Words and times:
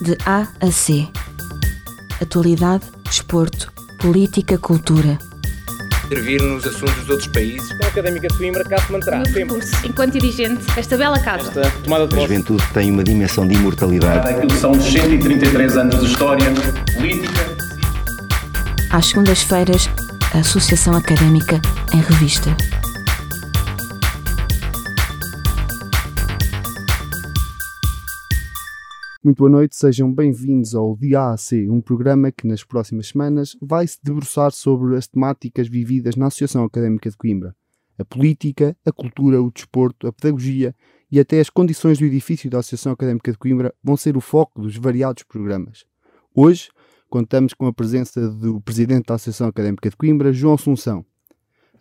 De 0.00 0.16
A 0.26 0.46
a 0.60 0.70
C. 0.70 1.08
Atualidade, 2.20 2.84
desporto, 3.04 3.72
política, 3.98 4.58
cultura. 4.58 5.18
Intervir 6.06 6.40
nos 6.42 6.64
assuntos 6.66 6.94
dos 6.96 7.10
outros 7.10 7.28
países. 7.28 7.68
A 7.82 7.86
Académica 7.88 8.28
de 8.28 8.36
Coimbra 8.36 8.64
cá 8.64 8.78
se 8.78 8.92
manterá 8.92 9.24
sempre. 9.24 9.58
enquanto 9.84 10.12
dirigente 10.12 10.64
desta 10.74 10.96
bela 10.96 11.18
casa. 11.18 11.48
Esta 11.60 11.70
tomada 11.82 12.06
de 12.06 12.14
A 12.16 12.20
juventude 12.20 12.62
tem 12.72 12.92
uma 12.92 13.02
dimensão 13.02 13.46
de 13.46 13.54
imortalidade. 13.54 14.28
Aquilo 14.30 14.48
que 14.48 14.58
são 14.58 14.80
133 14.80 15.76
anos 15.76 15.98
de 16.00 16.06
história 16.06 16.46
política. 16.94 17.56
Às 18.90 19.06
segundas-feiras, 19.06 19.88
a 20.34 20.38
Associação 20.38 20.94
Académica 20.94 21.60
em 21.92 22.00
Revista. 22.00 22.54
Muito 29.26 29.38
boa 29.38 29.50
noite, 29.50 29.74
sejam 29.74 30.14
bem-vindos 30.14 30.72
ao 30.72 30.96
DAAC, 30.96 31.68
um 31.68 31.80
programa 31.80 32.30
que 32.30 32.46
nas 32.46 32.62
próximas 32.62 33.08
semanas 33.08 33.56
vai 33.60 33.84
se 33.84 33.98
debruçar 34.00 34.52
sobre 34.52 34.96
as 34.96 35.08
temáticas 35.08 35.66
vividas 35.66 36.14
na 36.14 36.28
Associação 36.28 36.62
Académica 36.62 37.10
de 37.10 37.16
Coimbra. 37.16 37.52
A 37.98 38.04
política, 38.04 38.76
a 38.86 38.92
cultura, 38.92 39.42
o 39.42 39.50
desporto, 39.50 40.06
a 40.06 40.12
pedagogia 40.12 40.72
e 41.10 41.18
até 41.18 41.40
as 41.40 41.50
condições 41.50 41.98
do 41.98 42.04
edifício 42.04 42.48
da 42.48 42.60
Associação 42.60 42.92
Académica 42.92 43.32
de 43.32 43.36
Coimbra 43.36 43.74
vão 43.82 43.96
ser 43.96 44.16
o 44.16 44.20
foco 44.20 44.62
dos 44.62 44.76
variados 44.76 45.24
programas. 45.24 45.84
Hoje, 46.32 46.68
contamos 47.10 47.52
com 47.52 47.66
a 47.66 47.72
presença 47.72 48.30
do 48.30 48.60
Presidente 48.60 49.06
da 49.06 49.14
Associação 49.16 49.48
Académica 49.48 49.90
de 49.90 49.96
Coimbra, 49.96 50.32
João 50.32 50.54
Assunção. 50.54 51.04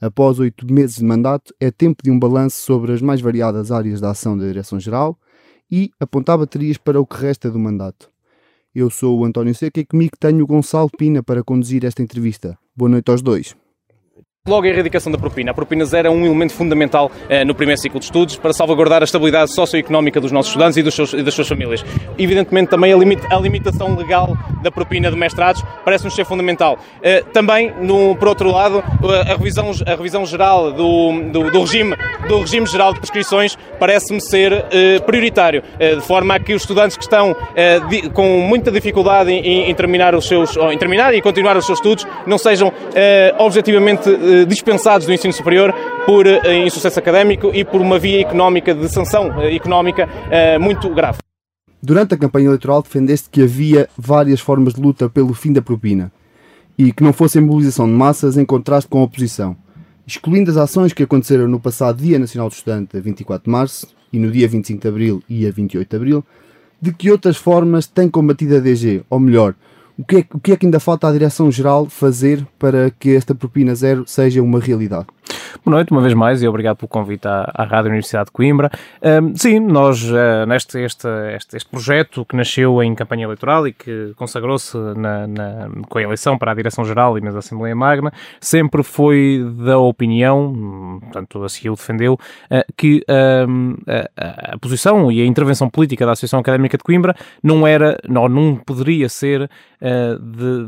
Após 0.02 0.39
oito 0.39 0.66
meses 0.73 0.95
de 0.95 1.05
mandato, 1.05 1.53
é 1.59 1.70
tempo 1.70 2.02
de 2.02 2.09
um 2.09 2.17
balanço 2.17 2.59
sobre 2.64 2.91
as 2.91 3.03
mais 3.03 3.22
variadas 3.22 3.72
áreas 3.72 4.02
da 4.02 4.09
ação 4.09 4.36
da 4.36 4.48
Direção-Geral 4.48 5.16
e 5.75 5.91
apontar 5.99 6.38
baterias 6.38 6.77
para 6.77 7.02
o 7.02 7.05
que 7.05 7.17
resta 7.17 7.52
do 7.52 7.59
mandato. 7.59 8.09
Eu 8.73 8.89
sou 8.89 9.20
o 9.20 9.25
António 9.25 9.53
Seca 9.53 9.81
e 9.81 9.85
comigo 9.85 10.16
tenho 10.17 10.41
o 10.41 10.47
Gonçalo 10.47 10.89
Pina 10.89 11.22
para 11.22 11.44
conduzir 11.44 11.83
esta 11.83 12.02
entrevista. 12.02 12.58
Boa 12.73 12.88
noite 12.88 13.11
aos 13.11 13.22
dois. 13.22 13.58
Logo 14.47 14.67
a 14.67 14.69
erradicação 14.69 15.11
da 15.11 15.17
propina. 15.17 15.49
A 15.49 15.53
propina 15.55 15.83
zero 15.85 16.07
é 16.07 16.11
um 16.11 16.23
elemento 16.23 16.53
fundamental 16.53 17.09
eh, 17.27 17.43
no 17.43 17.55
primeiro 17.55 17.81
ciclo 17.81 17.97
de 17.99 18.05
estudos 18.05 18.35
para 18.38 18.53
salvaguardar 18.53 19.01
a 19.01 19.03
estabilidade 19.03 19.51
socioeconómica 19.51 20.21
dos 20.21 20.31
nossos 20.31 20.51
estudantes 20.51 20.77
e, 20.77 20.83
dos 20.83 20.93
seus- 20.93 21.13
e 21.13 21.23
das 21.23 21.33
suas 21.33 21.47
famílias. 21.47 21.83
Evidentemente, 22.15 22.69
também 22.69 22.93
a, 22.93 22.95
a 22.95 23.39
limitação 23.39 23.95
legal 23.95 24.38
da 24.61 24.69
propina 24.69 25.09
de 25.09 25.17
mestrados 25.17 25.63
parece-nos 25.83 26.13
ser 26.13 26.25
fundamental. 26.25 26.77
Eh, 27.01 27.23
também, 27.33 27.73
no, 27.81 28.16
por 28.17 28.27
outro 28.27 28.51
lado, 28.51 28.83
eh, 29.03 29.31
a 29.33 29.35
revisão, 29.35 29.71
a 29.83 29.89
revisão 29.95 30.23
geral 30.27 30.71
do, 30.71 31.23
do, 31.31 31.49
do 31.49 31.61
regime, 31.61 31.95
do 32.27 32.41
regime 32.41 32.67
geral 32.67 32.93
de 32.93 32.99
prescrições 32.99 33.57
parece-me 33.79 34.21
ser 34.21 34.53
eh, 34.69 34.99
prioritário, 34.99 35.63
eh, 35.79 35.95
de 35.95 36.01
forma 36.01 36.35
a 36.35 36.39
que 36.39 36.53
os 36.53 36.61
estudantes 36.61 36.95
que 36.95 37.03
estão 37.03 37.35
eh, 37.55 37.79
di- 37.89 38.11
com 38.11 38.41
muita 38.41 38.69
dificuldade 38.71 39.31
em, 39.31 39.71
em 39.71 39.73
terminar 39.73 40.13
os 40.13 40.27
seus, 40.27 40.55
em 40.55 40.77
terminar 40.77 41.16
e 41.16 41.21
continuar 41.23 41.57
os 41.57 41.66
seus 41.66 41.79
estudos 41.79 42.05
não 42.27 42.38
sejam 42.38 42.71
objetivamente 43.39 44.07
dispensados 44.44 45.08
do 45.08 45.14
ensino 45.14 45.31
superior 45.31 45.73
por 46.05 46.25
eh, 46.28 46.66
insucesso 46.66 47.00
académico 47.00 47.52
e 47.53 47.64
por 47.64 47.80
uma 47.80 47.97
via 47.97 48.22
económica 48.22 48.73
de 48.73 48.89
sanção 48.89 49.41
eh, 49.41 49.55
económica 49.55 50.09
eh, 50.30 50.58
muito 50.58 50.89
grave. 50.94 51.19
Durante 51.81 52.16
a 52.16 52.17
campanha 52.17 52.47
eleitoral 52.47 52.81
defendeste 52.81 53.30
que 53.30 53.44
havia 53.44 53.88
várias 53.97 54.39
formas 54.39 54.73
de 54.73 54.81
luta 54.81 55.08
pelo 55.08 55.33
fim 55.33 55.53
da 55.53 55.61
propina 55.61 56.11
e 56.78 56.91
que 56.91 57.03
não 57.03 57.13
fosse 57.13 57.38
a 57.38 57.41
mobilização 57.41 57.86
de 57.86 57.94
massas 57.94 58.38
em 58.38 58.45
contraste 58.45 58.89
com 58.89 59.00
a 59.00 59.03
oposição. 59.03 59.56
Excluindo 60.08 60.52
as 60.52 60.58
ações 60.58 60.94
que 60.94 61.03
aconteceram 61.03 61.47
no 61.47 61.59
passado 61.59 62.02
Dia 62.02 62.19
Nacional 62.19 62.50
do 62.50 62.53
Estudante, 62.53 62.97
a 62.97 63.00
24 63.00 63.45
de 63.45 63.50
março, 63.50 63.88
e 64.11 64.19
no 64.19 64.31
dia 64.31 64.47
25 64.47 64.81
de 64.81 64.88
abril 64.88 65.23
e 65.28 65.47
a 65.47 65.52
28 65.52 65.89
de 65.89 65.95
abril, 65.95 66.23
de 66.81 66.94
que 66.94 67.09
outras 67.11 67.38
formas 67.38 67.88
tem 67.88 68.09
combatido 68.09 68.58
a 68.58 68.59
DG? 68.59 69.03
Ou 69.09 69.19
melhor, 69.19 69.56
o 69.97 70.03
que, 70.03 70.17
é, 70.17 70.25
o 70.33 70.39
que 70.39 70.51
é 70.51 70.57
que 70.57 70.65
ainda 70.65 70.79
falta 70.79 71.07
à 71.07 71.11
Direção-Geral 71.11 71.88
fazer 71.89 72.45
para 72.59 72.91
que 72.91 73.15
esta 73.15 73.33
propina 73.33 73.73
zero 73.73 74.03
seja 74.05 74.41
uma 74.41 74.59
realidade? 74.59 75.07
Boa 75.63 75.78
noite, 75.78 75.91
uma 75.91 76.02
vez 76.02 76.13
mais, 76.13 76.44
e 76.44 76.47
obrigado 76.47 76.78
pelo 76.78 76.88
convite 76.90 77.28
à, 77.28 77.50
à 77.53 77.63
Rádio 77.63 77.90
Universidade 77.90 78.25
de 78.25 78.31
Coimbra. 78.31 78.69
Ahm, 79.02 79.34
sim, 79.36 79.59
nós, 79.59 80.06
ah, 80.13 80.46
neste 80.46 80.78
este, 80.80 81.08
este, 81.36 81.58
este 81.58 81.68
projeto 81.69 82.24
que 82.24 82.36
nasceu 82.36 82.84
em 82.84 82.94
campanha 82.94 83.24
eleitoral 83.24 83.68
e 83.68 83.74
que 83.74 84.14
consagrou-se 84.16 84.78
na, 84.78 85.25
na- 85.25 85.69
com 85.90 85.97
a 85.97 86.02
eleição 86.03 86.38
para 86.38 86.52
a 86.52 86.56
Direção-Geral 86.56 87.18
e 87.18 87.22
mesmo 87.22 87.38
a 87.38 87.40
Assembleia 87.40 87.75
Magna, 87.75 88.14
sempre 88.40 88.84
foi 88.84 89.44
da 89.58 89.80
opinião, 89.80 90.53
hum, 90.53 91.00
portanto, 91.02 91.44
assim 91.44 91.68
o 91.69 91.75
defendeu, 91.75 92.19
ah, 92.52 92.64
que 92.78 93.03
a, 93.08 94.53
a- 94.53 94.58
posição 94.59 95.12
e 95.12 95.19
a 95.22 95.25
intervenção 95.25 95.68
política 95.69 96.06
da 96.06 96.12
Associação 96.12 96.40
Académica 96.41 96.78
de 96.78 96.84
Coimbra 96.84 97.16
não 97.41 97.66
era, 97.66 97.97
não, 98.08 98.30
não 98.30 98.56
poderia 98.56 99.09
ser 99.09 99.50
ah, 99.81 100.18
de, 100.22 100.68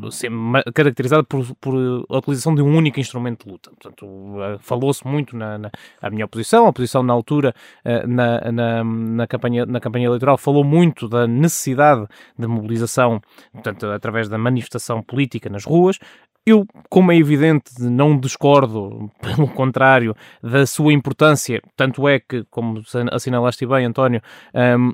de- 0.00 0.14
ser 0.14 0.30
caracterizada 0.72 1.22
por, 1.22 1.44
por 1.60 1.74
a 2.08 2.16
utilização 2.18 2.54
de 2.54 2.62
um 2.62 2.74
único 2.74 2.98
instrumento 2.98 3.44
de 3.44 3.50
luta. 3.52 3.59
Portanto, 3.68 4.06
eh, 4.42 4.58
falou-se 4.60 5.06
muito 5.06 5.36
na, 5.36 5.58
na 5.58 5.70
a 6.00 6.10
minha 6.10 6.24
oposição, 6.24 6.66
a 6.66 6.70
oposição 6.70 7.02
na 7.02 7.12
altura, 7.12 7.54
eh, 7.84 8.06
na, 8.06 8.50
na, 8.50 8.84
na, 8.84 9.26
campanha, 9.26 9.66
na 9.66 9.80
campanha 9.80 10.06
eleitoral, 10.06 10.38
falou 10.38 10.64
muito 10.64 11.08
da 11.08 11.26
necessidade 11.26 12.06
de 12.38 12.46
mobilização, 12.46 13.20
portanto, 13.52 13.86
através 13.86 14.28
da 14.28 14.38
manifestação 14.38 15.02
política 15.02 15.50
nas 15.50 15.64
ruas. 15.64 15.98
Eu, 16.46 16.66
como 16.88 17.12
é 17.12 17.16
evidente, 17.16 17.70
não 17.78 18.18
discordo, 18.18 19.10
pelo 19.20 19.46
contrário, 19.48 20.16
da 20.42 20.64
sua 20.64 20.92
importância, 20.92 21.60
tanto 21.76 22.08
é 22.08 22.18
que, 22.18 22.44
como 22.50 22.80
assinalaste 23.12 23.66
bem, 23.66 23.84
António, 23.84 24.22
hum, 24.54 24.92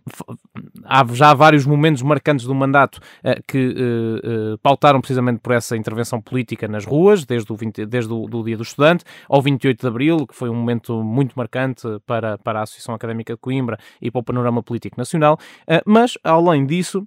há 0.85 1.05
já 1.13 1.33
vários 1.35 1.65
momentos 1.65 2.03
marcantes 2.03 2.47
do 2.47 2.55
mandato 2.55 3.01
eh, 3.23 3.41
que 3.47 3.59
eh, 3.59 4.27
eh, 4.29 4.57
pautaram 4.61 5.01
precisamente 5.01 5.39
por 5.39 5.53
essa 5.53 5.77
intervenção 5.77 6.21
política 6.21 6.67
nas 6.67 6.85
ruas, 6.85 7.25
desde 7.25 7.53
o, 7.53 7.57
20 7.57 7.87
desde 7.87 8.13
o 8.13 8.27
do 8.27 8.43
Dia 8.43 8.57
do 8.57 8.65
Estudante 8.65 9.05
ao 9.29 9.41
28 9.41 9.81
de 9.81 9.87
Abril, 9.87 10.27
que 10.27 10.35
foi 10.35 10.49
um 10.51 10.55
momento 10.55 11.01
muito 11.05 11.35
marcante 11.37 11.87
para, 12.05 12.39
para 12.39 12.59
a 12.59 12.63
Associação 12.65 12.95
Académica 12.95 13.35
de 13.35 13.41
Coimbra 13.41 13.79
e 14.03 14.11
para 14.11 14.19
o 14.19 14.25
panorama 14.25 14.65
político 14.65 14.97
nacional, 14.99 15.39
mas, 15.87 16.19
além 16.25 16.67
disso, 16.67 17.07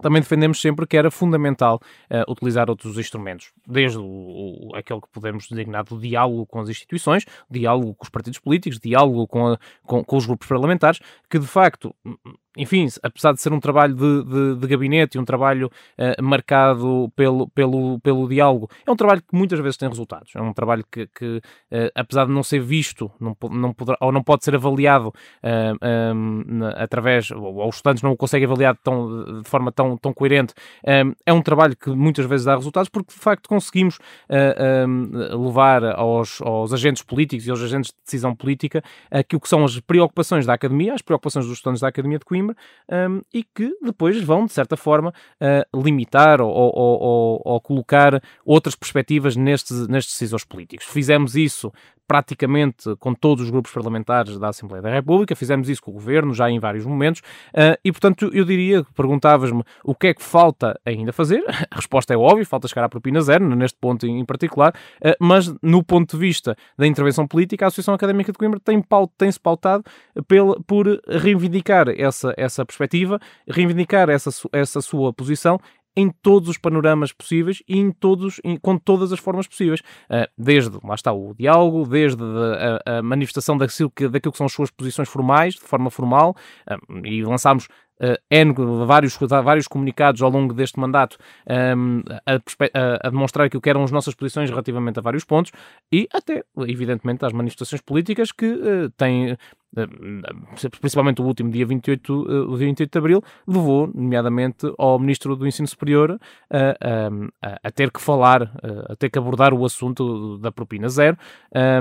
também 0.00 0.20
defendemos 0.22 0.60
sempre 0.60 0.86
que 0.86 0.96
era 0.96 1.10
fundamental 1.10 1.80
eh, 2.08 2.24
utilizar 2.28 2.70
outros 2.70 2.96
instrumentos, 2.98 3.52
desde 3.66 3.98
o, 3.98 4.04
o- 4.04 4.76
aquele 4.76 5.00
que 5.00 5.08
podemos 5.12 5.46
designar 5.48 5.84
do 5.84 5.98
diálogo 5.98 6.46
com 6.46 6.60
as 6.60 6.68
instituições, 6.68 7.24
diálogo 7.50 7.94
com 7.94 8.04
os 8.04 8.10
partidos 8.10 8.38
políticos, 8.38 8.78
diálogo 8.78 9.26
com, 9.26 9.48
a- 9.48 9.58
com- 9.84 10.04
com 10.04 10.16
os 10.16 10.26
grupos 10.26 10.46
parlamentares, 10.46 11.00
que 11.28 11.38
de 11.38 11.46
facto, 11.46 11.94
enfim, 12.62 12.86
apesar 13.02 13.32
de 13.32 13.40
ser 13.40 13.52
um 13.52 13.60
trabalho 13.60 13.94
de, 13.94 14.24
de- 14.24 14.56
de 14.56 14.66
gabinete 14.66 15.16
e 15.16 15.20
um 15.20 15.24
trabalho 15.24 15.70
eh, 15.96 16.20
marcado 16.20 17.10
pelo, 17.16 17.48
pelo, 17.50 17.98
pelo 18.00 18.28
diálogo, 18.28 18.68
é 18.86 18.90
um 18.90 18.96
trabalho 18.96 19.20
que 19.22 19.36
muitas 19.36 19.58
vezes 19.60 19.76
tem 19.76 19.88
resultados. 19.88 20.32
É 20.34 20.40
um 20.40 20.52
trabalho 20.52 20.84
que, 20.90 21.06
que, 21.08 21.40
eh, 21.70 21.90
apesar 21.94 22.26
de 22.26 22.32
não 22.32 22.42
ser 22.42 22.60
visto, 22.60 23.10
não, 23.20 23.36
não 23.50 23.72
poderá, 23.72 23.96
ou 24.00 24.12
não 24.12 24.22
pode 24.22 24.44
ser 24.44 24.54
avaliado 24.54 25.12
eh, 25.42 25.72
eh, 25.80 26.12
na- 26.14 26.70
através, 26.70 27.30
ou, 27.30 27.56
ou 27.56 27.68
os 27.68 27.76
estudantes 27.76 28.02
não 28.02 28.12
o 28.12 28.16
conseguem 28.16 28.46
avaliar 28.46 28.76
tão, 28.82 29.40
de 29.42 29.48
forma 29.48 29.72
tão, 29.72 29.96
tão 29.96 30.12
coerente, 30.12 30.52
eh, 30.84 31.02
é 31.26 31.32
um 31.32 31.42
trabalho 31.42 31.76
que 31.76 31.90
muitas 31.90 32.26
vezes 32.26 32.44
dá 32.46 32.54
resultados 32.54 32.88
porque 32.88 33.12
de 33.12 33.18
facto 33.18 33.48
conseguimos 33.48 33.98
eh, 34.28 34.56
eh, 34.58 35.34
levar 35.36 35.84
aos, 35.84 36.40
aos 36.42 36.72
agentes 36.72 37.02
políticos 37.02 37.46
e 37.46 37.50
aos 37.50 37.62
agentes 37.62 37.90
de 37.90 37.96
decisão 38.04 38.34
política 38.34 38.82
aquilo 39.10 39.40
que 39.40 39.48
são 39.48 39.64
as 39.64 39.78
preocupações 39.80 40.44
da 40.46 40.54
academia, 40.54 40.94
as 40.94 41.02
preocupações 41.02 41.46
dos 41.46 41.54
estudantes 41.56 41.80
da 41.80 41.88
Academia 41.88 42.18
de 42.18 42.24
Coimbra 42.24 42.49
um, 42.90 43.20
e 43.32 43.42
que 43.44 43.72
depois 43.82 44.22
vão, 44.22 44.46
de 44.46 44.52
certa 44.52 44.76
forma, 44.76 45.12
uh, 45.40 45.82
limitar 45.82 46.40
ou, 46.40 46.50
ou- 46.50 47.00
ou- 47.00 47.42
ou 47.44 47.60
colocar 47.60 48.22
outras 48.44 48.74
perspectivas 48.74 49.36
nestes, 49.36 49.86
nestes 49.88 50.14
decisores 50.14 50.44
políticos. 50.44 50.86
Fizemos 50.86 51.36
isso 51.36 51.72
praticamente 52.10 52.96
com 52.96 53.14
todos 53.14 53.44
os 53.44 53.50
grupos 53.52 53.70
parlamentares 53.70 54.36
da 54.36 54.48
Assembleia 54.48 54.82
da 54.82 54.90
República, 54.90 55.36
fizemos 55.36 55.68
isso 55.68 55.80
com 55.80 55.92
o 55.92 55.94
Governo 55.94 56.34
já 56.34 56.50
em 56.50 56.58
vários 56.58 56.84
momentos. 56.84 57.20
Uh, 57.50 57.78
e, 57.84 57.92
portanto, 57.92 58.28
eu 58.32 58.44
diria, 58.44 58.84
perguntavas-me 58.96 59.62
o 59.84 59.94
que 59.94 60.08
é 60.08 60.14
que 60.14 60.20
falta 60.20 60.76
ainda 60.84 61.12
fazer, 61.12 61.40
a 61.70 61.76
resposta 61.76 62.12
é 62.12 62.16
óbvia, 62.16 62.44
falta 62.44 62.66
chegar 62.66 62.82
à 62.82 62.88
propina 62.88 63.20
zero, 63.20 63.54
neste 63.54 63.78
ponto 63.78 64.08
em 64.08 64.24
particular, 64.24 64.74
uh, 65.04 65.14
mas 65.20 65.54
no 65.62 65.84
ponto 65.84 66.16
de 66.16 66.20
vista 66.20 66.56
da 66.76 66.84
intervenção 66.84 67.28
política, 67.28 67.64
a 67.64 67.68
Associação 67.68 67.94
Académica 67.94 68.32
de 68.32 68.38
Coimbra 68.38 68.58
tem 68.58 68.82
pau- 68.82 69.06
tem-se 69.16 69.38
pautado 69.38 69.84
pela, 70.26 70.60
por 70.64 71.00
reivindicar 71.06 71.90
essa, 71.96 72.34
essa 72.36 72.66
perspectiva, 72.66 73.20
reivindicar 73.46 74.10
essa, 74.10 74.30
essa 74.52 74.80
sua 74.80 75.12
posição 75.12 75.60
em 75.96 76.10
todos 76.22 76.48
os 76.48 76.58
panoramas 76.58 77.12
possíveis 77.12 77.62
e 77.68 77.78
em 77.78 77.90
todos, 77.90 78.40
em- 78.44 78.56
com 78.56 78.78
todas 78.78 79.12
as 79.12 79.18
formas 79.18 79.46
possíveis. 79.46 79.80
Uh, 80.08 80.26
desde, 80.36 80.78
lá 80.84 80.94
está, 80.94 81.12
o 81.12 81.34
diálogo, 81.34 81.86
desde 81.86 82.22
a, 82.86 82.98
a 82.98 83.02
manifestação 83.02 83.56
daquilo 83.58 83.90
que, 83.90 84.08
daquilo 84.08 84.32
que 84.32 84.38
são 84.38 84.46
as 84.46 84.52
suas 84.52 84.70
posições 84.70 85.08
formais, 85.08 85.54
de 85.54 85.60
forma 85.60 85.90
formal, 85.90 86.34
uh, 86.70 87.06
e 87.06 87.22
lançámos 87.24 87.66
uh, 88.00 88.16
N, 88.30 88.54
vários, 88.86 89.16
vários 89.16 89.68
comunicados 89.68 90.22
ao 90.22 90.30
longo 90.30 90.54
deste 90.54 90.78
mandato 90.78 91.16
um, 91.76 92.02
a, 92.26 93.06
a 93.06 93.10
demonstrar 93.10 93.46
aquilo 93.46 93.60
que 93.60 93.70
eram 93.70 93.84
as 93.84 93.90
nossas 93.90 94.14
posições 94.14 94.48
relativamente 94.50 94.98
a 94.98 95.02
vários 95.02 95.24
pontos 95.24 95.52
e 95.92 96.08
até, 96.12 96.42
evidentemente, 96.66 97.24
às 97.24 97.32
manifestações 97.32 97.82
políticas 97.82 98.32
que 98.32 98.46
uh, 98.46 98.90
têm 98.96 99.36
principalmente 100.80 101.22
o 101.22 101.24
último 101.24 101.50
dia 101.50 101.64
28, 101.64 102.12
o 102.12 102.56
dia 102.56 102.66
28 102.66 102.90
de 102.90 102.98
Abril, 102.98 103.22
levou, 103.46 103.90
nomeadamente, 103.94 104.72
ao 104.78 104.98
Ministro 104.98 105.36
do 105.36 105.46
Ensino 105.46 105.68
Superior 105.68 106.18
a, 106.50 107.10
a, 107.42 107.60
a 107.64 107.70
ter 107.70 107.90
que 107.90 108.00
falar, 108.00 108.50
a 108.88 108.96
ter 108.96 109.10
que 109.10 109.18
abordar 109.18 109.54
o 109.54 109.64
assunto 109.64 110.38
da 110.38 110.50
propina 110.50 110.88
zero 110.88 111.16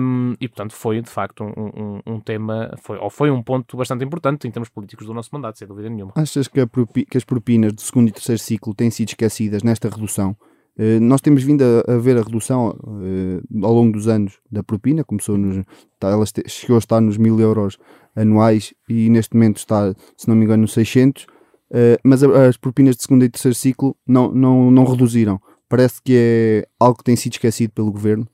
um, 0.01 0.35
e, 0.39 0.47
portanto, 0.47 0.73
foi, 0.73 1.01
de 1.01 1.09
facto, 1.09 1.43
um, 1.43 1.51
um, 1.57 2.01
um, 2.13 2.19
tema, 2.19 2.71
foi, 2.81 2.97
ou 2.97 3.09
foi 3.09 3.31
um 3.31 3.41
ponto 3.41 3.75
bastante 3.77 4.03
importante 4.05 4.47
em 4.47 4.51
termos 4.51 4.69
políticos 4.69 5.05
do 5.05 5.13
nosso 5.13 5.29
mandato, 5.33 5.57
sem 5.57 5.67
dúvida 5.67 5.89
nenhuma. 5.89 6.13
Achas 6.15 6.47
que, 6.47 6.65
que 7.05 7.17
as 7.17 7.23
propinas 7.23 7.73
do 7.73 7.81
segundo 7.81 8.09
e 8.09 8.11
terceiro 8.11 8.39
ciclo 8.39 8.73
têm 8.73 8.89
sido 8.91 9.09
esquecidas 9.09 9.63
nesta 9.63 9.89
redução? 9.89 10.35
Uh, 10.79 10.97
nós 11.01 11.19
temos 11.19 11.43
vindo 11.43 11.61
a, 11.61 11.95
a 11.95 11.97
ver 11.97 12.17
a 12.17 12.21
redução 12.21 12.69
uh, 12.69 13.65
ao 13.65 13.73
longo 13.73 13.91
dos 13.91 14.07
anos 14.07 14.39
da 14.49 14.63
propina, 14.63 15.03
começou 15.03 15.37
nos, 15.37 15.65
tá, 15.99 16.07
ela 16.07 16.23
chegou 16.47 16.77
a 16.77 16.79
estar 16.79 17.01
nos 17.01 17.17
mil 17.17 17.37
euros 17.37 17.77
anuais 18.15 18.73
e 18.87 19.09
neste 19.09 19.35
momento 19.35 19.57
está, 19.57 19.93
se 20.15 20.29
não 20.29 20.37
me 20.37 20.45
engano, 20.45 20.61
nos 20.61 20.71
600, 20.71 21.23
uh, 21.23 21.27
eh, 21.71 21.99
mas 22.01 22.23
as 22.23 22.55
propinas 22.55 22.95
de 22.95 23.03
segundo 23.03 23.25
e 23.25 23.29
terceiro 23.29 23.55
ciclo 23.55 23.93
não, 24.07 24.31
não, 24.31 24.71
não 24.71 24.85
reduziram. 24.85 25.41
Parece 25.67 26.01
que 26.01 26.13
é 26.15 26.67
algo 26.79 26.99
que 26.99 27.03
tem 27.03 27.15
sido 27.17 27.33
esquecido 27.33 27.71
pelo 27.71 27.91
governo. 27.91 28.25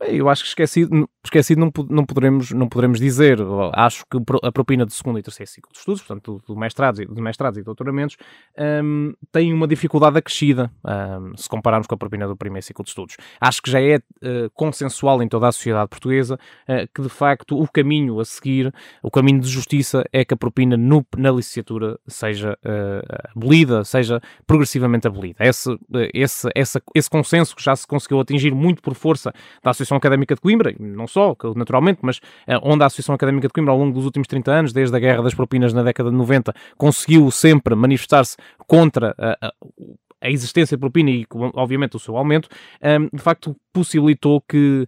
Eu 0.00 0.28
acho 0.28 0.42
que 0.42 0.48
esquecido, 0.48 1.08
esquecido 1.24 1.58
não, 1.58 1.72
não, 1.88 2.04
poderemos, 2.04 2.50
não 2.50 2.68
poderemos 2.68 3.00
dizer. 3.00 3.38
Acho 3.72 4.04
que 4.10 4.18
a 4.42 4.52
propina 4.52 4.84
do 4.84 4.92
segundo 4.92 5.18
e 5.18 5.22
terceiro 5.22 5.50
ciclo 5.50 5.72
de 5.72 5.78
estudos, 5.78 6.02
portanto, 6.02 6.42
do, 6.46 6.54
do 6.54 6.60
mestrados, 6.60 7.04
do 7.06 7.22
mestrados 7.22 7.58
e 7.58 7.62
doutoramentos, 7.62 8.16
um, 8.84 9.14
tem 9.32 9.52
uma 9.52 9.66
dificuldade 9.66 10.18
acrescida 10.18 10.70
um, 10.84 11.36
se 11.36 11.48
compararmos 11.48 11.86
com 11.86 11.94
a 11.94 11.98
propina 11.98 12.26
do 12.26 12.36
primeiro 12.36 12.64
ciclo 12.64 12.84
de 12.84 12.90
estudos. 12.90 13.16
Acho 13.40 13.62
que 13.62 13.70
já 13.70 13.80
é 13.80 13.96
uh, 13.96 14.50
consensual 14.52 15.22
em 15.22 15.28
toda 15.28 15.48
a 15.48 15.52
sociedade 15.52 15.88
portuguesa 15.88 16.34
uh, 16.34 16.88
que, 16.94 17.00
de 17.00 17.08
facto, 17.08 17.58
o 17.58 17.66
caminho 17.66 18.20
a 18.20 18.24
seguir, 18.24 18.72
o 19.02 19.10
caminho 19.10 19.40
de 19.40 19.48
justiça, 19.48 20.04
é 20.12 20.24
que 20.24 20.34
a 20.34 20.36
propina 20.36 20.76
no, 20.76 21.06
na 21.16 21.30
licenciatura 21.30 21.98
seja 22.06 22.52
uh, 22.52 23.30
abolida, 23.34 23.82
seja 23.84 24.20
progressivamente 24.46 25.06
abolida. 25.06 25.42
Esse, 25.44 25.74
esse, 26.12 26.48
esse, 26.54 26.82
esse 26.94 27.08
consenso 27.10 27.56
que 27.56 27.62
já 27.62 27.74
se 27.74 27.86
conseguiu 27.86 28.20
atingir 28.20 28.54
muito 28.54 28.82
por 28.82 28.94
força 28.94 29.32
da 29.62 29.70
Associação 29.70 29.85
Associação 29.86 29.96
Académica 29.96 30.34
de 30.34 30.40
Coimbra, 30.40 30.74
não 30.78 31.06
só, 31.06 31.34
naturalmente, 31.54 32.00
mas 32.02 32.20
eh, 32.46 32.58
onde 32.62 32.82
a 32.82 32.86
Associação 32.86 33.14
Académica 33.14 33.46
de 33.46 33.52
Coimbra, 33.52 33.72
ao 33.72 33.78
longo 33.78 33.94
dos 33.94 34.04
últimos 34.04 34.26
30 34.26 34.52
anos, 34.52 34.72
desde 34.72 34.94
a 34.96 34.98
Guerra 34.98 35.22
das 35.22 35.34
Propinas 35.34 35.72
na 35.72 35.82
década 35.82 36.10
de 36.10 36.16
90, 36.16 36.52
conseguiu 36.76 37.30
sempre 37.30 37.74
manifestar-se 37.74 38.36
contra 38.66 39.14
a, 39.16 39.46
a, 39.46 39.52
a 40.20 40.30
existência 40.30 40.76
de 40.76 40.80
propina 40.80 41.10
e, 41.10 41.24
obviamente, 41.54 41.94
o 41.96 42.00
seu 42.00 42.16
aumento, 42.16 42.48
ehm, 42.82 43.08
de 43.12 43.22
facto 43.22 43.54
possibilitou 43.72 44.40
que, 44.40 44.86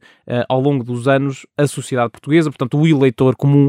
ao 0.48 0.58
longo 0.58 0.82
dos 0.82 1.06
anos, 1.06 1.46
a 1.58 1.66
sociedade 1.66 2.10
portuguesa, 2.10 2.48
portanto, 2.50 2.78
o 2.78 2.86
eleitor 2.86 3.36
comum, 3.36 3.68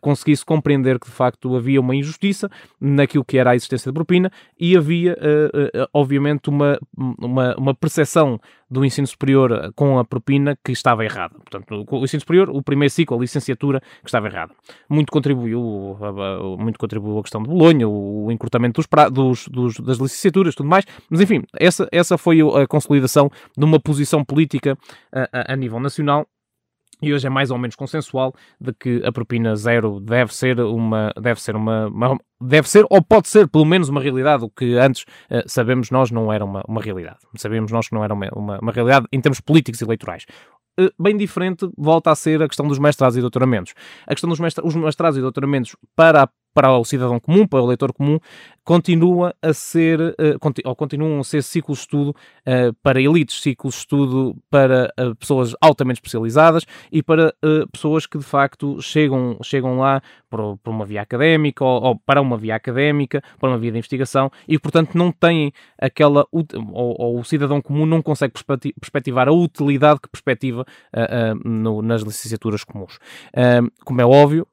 conseguisse 0.00 0.44
compreender 0.44 0.98
que, 0.98 1.06
de 1.06 1.12
facto, 1.12 1.54
havia 1.54 1.80
uma 1.80 1.94
injustiça 1.94 2.50
naquilo 2.80 3.24
que 3.24 3.38
era 3.38 3.52
a 3.52 3.54
existência 3.54 3.92
de 3.92 3.94
propina 3.94 4.28
e 4.58 4.76
havia, 4.76 5.16
obviamente, 5.94 6.50
uma, 6.50 6.80
uma, 6.96 7.54
uma 7.56 7.74
percepção 7.76 8.40
do 8.70 8.84
ensino 8.84 9.06
superior 9.06 9.72
com 9.74 9.98
a 9.98 10.04
propina 10.04 10.56
que 10.64 10.72
estava 10.72 11.04
errada. 11.04 11.34
Portanto, 11.34 11.84
o 11.88 12.04
ensino 12.04 12.20
superior, 12.20 12.50
o 12.50 12.62
primeiro 12.62 12.92
ciclo, 12.92 13.16
a 13.16 13.20
licenciatura, 13.20 13.80
que 13.80 14.06
estava 14.08 14.26
errada. 14.26 14.52
Muito 14.88 15.12
contribuiu, 15.12 15.96
muito 16.58 16.78
contribuiu 16.78 17.18
a 17.18 17.22
questão 17.22 17.42
de 17.42 17.48
Bolonha, 17.48 17.88
o 17.88 18.30
encurtamento 18.30 18.80
dos, 18.80 18.86
pra, 18.86 19.08
dos, 19.08 19.48
dos, 19.48 19.78
das 19.80 19.98
licenciaturas, 19.98 20.54
tudo 20.54 20.68
mais, 20.68 20.84
mas 21.10 21.20
enfim, 21.20 21.42
essa, 21.58 21.88
essa 21.92 22.18
foi 22.18 22.40
a 22.40 22.66
consolidação 22.66 23.30
de 23.56 23.64
uma 23.64 23.78
posição 23.78 24.24
política 24.24 24.46
política 24.46 24.78
a, 25.12 25.52
a 25.52 25.56
nível 25.56 25.80
nacional 25.80 26.26
e 27.02 27.12
hoje 27.12 27.26
é 27.26 27.30
mais 27.30 27.50
ou 27.50 27.58
menos 27.58 27.76
consensual 27.76 28.34
de 28.60 28.72
que 28.72 29.02
a 29.04 29.12
propina 29.12 29.54
zero 29.56 30.00
deve 30.00 30.34
ser 30.34 30.60
uma 30.60 31.12
deve 31.20 31.40
ser 31.40 31.56
uma, 31.56 31.88
uma 31.88 32.18
deve 32.40 32.68
ser 32.68 32.86
ou 32.90 33.02
pode 33.02 33.28
ser 33.28 33.48
pelo 33.48 33.64
menos 33.64 33.88
uma 33.88 34.00
realidade 34.00 34.44
o 34.44 34.50
que 34.50 34.76
antes 34.76 35.02
uh, 35.02 35.42
sabemos 35.46 35.90
nós 35.90 36.10
não 36.10 36.32
era 36.32 36.44
uma, 36.44 36.62
uma 36.66 36.80
realidade. 36.80 37.18
Sabemos 37.36 37.70
nós 37.72 37.88
que 37.88 37.94
não 37.94 38.04
era 38.04 38.14
uma, 38.14 38.28
uma, 38.34 38.58
uma 38.60 38.72
realidade 38.72 39.06
em 39.12 39.20
termos 39.20 39.40
políticos 39.40 39.80
e 39.80 39.84
eleitorais. 39.84 40.26
Uh, 40.78 40.90
bem 41.02 41.16
diferente 41.16 41.68
volta 41.76 42.10
a 42.10 42.14
ser 42.14 42.42
a 42.42 42.48
questão 42.48 42.66
dos 42.66 42.78
mestrados 42.78 43.16
e 43.16 43.20
doutoramentos. 43.20 43.74
A 44.06 44.10
questão 44.10 44.28
dos 44.28 44.40
mestrados, 44.40 44.74
os 44.74 44.80
mestrados 44.80 45.18
e 45.18 45.20
doutoramentos 45.20 45.76
para 45.94 46.24
a 46.24 46.28
para 46.56 46.74
o 46.74 46.84
cidadão 46.86 47.20
comum, 47.20 47.46
para 47.46 47.60
o 47.60 47.66
eleitor 47.66 47.92
comum, 47.92 48.18
continua 48.64 49.34
a 49.42 49.52
ser, 49.52 50.16
conti 50.40 50.62
ou 50.64 50.74
continuam 50.74 51.20
a 51.20 51.24
ser 51.24 51.42
ciclos 51.42 51.80
de 51.80 51.82
estudo 51.82 52.10
uh, 52.10 52.72
para 52.82 52.98
elites, 52.98 53.42
ciclos 53.42 53.74
de 53.74 53.80
estudo 53.80 54.34
para 54.48 54.90
uh, 54.98 55.14
pessoas 55.16 55.54
altamente 55.60 55.98
especializadas 55.98 56.64
e 56.90 57.02
para 57.02 57.34
pessoas 57.70 58.06
que 58.06 58.16
de 58.16 58.24
facto 58.24 58.80
chegam, 58.80 59.36
chegam 59.42 59.78
lá 59.78 60.00
por, 60.30 60.58
uma 60.66 60.86
via 60.86 61.02
académica 61.02 61.62
ou, 61.62 61.98
para 61.98 62.22
uma 62.22 62.38
via 62.38 62.56
académica, 62.56 63.22
para 63.38 63.50
uma 63.50 63.58
via 63.58 63.70
de 63.70 63.76
investigação 63.76 64.30
e 64.48 64.58
portanto 64.58 64.94
não 64.94 65.12
têm 65.12 65.52
aquela, 65.78 66.26
ou, 66.32 67.20
o 67.20 67.24
cidadão 67.24 67.60
comum 67.60 67.84
não 67.84 68.00
consegue 68.00 68.32
perspectivar 68.80 69.28
a 69.28 69.32
utilidade 69.32 70.00
que 70.00 70.08
perspectiva 70.08 70.64
nas 71.44 72.02
licenciaturas 72.02 72.64
comuns. 72.64 72.98
como 73.84 74.00
é 74.00 74.06
óbvio, 74.06 74.46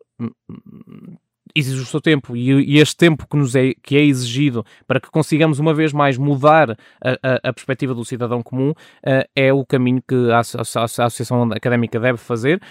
exige 1.56 1.82
o 1.82 1.86
seu 1.86 2.02
tempo 2.02 2.36
e, 2.36 2.78
este 2.80 2.96
tempo 2.96 3.28
que 3.28 3.38
nos 3.38 3.56
é, 3.56 3.74
que 3.82 3.96
é 3.96 4.02
exigido 4.02 4.66
para 4.88 5.00
que 5.00 5.10
consigamos 5.10 5.60
uma 5.60 5.74
vez 5.74 5.94
mais 5.94 6.18
mudar 6.18 6.72
a, 6.72 7.12
a, 7.22 7.50
a 7.50 7.54
perspectiva 7.54 7.94
do 7.94 8.04
cidadão 8.04 8.42
comum 8.42 8.72
uh, 8.72 9.28
é 9.36 9.54
o 9.54 9.66
caminho 9.66 10.02
que 10.08 10.16
a, 10.32 10.38
a, 10.38 10.40
a 10.40 11.06
Associação 11.06 11.44
Académica 11.52 12.00
deve 12.00 12.18
fazer 12.18 12.62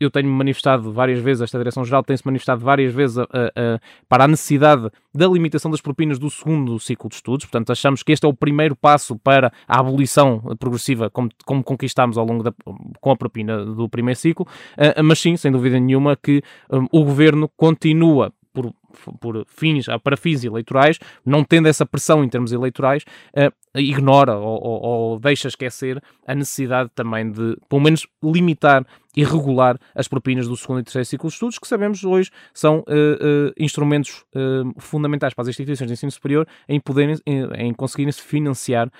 eu 0.00 0.10
tenho 0.10 0.28
manifestado 0.28 0.92
várias 0.92 1.20
vezes, 1.20 1.42
esta 1.42 1.58
Direção-Geral 1.58 2.02
tem-se 2.02 2.24
manifestado 2.24 2.64
várias 2.64 2.92
vezes 2.92 3.18
a, 3.18 3.22
a, 3.22 3.24
a, 3.24 3.80
para 4.08 4.24
a 4.24 4.28
necessidade 4.28 4.90
da 5.14 5.26
limitação 5.28 5.70
das 5.70 5.80
propinas 5.80 6.18
do 6.18 6.30
segundo 6.30 6.78
ciclo 6.80 7.08
de 7.08 7.16
estudos. 7.16 7.44
Portanto, 7.44 7.70
achamos 7.70 8.02
que 8.02 8.12
este 8.12 8.24
é 8.24 8.28
o 8.28 8.34
primeiro 8.34 8.74
passo 8.74 9.16
para 9.18 9.52
a 9.68 9.78
abolição 9.78 10.40
progressiva, 10.58 11.10
como, 11.10 11.28
como 11.44 11.62
conquistámos 11.62 12.16
ao 12.16 12.24
longo 12.24 12.42
da, 12.42 12.52
com 13.00 13.10
a 13.10 13.16
propina 13.16 13.64
do 13.64 13.88
primeiro 13.88 14.18
ciclo. 14.18 14.46
Uh, 14.72 15.02
mas 15.04 15.18
sim, 15.18 15.36
sem 15.36 15.52
dúvida 15.52 15.78
nenhuma, 15.78 16.16
que 16.16 16.42
um, 16.72 16.86
o 16.90 17.04
governo 17.04 17.48
continua 17.56 18.32
por 18.52 18.72
por 19.20 19.44
fins, 19.46 19.88
ah, 19.88 19.98
para 19.98 20.16
fins 20.16 20.44
eleitorais, 20.44 20.98
não 21.24 21.44
tendo 21.44 21.68
essa 21.68 21.86
pressão 21.86 22.24
em 22.24 22.28
termos 22.28 22.52
eleitorais, 22.52 23.04
uh, 23.36 23.52
ignora 23.78 24.36
ou, 24.36 24.60
ou, 24.62 24.82
ou, 24.82 25.18
deixa 25.20 25.48
esquecer 25.48 26.02
a 26.26 26.34
necessidade 26.34 26.90
também 26.94 27.30
de, 27.30 27.56
pelo 27.68 27.80
menos, 27.80 28.06
limitar 28.22 28.84
e 29.16 29.24
regular 29.24 29.78
as 29.94 30.06
propinas 30.08 30.46
do 30.46 30.56
segundo 30.56 30.80
e 30.80 30.84
terceiro 30.84 31.04
ciclo 31.04 31.28
de 31.28 31.34
estudos, 31.34 31.58
que 31.58 31.66
sabemos 31.66 32.04
hoje 32.04 32.30
são 32.52 32.78
uh, 32.78 32.82
uh, 32.82 33.52
instrumentos 33.58 34.24
fundamentais 34.78 35.34
para 35.34 35.42
as 35.42 35.48
instituições 35.48 35.88
de 35.88 35.94
ensino 35.94 36.10
superior 36.10 36.46
em, 36.68 36.78
poderem, 36.80 37.16
em, 37.26 37.44
em 37.54 37.74
conseguirem-se 37.74 38.22
financiar 38.22 38.90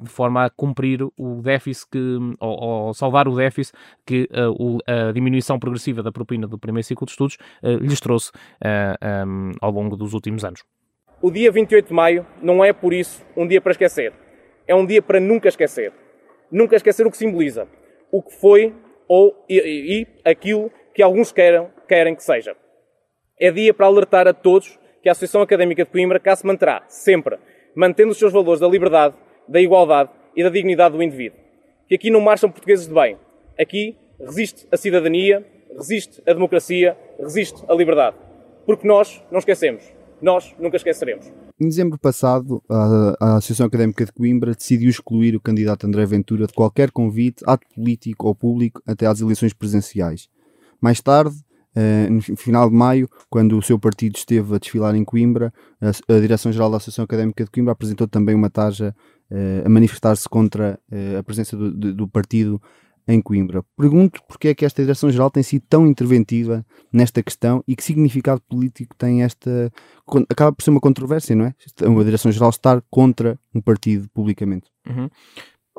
de 0.00 0.08
forma 0.08 0.44
a 0.44 0.50
cumprir 0.50 1.02
o 1.02 1.42
déficit, 1.42 1.88
que, 1.90 1.98
ou, 2.40 2.86
ou 2.86 2.94
salvar 2.94 3.28
o 3.28 3.34
déficit 3.34 3.76
que 4.06 4.28
o, 4.58 4.78
a 4.86 5.12
diminuição 5.12 5.58
progressiva 5.58 6.02
da 6.02 6.12
propina 6.12 6.46
do 6.46 6.58
primeiro 6.58 6.86
ciclo 6.86 7.06
de 7.06 7.12
estudos 7.12 7.36
lhes 7.62 8.00
trouxe 8.00 8.30
um, 9.26 9.52
ao 9.60 9.70
longo 9.70 9.96
dos 9.96 10.14
últimos 10.14 10.44
anos. 10.44 10.62
O 11.20 11.30
dia 11.30 11.50
28 11.50 11.88
de 11.88 11.94
maio 11.94 12.24
não 12.40 12.64
é, 12.64 12.72
por 12.72 12.92
isso, 12.92 13.24
um 13.36 13.46
dia 13.46 13.60
para 13.60 13.72
esquecer. 13.72 14.12
É 14.66 14.74
um 14.74 14.86
dia 14.86 15.02
para 15.02 15.18
nunca 15.18 15.48
esquecer. 15.48 15.92
Nunca 16.50 16.76
esquecer 16.76 17.06
o 17.06 17.10
que 17.10 17.16
simboliza, 17.16 17.66
o 18.10 18.22
que 18.22 18.32
foi 18.40 18.72
ou, 19.08 19.44
e, 19.48 19.56
e 19.56 20.06
aquilo 20.28 20.70
que 20.94 21.02
alguns 21.02 21.32
queiram, 21.32 21.70
querem 21.88 22.14
que 22.14 22.22
seja. 22.22 22.56
É 23.40 23.50
dia 23.50 23.72
para 23.72 23.86
alertar 23.86 24.28
a 24.28 24.32
todos 24.32 24.78
que 25.02 25.08
a 25.08 25.12
Associação 25.12 25.42
Académica 25.42 25.84
de 25.84 25.90
Coimbra 25.90 26.20
cá 26.20 26.36
se 26.36 26.46
manterá, 26.46 26.84
sempre, 26.88 27.38
mantendo 27.74 28.10
os 28.10 28.18
seus 28.18 28.32
valores 28.32 28.60
da 28.60 28.68
liberdade, 28.68 29.14
da 29.46 29.60
igualdade 29.60 30.10
e 30.36 30.42
da 30.42 30.50
dignidade 30.50 30.96
do 30.96 31.02
indivíduo. 31.02 31.38
Que 31.88 31.94
aqui 31.94 32.10
não 32.10 32.20
marcham 32.20 32.50
portugueses 32.50 32.86
de 32.86 32.94
bem. 32.94 33.16
Aqui 33.58 33.96
resiste 34.20 34.66
a 34.70 34.76
cidadania, 34.76 35.44
resiste 35.74 36.22
a 36.26 36.32
democracia, 36.32 36.96
resiste 37.18 37.64
a 37.68 37.74
liberdade 37.74 38.28
porque 38.68 38.86
nós 38.86 39.24
não 39.30 39.38
esquecemos. 39.38 39.82
Nós 40.20 40.54
nunca 40.58 40.76
esqueceremos. 40.76 41.32
Em 41.60 41.68
dezembro 41.68 41.98
passado, 41.98 42.62
a, 42.68 43.16
a, 43.20 43.36
Associação 43.36 43.66
Académica 43.66 44.04
de 44.04 44.12
Coimbra 44.12 44.54
decidiu 44.54 44.90
excluir 44.90 45.34
o 45.36 45.40
candidato 45.40 45.86
André 45.86 46.04
Ventura 46.06 46.46
de 46.46 46.52
qualquer 46.52 46.90
convite, 46.90 47.42
ato 47.46 47.66
político 47.74 48.26
ou 48.26 48.34
público 48.34 48.82
até 48.86 49.06
às 49.06 49.20
eleições 49.20 49.52
presenciais. 49.52 50.28
Mais 50.80 51.00
tarde, 51.00 51.36
eh, 51.74 52.08
no 52.10 52.20
final 52.36 52.68
de 52.68 52.74
maio, 52.74 53.08
quando 53.28 53.56
o 53.56 53.62
seu 53.62 53.78
partido 53.78 54.16
esteve 54.16 54.54
a 54.54 54.58
desfilar 54.58 54.94
em 54.94 55.04
Coimbra, 55.04 55.52
a, 55.80 55.88
a 55.88 56.20
Direção-Geral 56.20 56.70
da 56.70 56.76
Associação 56.78 57.04
Académica 57.04 57.44
de 57.44 57.50
Coimbra 57.50 57.72
apresentou 57.72 58.08
também 58.08 58.34
uma 58.34 58.50
taja 58.50 58.94
eh, 59.30 59.62
a 59.64 59.68
manifestar-se 59.68 60.28
contra 60.28 60.78
eh, 60.90 61.16
a 61.18 61.22
presença 61.22 61.56
do, 61.56 61.70
do 61.94 62.08
partido 62.08 62.60
em 63.08 63.22
Coimbra. 63.22 63.64
Pergunto 63.76 64.20
porque 64.28 64.48
é 64.48 64.54
que 64.54 64.64
esta 64.64 64.82
Direção-Geral 64.82 65.30
tem 65.30 65.42
sido 65.42 65.64
tão 65.68 65.86
interventiva 65.86 66.64
nesta 66.92 67.22
questão 67.22 67.64
e 67.66 67.74
que 67.74 67.82
significado 67.82 68.42
político 68.42 68.94
tem 68.96 69.22
esta. 69.22 69.72
Acaba 70.28 70.52
por 70.52 70.62
ser 70.62 70.70
uma 70.70 70.80
controvérsia, 70.80 71.34
não 71.34 71.46
é? 71.46 71.54
A 71.80 72.04
Direção-Geral 72.04 72.50
estar 72.50 72.82
contra 72.90 73.38
um 73.54 73.60
partido 73.60 74.08
publicamente. 74.10 74.70
Uhum. 74.86 75.08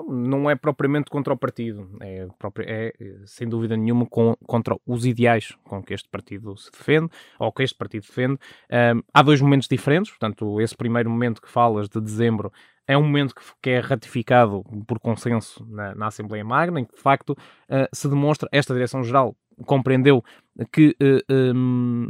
não 0.07 0.49
é 0.49 0.55
propriamente 0.55 1.09
contra 1.09 1.33
o 1.33 1.37
partido, 1.37 1.89
é, 2.01 2.27
é 2.57 2.93
sem 3.25 3.49
dúvida 3.49 3.75
nenhuma 3.75 4.05
com, 4.05 4.35
contra 4.45 4.77
os 4.85 5.05
ideais 5.05 5.57
com 5.63 5.83
que 5.83 5.93
este 5.93 6.07
partido 6.07 6.55
se 6.57 6.71
defende, 6.71 7.09
ou 7.39 7.51
que 7.51 7.63
este 7.63 7.77
partido 7.77 8.05
defende. 8.05 8.39
Um, 8.71 9.01
há 9.13 9.21
dois 9.21 9.41
momentos 9.41 9.67
diferentes, 9.67 10.11
portanto, 10.11 10.61
esse 10.61 10.75
primeiro 10.75 11.09
momento 11.09 11.41
que 11.41 11.49
falas 11.49 11.89
de 11.89 11.99
dezembro 11.99 12.51
é 12.89 12.97
um 12.97 13.03
momento 13.03 13.35
que, 13.61 13.69
é 13.69 13.79
ratificado 13.79 14.63
por 14.87 14.99
consenso 14.99 15.63
na, 15.69 15.93
na, 15.93 16.07
Assembleia 16.07 16.43
Magna, 16.43 16.79
em 16.79 16.85
que 16.85 16.95
de 16.95 16.99
facto 16.99 17.33
uh, 17.33 17.87
se 17.93 18.09
demonstra, 18.09 18.49
esta 18.51 18.73
Direção-Geral 18.73 19.35
compreendeu 19.63 20.23
que, 20.71 20.95
uh, 20.99 21.33
um, 21.55 22.09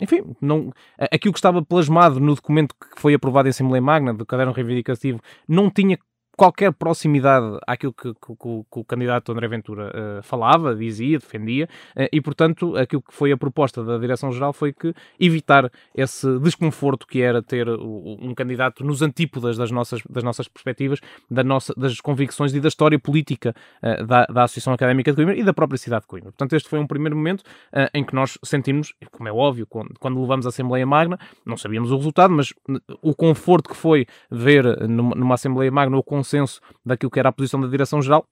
enfim, 0.00 0.22
não, 0.40 0.72
aquilo 1.10 1.32
que 1.32 1.38
estava 1.38 1.60
plasmado 1.60 2.20
no 2.20 2.36
documento 2.36 2.72
que 2.72 3.00
foi 3.00 3.14
aprovado 3.14 3.48
em 3.48 3.50
Assembleia 3.50 3.82
Magna, 3.82 4.14
do 4.14 4.24
caderno 4.24 4.52
reivindicativo, 4.52 5.20
não 5.48 5.68
tinha 5.68 5.98
qualquer 6.36 6.72
proximidade 6.72 7.58
àquilo 7.66 7.92
que, 7.92 8.12
que, 8.14 8.36
que, 8.36 8.78
o 8.78 8.84
candidato 8.84 9.32
André 9.32 9.48
Ventura 9.48 9.90
uh, 9.90 10.22
falava, 10.22 10.74
dizia, 10.74 11.18
defendia, 11.18 11.68
uh, 11.96 12.08
e 12.10 12.20
portanto 12.20 12.76
aquilo 12.76 13.02
que 13.02 13.12
foi 13.12 13.32
a 13.32 13.36
proposta 13.36 13.84
da 13.84 13.98
Direção-Geral 13.98 14.52
foi 14.52 14.72
que 14.72 14.94
evitar 15.20 15.70
esse 15.94 16.38
desconforto 16.38 17.06
que 17.06 17.20
era 17.20 17.42
ter 17.42 17.68
um 17.68 18.34
candidato 18.34 18.84
nos 18.84 19.02
antípodas 19.02 19.56
das 19.56 19.70
nossas, 19.70 20.02
das 20.08 20.24
nossas 20.24 20.48
perspectivas, 20.48 21.00
da 21.30 21.44
nossa, 21.44 21.74
das 21.76 22.00
convicções 22.00 22.54
e 22.54 22.60
da 22.60 22.68
história 22.68 22.98
política 22.98 23.54
uh, 23.82 24.04
da, 24.06 24.24
da 24.26 24.44
Associação 24.44 24.72
Académica 24.72 25.12
de 25.12 25.16
Coimbra 25.16 25.36
e 25.36 25.42
da 25.42 25.52
própria 25.52 25.78
cidade 25.78 26.02
de 26.02 26.08
Coimbra. 26.08 26.32
Portanto, 26.32 26.54
este 26.54 26.68
foi 26.68 26.78
um 26.78 26.86
primeiro 26.86 27.16
momento 27.16 27.44
em 27.94 28.04
que 28.04 28.14
nós 28.14 28.38
sentimos, 28.42 28.94
como 29.10 29.28
é 29.28 29.32
óbvio, 29.32 29.66
quando, 29.66 29.94
quando 29.98 30.20
levamos 30.20 30.46
a 30.46 30.48
Assembleia 30.48 30.86
Magna, 30.86 31.18
não 31.44 31.56
sabíamos 31.56 31.90
o 31.90 31.96
resultado, 31.96 32.32
mas 32.32 32.52
o 33.00 33.14
conforto 33.14 33.68
que 33.70 33.76
foi 33.76 34.06
ver 34.30 34.88
numa, 34.88 35.14
numa 35.14 35.34
Assembleia 35.34 35.70
Magna 35.70 35.96
o 35.96 36.02
consenso 36.22 36.60
daquilo 36.84 37.10
que 37.10 37.18
era 37.18 37.28
a 37.28 37.32
posição 37.32 37.60
da 37.60 37.66
Direção-Geral, 37.66 38.26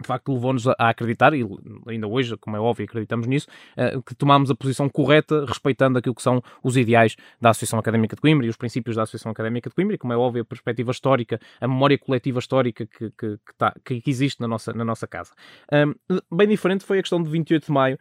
de 0.00 0.06
facto 0.06 0.32
levou-nos 0.32 0.66
a 0.66 0.74
acreditar, 0.78 1.34
e 1.34 1.46
ainda 1.86 2.06
hoje, 2.08 2.34
como 2.38 2.56
é 2.56 2.60
óbvio, 2.60 2.86
acreditamos 2.86 3.26
nisso, 3.26 3.46
eh, 3.76 3.98
que 4.04 4.14
tomámos 4.14 4.50
a 4.50 4.54
posição 4.54 4.88
correta, 4.88 5.44
respeitando 5.44 5.98
aquilo 5.98 6.14
que 6.14 6.22
são 6.22 6.42
os 6.62 6.76
ideais 6.78 7.16
da 7.38 7.50
Associação 7.50 7.78
Académica 7.78 8.16
de 8.16 8.22
Coimbra 8.22 8.46
e 8.46 8.48
os 8.48 8.56
princípios 8.56 8.96
da 8.96 9.02
Associação 9.02 9.30
Académica 9.30 9.68
de 9.68 9.74
Coimbra, 9.74 9.94
e 9.96 9.98
como 9.98 10.14
é 10.14 10.16
óbvio, 10.16 10.40
a 10.40 10.44
perspectiva 10.44 10.90
histórica, 10.90 11.38
a 11.60 11.68
memória 11.68 11.98
coletiva 11.98 12.38
histórica 12.38 12.86
que, 12.86 13.10
que, 13.10 13.36
que, 13.36 13.54
tá, 13.58 13.74
que 13.84 14.02
existe 14.06 14.40
na 14.40 14.48
nossa, 14.48 14.72
na 14.72 14.86
nossa 14.86 15.06
casa. 15.06 15.32
Um, 15.70 16.18
bem 16.34 16.48
diferente 16.48 16.82
foi 16.82 16.98
a 16.98 17.02
questão 17.02 17.22
de 17.22 17.28
28 17.28 17.66
de 17.66 17.72
maio, 17.72 17.98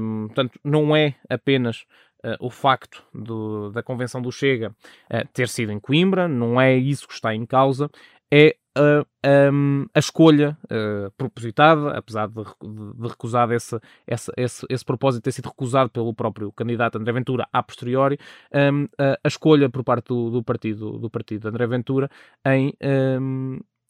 um, 0.00 0.26
portanto, 0.26 0.58
não 0.64 0.96
é 0.96 1.14
apenas 1.30 1.86
Uh, 2.18 2.34
o 2.40 2.50
facto 2.50 3.00
do, 3.14 3.70
da 3.70 3.80
Convenção 3.80 4.20
do 4.20 4.32
Chega 4.32 4.70
uh, 4.70 5.28
ter 5.32 5.48
sido 5.48 5.70
em 5.70 5.78
Coimbra, 5.78 6.26
não 6.26 6.60
é 6.60 6.76
isso 6.76 7.06
que 7.06 7.14
está 7.14 7.32
em 7.32 7.46
causa, 7.46 7.88
é 8.32 8.56
a, 8.74 9.00
a, 9.26 9.50
a 9.94 9.98
escolha 9.98 10.56
uh, 10.64 11.10
propositada, 11.16 11.90
apesar 11.96 12.28
de, 12.28 12.34
de, 12.34 13.08
recusar 13.08 13.50
esse, 13.50 13.78
esse, 14.06 14.30
esse, 14.36 14.66
esse, 14.68 14.84
propósito 14.84 15.22
ter 15.22 15.32
sido 15.32 15.48
recusado 15.48 15.90
pelo 15.90 16.14
próprio 16.14 16.52
candidato 16.52 16.98
André 16.98 17.12
Ventura 17.12 17.48
a 17.52 17.62
posteriori, 17.62 18.18
a, 18.52 19.12
a, 19.24 19.28
escolha 19.28 19.68
por 19.68 19.82
parte 19.82 20.08
do, 20.08 20.30
do, 20.30 20.42
partido, 20.42 20.98
do 20.98 21.10
partido 21.10 21.48
André 21.48 21.66
Ventura 21.66 22.10
em 22.46 22.72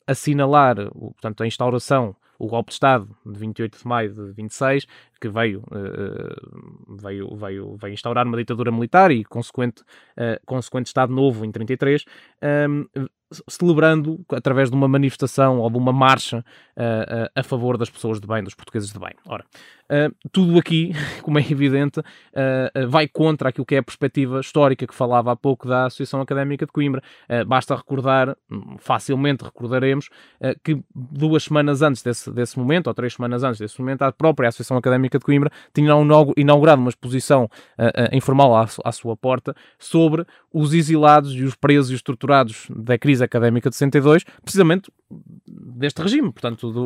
assinalar 0.06 0.76
portanto, 0.90 1.42
a 1.42 1.46
instauração 1.46 2.16
o 2.38 2.46
golpe 2.46 2.68
de 2.68 2.74
Estado 2.74 3.08
de 3.26 3.38
28 3.38 3.78
de 3.78 3.86
maio 3.86 4.14
de 4.14 4.32
26, 4.32 4.86
que 5.20 5.28
veio, 5.28 5.60
uh, 5.70 6.96
veio, 7.00 7.36
veio, 7.36 7.76
veio 7.76 7.94
instaurar 7.94 8.26
uma 8.26 8.36
ditadura 8.36 8.70
militar 8.70 9.10
e 9.10 9.24
consequente, 9.24 9.82
uh, 9.82 10.40
consequente 10.46 10.86
Estado 10.86 11.12
novo 11.12 11.44
em 11.44 11.50
33, 11.50 12.04
um, 12.42 13.08
celebrando 13.48 14.24
através 14.30 14.70
de 14.70 14.76
uma 14.76 14.88
manifestação 14.88 15.58
ou 15.58 15.70
de 15.70 15.76
uma 15.76 15.92
marcha 15.92 16.38
uh, 16.38 17.24
uh, 17.24 17.30
a 17.34 17.42
favor 17.42 17.76
das 17.76 17.90
pessoas 17.90 18.20
de 18.20 18.26
bem, 18.26 18.42
dos 18.42 18.54
portugueses 18.54 18.92
de 18.92 18.98
bem. 18.98 19.12
Ora, 19.26 19.44
uh, 19.90 20.14
tudo 20.32 20.58
aqui, 20.58 20.92
como 21.22 21.38
é 21.38 21.42
evidente, 21.42 22.00
vai 22.88 23.06
contra 23.06 23.50
aquilo 23.50 23.66
que 23.66 23.74
é 23.74 23.78
a 23.78 23.82
perspectiva 23.82 24.40
histórica 24.40 24.86
que 24.86 24.94
falava 24.94 25.32
há 25.32 25.36
pouco 25.36 25.68
da 25.68 25.86
Associação 25.86 26.20
Académica 26.20 26.64
de 26.64 26.72
Coimbra. 26.72 27.02
basta 27.46 27.74
recordar, 27.74 28.36
hum, 28.50 28.76
facilmente 28.78 29.44
recordaremos, 29.44 30.08
que 30.62 30.80
duas 30.94 31.44
semanas 31.44 31.82
antes 31.82 32.02
desse, 32.02 32.30
desse 32.30 32.58
momento, 32.58 32.86
ou 32.86 32.94
três 32.94 33.14
semanas 33.14 33.42
antes 33.42 33.58
desse 33.58 33.78
momento, 33.80 34.02
a 34.02 34.12
própria 34.12 34.48
Associação 34.48 34.76
Académica 34.76 35.07
de 35.16 35.24
Coimbra 35.24 35.50
tinha 35.72 35.94
inaugurado 36.36 36.80
uma 36.80 36.90
exposição 36.90 37.48
informal 38.12 38.56
à, 38.56 38.66
à 38.84 38.92
sua 38.92 39.16
porta 39.16 39.54
sobre 39.78 40.26
os 40.52 40.74
exilados 40.74 41.32
e 41.32 41.44
os 41.44 41.54
presos 41.54 41.90
e 41.90 41.94
os 41.94 42.02
da 42.68 42.98
crise 42.98 43.22
académica 43.22 43.70
de 43.70 43.76
62, 43.76 44.24
precisamente 44.42 44.90
deste 45.46 46.02
regime, 46.02 46.30
portanto, 46.32 46.70
do, 46.70 46.84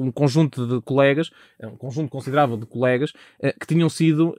um 0.00 0.10
conjunto 0.10 0.66
de 0.66 0.80
colegas, 0.82 1.30
é 1.58 1.66
um 1.66 1.76
conjunto 1.76 2.10
considerável 2.10 2.56
de 2.56 2.64
colegas 2.64 3.12
eh, 3.40 3.54
que 3.58 3.66
tinham 3.66 3.88
sido, 3.88 4.34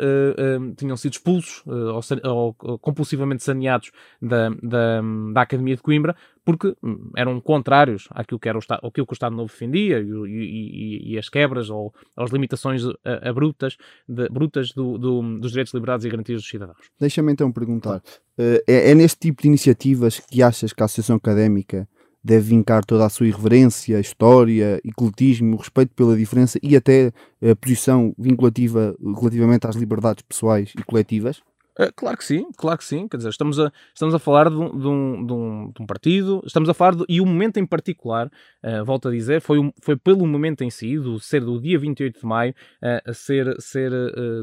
tinham 0.77 0.97
sido 0.97 1.13
expulsos 1.13 1.63
ou, 1.65 2.55
ou, 2.59 2.79
compulsivamente 2.79 3.43
saneados 3.43 3.91
da, 4.21 4.49
da, 4.49 5.01
da 5.33 5.41
Academia 5.41 5.75
de 5.75 5.81
Coimbra 5.81 6.15
porque 6.45 6.75
hum, 6.83 7.11
eram 7.15 7.39
contrários 7.39 8.07
àquilo 8.11 8.39
que, 8.39 8.49
era 8.49 8.57
o, 8.57 8.59
Estado, 8.59 8.85
àquilo 8.85 9.05
que 9.05 9.13
o 9.13 9.15
Estado 9.15 9.35
Novo 9.35 9.51
defendia 9.51 9.99
e, 9.99 10.09
e, 10.27 11.13
e 11.13 11.17
as 11.17 11.29
quebras 11.29 11.69
ou 11.69 11.93
as 12.15 12.31
limitações 12.31 12.83
abruptas, 13.21 13.77
de, 14.07 14.27
brutas 14.29 14.71
do, 14.71 14.97
do, 14.97 15.39
dos 15.39 15.51
direitos, 15.51 15.73
liberdades 15.73 16.05
e 16.05 16.09
garantias 16.09 16.41
dos 16.41 16.49
cidadãos. 16.49 16.89
Deixa-me 16.99 17.31
então 17.31 17.51
perguntar, 17.51 18.01
é, 18.37 18.91
é 18.91 18.95
neste 18.95 19.19
tipo 19.19 19.41
de 19.41 19.47
iniciativas 19.47 20.19
que 20.19 20.41
achas 20.43 20.73
que 20.73 20.81
a 20.81 20.85
Associação 20.85 21.15
Académica 21.15 21.87
deve 22.23 22.49
vincar 22.49 22.85
toda 22.85 23.05
a 23.05 23.09
sua 23.09 23.27
irreverência, 23.27 23.99
história, 23.99 24.79
ecletismo, 24.85 25.57
respeito 25.57 25.93
pela 25.93 26.15
diferença 26.15 26.57
e 26.63 26.75
até 26.75 27.11
a 27.41 27.55
posição 27.55 28.15
vinculativa 28.17 28.95
relativamente 29.19 29.67
às 29.67 29.75
liberdades 29.75 30.23
pessoais 30.23 30.71
e 30.77 30.83
coletivas? 30.83 31.41
Uh, 31.79 31.91
claro 31.95 32.17
que 32.17 32.23
sim, 32.23 32.45
claro 32.55 32.77
que 32.77 32.85
sim. 32.85 33.07
Quer 33.07 33.17
dizer, 33.17 33.29
estamos 33.29 33.59
a, 33.59 33.71
estamos 33.93 34.13
a 34.13 34.19
falar 34.19 34.49
de 34.49 34.55
um, 34.55 34.77
de, 34.77 34.87
um, 34.87 35.71
de, 35.71 35.81
um, 35.81 35.85
partido, 35.87 36.41
estamos 36.45 36.69
a 36.69 36.73
falar 36.73 36.95
de, 36.95 37.03
e 37.09 37.19
o 37.19 37.25
momento 37.25 37.57
em 37.57 37.65
particular, 37.65 38.27
uh, 38.63 38.85
volto 38.85 39.07
a 39.07 39.11
dizer, 39.11 39.41
foi, 39.41 39.57
um, 39.57 39.71
foi 39.81 39.95
pelo 39.95 40.25
momento 40.27 40.63
em 40.63 40.69
si, 40.69 40.97
do 40.99 41.19
ser 41.19 41.41
do 41.41 41.59
dia 41.59 41.79
28 41.79 42.19
de 42.19 42.25
maio, 42.25 42.53
uh, 42.81 43.09
a 43.09 43.13
ser, 43.13 43.55
ser 43.59 43.91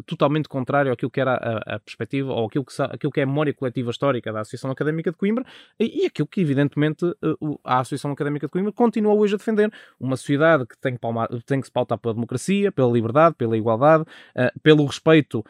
totalmente 0.06 0.48
contrário 0.48 0.92
àquilo 0.92 1.10
que 1.10 1.20
era 1.20 1.34
a, 1.34 1.76
a, 1.76 1.78
perspectiva, 1.78 2.32
ou 2.32 2.46
aquilo 2.46 2.64
que, 2.64 2.82
aquilo 2.82 3.12
que 3.12 3.20
é 3.20 3.22
a 3.22 3.26
memória 3.26 3.54
coletiva 3.54 3.90
histórica 3.90 4.32
da 4.32 4.40
Associação 4.40 4.70
Académica 4.70 5.10
de 5.10 5.16
Coimbra, 5.16 5.44
e, 5.78 6.02
e 6.02 6.06
aquilo 6.06 6.26
que, 6.26 6.40
evidentemente, 6.40 7.04
a 7.64 7.78
Associação 7.78 8.10
Académica 8.10 8.46
de 8.46 8.50
Coimbra 8.50 8.72
continua 8.72 9.14
hoje 9.14 9.34
a 9.34 9.38
defender. 9.38 9.72
Uma 9.98 10.16
sociedade 10.16 10.66
que 10.66 10.76
tem 10.78 10.94
que, 10.94 10.98
palmar, 10.98 11.28
tem 11.46 11.60
que 11.60 11.66
se 11.66 11.72
pautar 11.72 11.98
pela 11.98 12.14
democracia, 12.14 12.72
pela 12.72 12.90
liberdade, 12.90 13.36
pela 13.36 13.56
igualdade, 13.56 14.04
pelo 14.62 14.84
respeito 14.84 15.44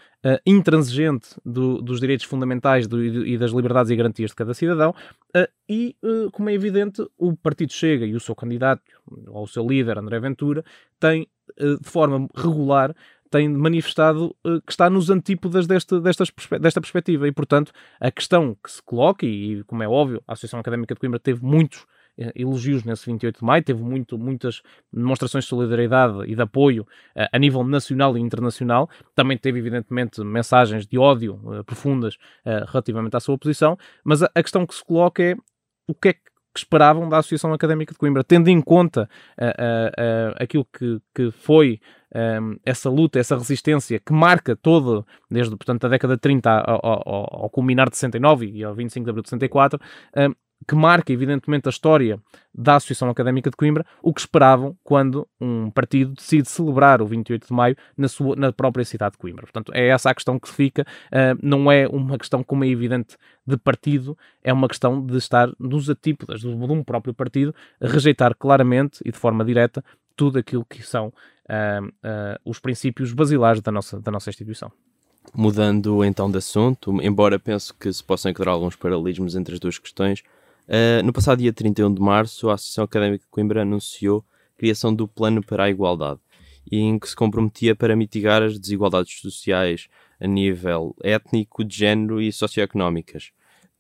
intransigente 0.45 1.31
do 1.45 1.81
dos 1.81 2.00
direitos 2.00 2.27
fundamentais 2.27 2.87
do, 2.87 3.03
e 3.03 3.39
das 3.39 3.53
liberdades 3.53 3.91
e 3.91 3.97
garantias 3.97 4.31
de 4.31 4.37
cada 4.37 4.55
cidadão. 4.55 4.95
Uh, 5.35 5.49
e, 5.69 5.97
uh, 6.03 6.31
como 6.31 6.50
é 6.50 6.55
evidente, 6.55 7.07
o 7.17 7.37
Partido 7.37 7.73
Chega 7.73 8.05
e 8.05 8.15
o 8.15 8.21
seu 8.21 8.35
candidato, 8.35 8.83
ou 9.29 9.45
o 9.45 9.49
seu 9.49 9.67
líder, 9.67 9.99
André 9.99 10.21
Ventura, 10.21 10.65
uh, 11.03 11.79
de 11.79 11.89
forma 11.89 12.29
regular, 12.35 12.95
tem 13.31 13.49
manifestado 13.49 14.37
uh, 14.45 14.61
que 14.62 14.73
está 14.73 14.91
nos 14.91 15.09
antípodas 15.09 15.67
desta, 15.67 16.00
desta 16.00 16.81
perspectiva 16.81 17.29
e, 17.29 17.33
portanto, 17.33 17.73
a 18.00 18.11
questão 18.11 18.57
que 18.62 18.71
se 18.71 18.83
coloca, 18.83 19.25
e 19.25 19.62
como 19.65 19.83
é 19.83 19.89
óbvio, 19.89 20.23
a 20.27 20.33
Associação 20.33 20.61
Académica 20.61 20.95
de 20.95 21.00
Coimbra 21.00 21.21
teve 21.21 21.43
muitos 21.43 21.87
elogios 22.35 22.85
nesse 22.85 23.07
28 23.07 23.40
de 23.40 23.45
maio, 23.45 23.62
teve 23.62 23.83
muito, 23.83 24.19
muitas 24.19 24.62
demonstrações 24.93 25.45
de 25.45 25.50
solidariedade 25.50 26.25
e 26.26 26.35
de 26.35 26.43
apoio 26.43 26.83
uh, 26.83 27.29
a 27.33 27.38
nível 27.38 27.64
nacional 27.64 28.17
e 28.17 28.21
internacional, 28.21 28.88
também 29.14 29.38
teve 29.38 29.59
evidentemente 29.59 30.23
mensagens 30.23 30.87
de 30.87 30.99
ódio 30.99 31.40
uh, 31.45 31.64
profundas 31.64 32.14
uh, 32.14 32.64
relativamente 32.69 33.17
à 33.17 33.21
sua 33.21 33.38
posição, 33.38 33.79
mas 34.05 34.23
a, 34.23 34.29
questão 34.35 34.67
que 34.67 34.75
se 34.75 34.85
coloca 34.85 35.23
é 35.23 35.35
o 35.88 35.95
que 35.95 36.09
é 36.09 36.12
que 36.12 36.21
esperavam 36.57 37.09
da 37.09 37.19
Associação 37.19 37.52
Académica 37.52 37.93
de 37.93 37.99
Coimbra, 37.99 38.25
tendo 38.25 38.49
em 38.49 38.61
conta 38.61 39.09
aquilo 40.37 40.64
que, 40.64 41.00
que 41.14 41.31
foi 41.31 41.81
um, 42.14 42.57
essa 42.64 42.90
luta, 42.90 43.19
essa 43.19 43.37
resistência 43.37 44.00
que 44.00 44.12
marca 44.12 44.57
todo, 44.57 45.07
desde 45.31 45.57
portanto, 45.57 45.85
a 45.85 45.88
década 45.88 46.14
de 46.17 46.21
30 46.21 46.50
ao, 46.50 46.81
ao, 46.85 47.43
ao 47.43 47.50
culminar 47.50 47.88
de 47.88 47.97
69 47.97 48.50
e 48.50 48.64
ao 48.64 48.75
25 48.75 49.05
de 49.05 49.11
abril 49.11 49.23
de 49.23 49.29
64, 49.29 49.81
um, 50.17 50.35
que 50.67 50.75
marca 50.75 51.12
evidentemente 51.12 51.69
a 51.69 51.71
história 51.71 52.21
da 52.55 52.76
Associação 52.76 53.09
Académica 53.09 53.50
de 53.50 53.57
Coimbra, 53.57 53.85
o 54.02 54.12
que 54.12 54.21
esperavam 54.21 54.76
quando 54.83 55.26
um 55.40 55.71
partido 55.71 56.12
decide 56.12 56.49
celebrar 56.49 57.00
o 57.00 57.07
28 57.07 57.47
de 57.47 57.52
maio 57.52 57.76
na, 57.97 58.09
sua, 58.09 58.37
na 58.37 58.52
própria 58.52 58.85
cidade 58.85 59.12
de 59.12 59.19
Coimbra. 59.19 59.43
Portanto, 59.43 59.73
é 59.75 59.88
essa 59.88 60.11
a 60.11 60.14
questão 60.14 60.38
que 60.38 60.49
fica, 60.49 60.83
uh, 60.83 61.38
não 61.43 61.71
é 61.71 61.87
uma 61.88 62.19
questão, 62.19 62.43
como 62.43 62.64
é 62.64 62.69
evidente, 62.69 63.17
de 63.47 63.57
partido, 63.57 64.17
é 64.43 64.52
uma 64.52 64.69
questão 64.69 65.05
de 65.05 65.17
estar 65.17 65.50
nos 65.59 65.88
atípodas 65.88 66.40
de 66.40 66.49
um 66.49 66.85
próprio 66.85 67.14
partido, 67.14 67.55
rejeitar 67.81 68.35
claramente 68.37 69.00
e 69.05 69.11
de 69.11 69.19
forma 69.19 69.45
direta 69.45 69.85
tudo 70.14 70.38
aquilo 70.38 70.64
que 70.64 70.83
são 70.83 71.09
uh, 71.09 71.87
uh, 71.87 72.38
os 72.45 72.59
princípios 72.59 73.12
basilares 73.12 73.61
da 73.61 73.73
nossa, 73.73 73.99
da 74.00 74.11
nossa 74.12 74.29
instituição. 74.29 74.71
Mudando 75.35 76.05
então 76.05 76.31
de 76.31 76.38
assunto, 76.38 77.00
embora 77.02 77.38
penso 77.38 77.75
que 77.75 77.93
se 77.93 78.02
possam 78.02 78.31
encontrar 78.31 78.52
alguns 78.52 78.75
paralelismos 78.75 79.37
entre 79.37 79.55
as 79.55 79.61
duas 79.61 79.79
questões, 79.79 80.23
Uh, 80.71 81.03
no 81.05 81.12
passado 81.12 81.41
dia 81.41 81.53
31 81.53 81.93
de 81.93 82.00
março, 82.00 82.49
a 82.49 82.55
Associação 82.55 82.85
Académica 82.85 83.25
de 83.25 83.29
Coimbra 83.29 83.62
anunciou 83.62 84.25
a 84.55 84.57
criação 84.57 84.95
do 84.95 85.09
Plano 85.09 85.45
para 85.45 85.65
a 85.65 85.71
Igualdade, 85.71 86.21
em 86.71 86.97
que 86.97 87.09
se 87.09 87.17
comprometia 87.17 87.75
para 87.75 87.97
mitigar 87.97 88.41
as 88.41 88.57
desigualdades 88.57 89.21
sociais 89.21 89.89
a 90.21 90.29
nível 90.29 90.95
étnico, 91.03 91.65
de 91.65 91.77
género 91.77 92.23
e 92.23 92.33
socioeconómicas. 92.33 93.33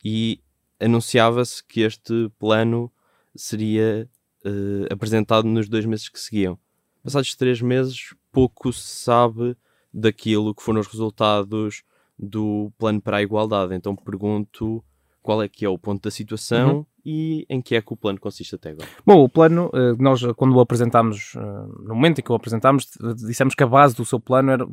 E 0.04 0.40
anunciava-se 0.80 1.62
que 1.62 1.82
este 1.82 2.28
plano 2.40 2.90
seria 3.36 4.10
uh, 4.44 4.92
apresentado 4.92 5.46
nos 5.46 5.68
dois 5.68 5.86
meses 5.86 6.08
que 6.08 6.18
seguiam. 6.18 6.58
Passados 7.04 7.36
três 7.36 7.62
meses, 7.62 8.16
pouco 8.32 8.72
se 8.72 9.04
sabe 9.04 9.56
daquilo 9.94 10.52
que 10.52 10.62
foram 10.62 10.80
os 10.80 10.88
resultados 10.88 11.84
do 12.18 12.72
plano 12.76 13.00
para 13.00 13.18
a 13.18 13.22
igualdade. 13.22 13.76
Então 13.76 13.94
pergunto 13.94 14.84
qual 15.22 15.42
é 15.42 15.48
que 15.48 15.64
é 15.64 15.68
o 15.68 15.78
ponto 15.78 16.02
da 16.02 16.10
situação 16.10 16.78
uhum. 16.78 16.86
e 17.04 17.46
em 17.48 17.60
que 17.60 17.76
é 17.76 17.82
que 17.82 17.92
o 17.92 17.96
plano 17.96 18.18
consiste 18.18 18.54
até 18.54 18.70
agora. 18.70 18.88
Bom, 19.04 19.22
o 19.22 19.28
plano, 19.28 19.70
eh, 19.74 19.94
nós 19.98 20.22
quando 20.36 20.56
o 20.56 20.60
apresentámos, 20.60 21.34
eh, 21.36 21.40
no 21.40 21.94
momento 21.94 22.20
em 22.20 22.22
que 22.22 22.32
o 22.32 22.34
apresentámos, 22.34 22.88
dissemos 23.16 23.54
que 23.54 23.62
a 23.62 23.66
base 23.66 23.94
do 23.94 24.04
seu 24.04 24.18
plano 24.18 24.50
era, 24.50 24.66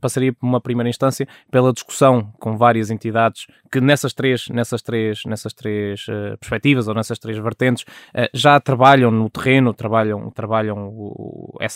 passaria 0.00 0.32
por 0.32 0.46
uma 0.46 0.60
primeira 0.60 0.88
instância 0.88 1.26
pela 1.50 1.72
discussão 1.72 2.32
com 2.38 2.56
várias 2.56 2.90
entidades 2.90 3.46
que 3.70 3.80
nessas 3.80 4.12
três, 4.12 4.48
nessas 4.48 4.80
três, 4.82 5.22
nessas 5.24 5.52
três 5.52 6.06
perspectivas 6.38 6.88
ou 6.88 6.94
nessas 6.94 7.18
três 7.18 7.38
vertentes 7.38 7.84
já 8.32 8.58
trabalham 8.60 9.10
no 9.10 9.28
terreno, 9.30 9.72
trabalham, 9.72 10.30
trabalham 10.30 10.92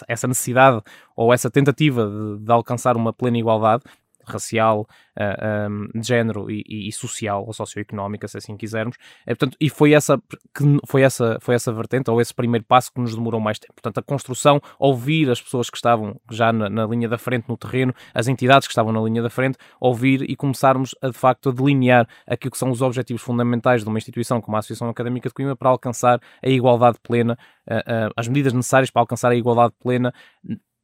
essa 0.08 0.26
necessidade 0.26 0.82
ou 1.16 1.32
essa 1.32 1.50
tentativa 1.50 2.06
de, 2.06 2.44
de 2.44 2.52
alcançar 2.52 2.96
uma 2.96 3.12
plena 3.12 3.38
igualdade 3.38 3.84
racial, 4.26 4.80
uh, 4.80 4.86
ah, 5.16 5.68
um, 5.68 6.00
de 6.00 6.06
género 6.06 6.50
e, 6.50 6.88
e, 6.88 6.92
social 6.92 7.44
ou 7.46 7.52
socioeconómica, 7.52 8.26
se 8.28 8.38
assim 8.38 8.56
quisermos. 8.56 8.96
É, 9.26 9.34
portanto, 9.34 9.56
e 9.60 9.68
foi 9.68 9.92
essa, 9.92 10.18
que, 10.54 10.64
foi, 10.86 11.02
essa, 11.02 11.38
foi 11.40 11.54
essa 11.54 11.72
vertente, 11.72 12.10
ou 12.10 12.20
esse 12.20 12.34
primeiro 12.34 12.64
passo 12.64 12.92
que 12.92 13.00
nos 13.00 13.14
demorou 13.14 13.40
mais 13.40 13.58
tempo. 13.58 13.74
Portanto, 13.74 13.98
a 13.98 14.02
construção, 14.02 14.60
ouvir 14.78 15.30
as 15.30 15.40
pessoas 15.40 15.70
que 15.70 15.76
estavam 15.76 16.20
já 16.30 16.52
na, 16.52 16.68
na, 16.68 16.86
linha 16.86 17.08
da 17.08 17.18
frente 17.18 17.48
no 17.48 17.56
terreno, 17.56 17.94
as 18.12 18.28
entidades 18.28 18.66
que 18.66 18.72
estavam 18.72 18.92
na 18.92 19.00
linha 19.00 19.22
da 19.22 19.30
frente, 19.30 19.58
ouvir 19.80 20.22
e 20.28 20.36
começarmos 20.36 20.94
a, 21.02 21.08
de 21.08 21.18
facto 21.18 21.48
a 21.48 21.52
delinear 21.52 22.08
aquilo 22.26 22.50
que 22.50 22.58
são 22.58 22.70
os 22.70 22.82
objetivos 22.82 23.22
fundamentais 23.22 23.82
de 23.82 23.88
uma 23.88 23.98
instituição 23.98 24.40
como 24.40 24.56
a 24.56 24.60
Associação 24.60 24.88
Académica 24.88 25.28
de 25.28 25.34
Coimbra 25.34 25.56
para 25.56 25.70
alcançar 25.70 26.20
a 26.42 26.48
igualdade 26.48 26.98
plena, 27.02 27.38
uh, 27.68 27.74
uh, 27.74 28.12
as 28.16 28.28
medidas 28.28 28.52
necessárias 28.52 28.90
para 28.90 29.02
alcançar 29.02 29.30
a 29.30 29.36
igualdade 29.36 29.74
plena 29.80 30.12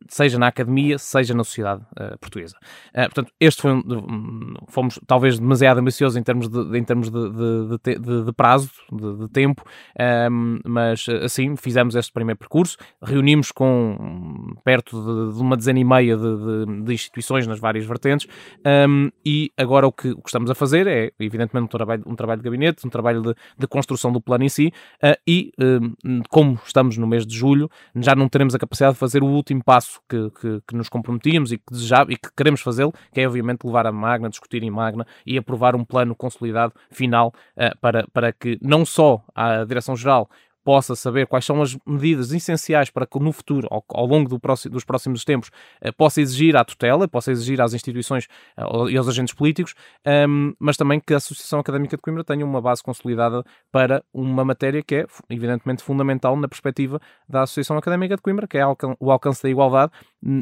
seja 0.08 0.38
na 0.38 0.48
academia, 0.48 0.98
seja 0.98 1.34
na 1.34 1.44
sociedade 1.44 1.82
uh, 1.92 2.18
portuguesa. 2.18 2.56
Uh, 2.90 3.02
portanto, 3.02 3.32
este 3.38 3.62
foi 3.62 3.72
um, 3.72 4.54
fomos 4.68 4.98
talvez 5.06 5.38
demasiado 5.38 5.78
ambiciosos 5.78 6.16
em 6.16 6.22
termos 6.22 6.48
de, 6.48 6.78
em 6.78 6.84
termos 6.84 7.10
de, 7.10 7.30
de, 7.30 7.98
de, 7.98 8.24
de 8.24 8.32
prazo, 8.32 8.70
de, 8.90 9.28
tempo, 9.28 9.62
ehm, 9.98 10.58
mas 10.64 11.06
assim 11.22 11.56
fizemos 11.56 11.94
este 11.94 12.12
primeiro 12.12 12.38
percurso, 12.38 12.76
reunimos 13.02 13.50
com 13.52 14.54
perto 14.64 15.32
de, 15.32 15.40
uma 15.40 15.56
dezena 15.56 15.78
e 15.78 15.84
meia 15.84 16.16
de, 16.16 16.92
instituições 16.92 17.46
nas 17.46 17.60
várias 17.60 17.84
vertentes 17.86 18.26
ehm, 18.64 19.08
e 19.24 19.52
agora 19.56 19.86
o 19.86 19.92
que, 19.92 20.10
o 20.10 20.22
que, 20.22 20.28
estamos 20.28 20.50
a 20.50 20.54
fazer 20.54 20.86
é, 20.86 21.10
evidentemente, 21.18 21.64
um 21.64 21.68
trabalho, 21.68 22.02
um 22.06 22.14
trabalho 22.14 22.40
de 22.40 22.44
gabinete, 22.44 22.86
um 22.86 22.90
trabalho 22.90 23.22
de, 23.22 23.66
construção 23.68 24.12
do 24.12 24.20
plano 24.20 24.44
em 24.44 24.48
si 24.48 24.72
uh, 25.02 25.16
e, 25.26 25.52
ehm, 25.58 26.22
como 26.28 26.58
estamos 26.64 26.96
no 26.96 27.06
mês 27.06 27.26
de 27.26 27.36
julho, 27.36 27.70
já 27.96 28.14
não 28.14 28.28
teremos 28.28 28.54
a 28.54 28.58
capacidade 28.58 28.94
de 28.94 28.98
fazer 28.98 29.22
o 29.22 29.26
último 29.26 29.62
passo 29.64 29.89
passo 29.90 30.00
que, 30.08 30.30
que, 30.40 30.62
que 30.68 30.76
nos 30.76 30.88
comprometíamos 30.88 31.50
e 31.50 31.58
que 31.58 31.64
desejava 31.70 32.12
e 32.12 32.16
que 32.16 32.28
queremos 32.36 32.60
fazê-lo, 32.60 32.92
que 33.12 33.20
é 33.20 33.26
obviamente 33.26 33.66
levar 33.66 33.86
a 33.86 33.92
Magna, 33.92 34.28
discutir 34.28 34.62
em 34.62 34.70
Magna 34.70 35.06
e 35.26 35.36
aprovar 35.36 35.74
um 35.74 35.84
plano 35.84 36.14
consolidado 36.14 36.72
final 36.90 37.34
uh, 37.56 37.76
para, 37.80 38.06
para 38.12 38.32
que 38.32 38.58
não 38.62 38.84
só 38.84 39.22
a 39.34 39.64
Direção-Geral 39.64 40.28
possa 40.64 40.94
saber 40.94 41.26
quais 41.26 41.44
são 41.44 41.60
as 41.62 41.76
medidas 41.86 42.32
essenciais 42.32 42.90
para 42.90 43.06
que 43.06 43.18
no 43.18 43.32
futuro, 43.32 43.66
ao, 43.70 43.84
ao 43.88 44.06
longo 44.06 44.28
do 44.28 44.38
próximo, 44.38 44.72
dos 44.72 44.84
próximos 44.84 45.24
tempos, 45.24 45.50
eh, 45.80 45.92
possa 45.92 46.20
exigir 46.20 46.56
à 46.56 46.64
tutela, 46.64 47.08
possa 47.08 47.32
exigir 47.32 47.60
às 47.60 47.72
instituições 47.72 48.26
eh, 48.56 48.62
e 48.90 48.96
aos 48.96 49.08
agentes 49.08 49.34
políticos, 49.34 49.74
um, 50.06 50.10
ehm, 50.10 50.52
mas 50.58 50.76
também 50.76 51.00
que 51.00 51.14
a 51.14 51.16
Associação 51.16 51.60
Académica 51.60 51.96
de 51.96 52.02
Coimbra 52.02 52.24
tenha 52.24 52.44
uma 52.44 52.60
base 52.60 52.82
consolidada 52.82 53.44
para 53.72 54.02
uma 54.12 54.44
matéria 54.44 54.82
que 54.82 54.96
é, 54.96 55.06
evidentemente, 55.28 55.82
fundamental 55.82 56.36
na 56.36 56.48
perspectiva 56.48 57.00
da 57.28 57.42
Associação 57.42 57.76
Académica 57.76 58.16
de 58.16 58.22
Coimbra, 58.22 58.46
que 58.46 58.58
é 58.58 58.64
o 58.66 59.10
alcance 59.10 59.42
da 59.42 59.48
igualdade 59.48 59.92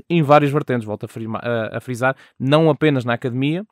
em 0.08 0.22
várias 0.22 0.50
vertentes, 0.50 0.86
volto 0.86 1.06
a 1.06 1.80
frisar, 1.80 2.16
não 2.38 2.70
apenas 2.70 3.04
na 3.04 3.14
academia, 3.14 3.64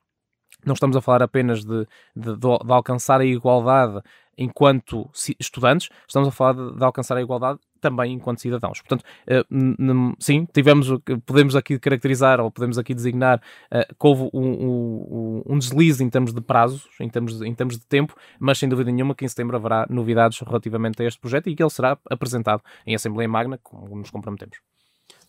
não 0.65 0.75
estamos 0.75 0.97
a 0.97 1.01
falar 1.01 1.23
apenas 1.23 1.65
de, 1.65 1.87
de, 2.15 2.37
de, 2.37 2.73
alcançar 2.73 3.21
a 3.21 3.25
igualdade 3.25 4.03
enquanto 4.39 5.09
estudantes, 5.41 5.89
estamos 6.07 6.29
a 6.29 6.33
falar 6.33 6.53
de, 6.53 6.77
de 6.77 6.85
alcançar 6.85 7.17
a 7.17 7.23
igualdade 7.23 7.59
também 7.81 8.13
enquanto 8.13 8.41
cidadãos. 8.41 8.81
Portanto, 8.81 9.03
uh, 9.03 10.17
sim, 10.19 10.47
tivemos, 10.53 10.89
podemos 11.25 11.57
aqui 11.57 11.79
caracterizar 11.79 12.41
ou 12.41 12.51
podemos 12.51 12.79
aqui 12.79 12.95
designar 12.95 13.41
uh, 13.73 13.95
que 13.95 14.07
houve 14.07 14.29
um, 14.35 14.43
um, 14.43 15.43
um, 15.47 15.59
deslize 15.59 16.03
em 16.03 16.11
termos 16.11 16.35
de 16.35 16.41
prazos, 16.41 16.87
em 17.01 17.09
termos 17.09 17.39
de, 17.39 17.47
em 17.47 17.55
termos 17.55 17.79
de 17.79 17.87
tempo, 17.87 18.15
mas 18.39 18.59
sem 18.59 18.69
dúvida 18.69 18.91
nenhuma 18.91 19.15
que 19.15 19.25
em 19.25 19.29
setembro 19.29 19.57
haverá 19.57 19.87
novidades 19.89 20.39
relativamente 20.41 21.03
a 21.03 21.07
este 21.07 21.21
projeto 21.21 21.49
e 21.49 21.55
que 21.55 21.63
ele 21.63 21.71
será 21.71 21.97
apresentado 22.11 22.63
em 22.87 22.95
Assembleia 22.95 23.29
Magna, 23.29 23.59
como 23.63 23.97
nos 23.97 24.11
comprometemos. 24.11 24.59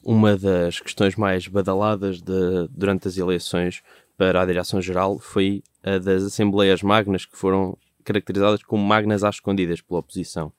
Uma 0.03 0.38
das 0.38 0.80
questões 0.80 1.15
mais 1.15 1.47
badaladas 1.47 2.21
de, 2.21 2.67
durante 2.69 3.08
as 3.08 3.17
eleições 3.17 3.84
para 4.17 4.41
a 4.41 4.45
Direção-Geral 4.45 5.19
foi 5.19 5.63
a 5.84 5.97
das 5.97 6.23
Assembleias 6.23 6.82
Magnas, 6.82 7.25
que 7.25 7.38
foram 7.38 7.77
caracterizadas 8.03 8.63
como 8.63 8.84
magnas 8.84 9.23
às 9.23 9.36
escondidas 9.36 9.82
pela 9.82 9.99
oposição. 9.99 10.51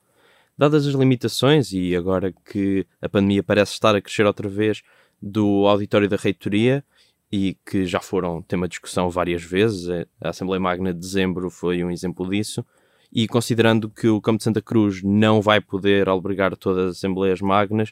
Dadas 0.57 0.87
as 0.87 0.93
limitações 0.93 1.71
e 1.71 1.95
agora 1.95 2.33
que 2.51 2.85
a 3.01 3.09
pandemia 3.09 3.43
parece 3.43 3.73
estar 3.73 3.95
a 3.95 4.01
crescer 4.01 4.25
outra 4.25 4.47
vez 4.49 4.81
do 5.21 5.67
auditório 5.67 6.07
da 6.07 6.17
reitoria 6.17 6.83
e 7.31 7.55
que 7.65 7.85
já 7.85 7.99
foram 7.99 8.41
tema 8.41 8.67
de 8.67 8.71
discussão 8.71 9.09
várias 9.09 9.43
vezes, 9.43 9.87
a 10.19 10.29
Assembleia 10.29 10.59
Magna 10.59 10.93
de 10.93 10.99
dezembro 10.99 11.49
foi 11.49 11.83
um 11.83 11.91
exemplo 11.91 12.27
disso, 12.29 12.65
e 13.11 13.27
considerando 13.27 13.89
que 13.89 14.07
o 14.07 14.21
Campo 14.21 14.37
de 14.39 14.43
Santa 14.43 14.61
Cruz 14.61 15.01
não 15.03 15.41
vai 15.41 15.61
poder 15.61 16.09
albergar 16.09 16.55
todas 16.55 16.89
as 16.89 16.97
Assembleias 16.97 17.39
Magnas, 17.39 17.91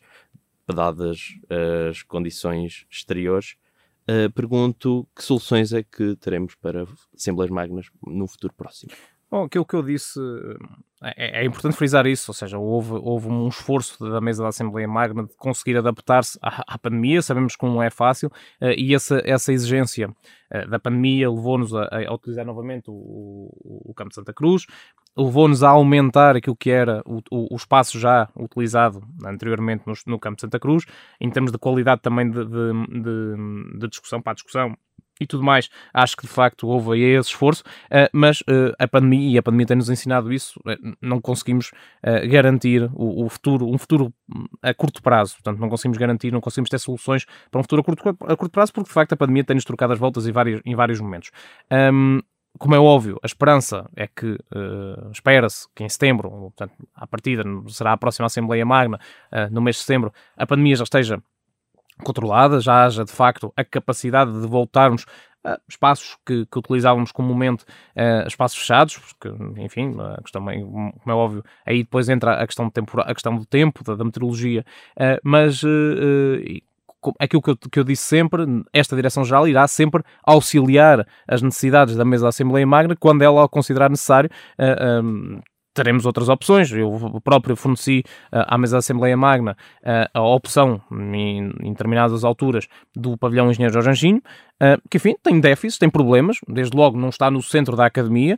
dadas 0.67 1.36
as 1.89 2.01
condições 2.03 2.86
exteriores, 2.89 3.56
uh, 4.09 4.31
pergunto 4.33 5.07
que 5.15 5.23
soluções 5.23 5.73
é 5.73 5.83
que 5.83 6.15
teremos 6.17 6.55
para 6.55 6.85
Assembleias 7.15 7.51
Magnas 7.51 7.87
no 8.05 8.27
futuro 8.27 8.53
próximo. 8.53 8.91
Bom, 9.29 9.43
aquilo 9.43 9.65
que 9.65 9.75
eu 9.75 9.83
disse 9.83 10.19
é, 11.03 11.41
é, 11.41 11.45
importante 11.45 11.75
frisar 11.75 12.07
isso, 12.07 12.31
ou 12.31 12.33
seja, 12.33 12.57
houve, 12.57 12.93
houve 12.93 13.27
um 13.27 13.47
esforço 13.47 14.03
da 14.09 14.19
mesa 14.19 14.41
da 14.41 14.49
Assembleia 14.49 14.87
Magna 14.87 15.23
de 15.23 15.35
conseguir 15.35 15.77
adaptar-se 15.77 16.39
à, 16.41 16.63
à, 16.65 16.77
pandemia, 16.77 17.21
sabemos 17.21 17.55
que 17.55 17.65
não 17.65 17.83
é 17.83 17.89
fácil, 17.89 18.29
uh, 18.61 18.71
e 18.75 18.95
essa, 18.95 19.21
essa 19.23 19.53
exigência 19.53 20.09
uh, 20.09 20.69
da 20.69 20.79
pandemia 20.79 21.29
levou-nos 21.29 21.75
a, 21.75 21.87
a, 22.07 22.13
utilizar 22.13 22.45
novamente 22.45 22.89
o, 22.89 22.93
o, 22.93 23.91
o, 23.91 23.93
Campo 23.93 24.09
de 24.09 24.15
Santa 24.15 24.33
Cruz, 24.33 24.65
levou-nos 25.17 25.63
a 25.63 25.69
aumentar 25.69 26.36
aquilo 26.36 26.56
que 26.56 26.69
era 26.69 27.01
o, 27.06 27.21
o, 27.32 27.56
espaço 27.56 27.99
já 27.99 28.30
utilizado 28.36 29.03
anteriormente 29.25 29.84
no, 29.86 29.93
no, 30.06 30.19
Campo 30.19 30.36
de 30.36 30.41
Santa 30.41 30.60
Cruz, 30.60 30.86
em 31.19 31.30
termos 31.30 31.51
de 31.51 31.58
qualidade 31.58 32.01
também 32.01 32.30
de, 32.30 32.45
de, 32.45 33.01
de, 33.01 33.80
de 33.80 33.88
discussão, 33.88 34.21
para 34.21 34.32
a 34.32 34.36
discussão 34.36 34.77
e 35.19 35.25
tudo 35.25 35.43
mais, 35.43 35.69
acho 35.93 36.15
que 36.15 36.23
de 36.23 36.32
facto 36.32 36.67
houve 36.67 36.93
aí 36.93 37.17
esse 37.17 37.30
esforço, 37.30 37.63
uh, 37.86 38.10
mas 38.13 38.41
uh, 38.41 38.73
a 38.77 38.88
pandemia, 38.88 39.36
e 39.36 39.38
a 39.38 39.43
pandemia 39.43 39.65
tem-nos 39.65 39.89
ensinado 39.89 40.32
isso, 40.32 40.60
uh, 40.60 40.95
não 41.01 41.19
conseguimos 41.19 41.71
garantir 42.30 42.89
o, 42.93 43.25
o, 43.25 43.30
futuro, 43.30 43.67
um 43.67 43.77
futuro 43.77 44.13
a 44.62 44.73
curto 44.73 45.01
prazo, 45.01 45.34
portanto 45.34 45.60
não 45.60 45.69
conseguimos 45.69 45.97
garantir, 45.97 46.32
não 46.32 46.39
conseguimos 46.39 46.69
ter 46.69 46.80
soluções 46.80 47.25
para 47.49 47.60
um 47.60 47.63
futuro 47.63 47.82
a 47.82 47.84
curto, 47.84 48.10
a 48.10 48.38
curto 48.38 48.51
prazo, 48.51 48.71
porque 48.71 48.88
de 48.88 48.93
facto 48.93 49.13
a 49.13 49.17
pandemia 49.17 49.43
tem-nos 49.43 49.65
trocado 49.65 49.93
as 49.93 49.99
voltas 49.99 50.27
em 50.27 50.32
vários, 50.32 50.62
em 50.63 50.75
vários 50.75 51.01
momentos. 51.01 51.32
Um, 51.71 52.21
como 52.57 52.75
é 52.75 52.79
óbvio, 52.79 53.19
a 53.23 53.25
esperança 53.25 53.89
é 53.95 54.07
que 54.07 54.33
uh, 54.33 55.11
espera-se 55.11 55.67
que 55.75 55.83
em 55.83 55.89
setembro, 55.89 56.29
portanto, 56.29 56.73
à 56.95 57.05
partida 57.07 57.43
será 57.67 57.93
a 57.93 57.97
próxima 57.97 58.25
Assembleia 58.25 58.65
Magna, 58.65 58.99
uh, 59.31 59.53
no 59.53 59.61
mês 59.61 59.77
de 59.77 59.83
setembro, 59.83 60.13
a 60.35 60.45
pandemia 60.45 60.75
já 60.75 60.83
esteja 60.83 61.21
controlada, 62.03 62.59
já 62.59 62.85
haja 62.85 63.03
de 63.03 63.11
facto 63.11 63.51
a 63.55 63.63
capacidade 63.63 64.31
de 64.31 64.47
voltarmos 64.47 65.05
a 65.43 65.57
espaços 65.67 66.17
que, 66.25 66.45
que 66.45 66.59
utilizávamos 66.59 67.11
comumente, 67.11 67.63
uh, 67.95 68.27
espaços 68.27 68.57
fechados, 68.57 68.97
porque, 68.97 69.29
enfim, 69.61 69.95
a 69.99 70.21
questão, 70.21 70.43
como 70.43 70.93
é 71.07 71.13
óbvio, 71.13 71.43
aí 71.65 71.83
depois 71.83 72.09
entra 72.09 72.33
a 72.33 72.45
questão, 72.45 72.69
tempora, 72.69 73.03
a 73.03 73.13
questão 73.13 73.35
do 73.35 73.45
tempo, 73.45 73.83
da, 73.83 73.95
da 73.95 74.03
meteorologia, 74.03 74.65
uh, 74.97 75.19
mas 75.23 75.63
uh, 75.63 75.67
aquilo 77.19 77.41
que 77.41 77.49
eu, 77.51 77.57
que 77.57 77.79
eu, 77.79 77.83
disse 77.83 78.03
sempre, 78.03 78.45
esta 78.73 78.95
Direção-Geral 78.95 79.47
irá 79.47 79.67
sempre 79.67 80.03
auxiliar 80.23 81.05
as 81.27 81.41
necessidades 81.41 81.95
da 81.95 82.05
mesa 82.05 82.23
da 82.23 82.29
Assembleia 82.29 82.65
Magna 82.65 82.95
quando 82.95 83.21
ela 83.21 83.47
considerar 83.47 83.89
necessário. 83.89 84.29
Uh, 84.60 85.03
um, 85.03 85.41
teremos 85.77 86.07
outras 86.07 86.27
opções. 86.27 86.71
Eu 86.71 87.21
próprio 87.23 87.55
forneci 87.55 88.03
uh, 88.33 88.43
à 88.47 88.57
mesa 88.57 88.73
da 88.73 88.79
Assembleia 88.79 89.15
Magna 89.15 89.55
uh, 89.83 90.10
a 90.12 90.21
opção, 90.23 90.81
em, 90.91 91.51
em, 91.62 91.71
determinadas 91.71 92.23
alturas, 92.23 92.67
do 92.95 93.15
pavilhão 93.15 93.51
Engenheiro 93.51 93.73
Jorge 93.73 93.89
Anjinho, 93.91 94.17
uh, 94.17 94.81
que 94.89 94.97
enfim 94.97 95.15
tem 95.21 95.39
déficits, 95.39 95.77
tem 95.77 95.89
problemas, 95.89 96.38
desde 96.47 96.75
logo 96.75 96.97
não 96.97 97.10
está 97.10 97.29
no 97.29 97.43
centro 97.43 97.75
da 97.75 97.86
academia, 97.86 98.38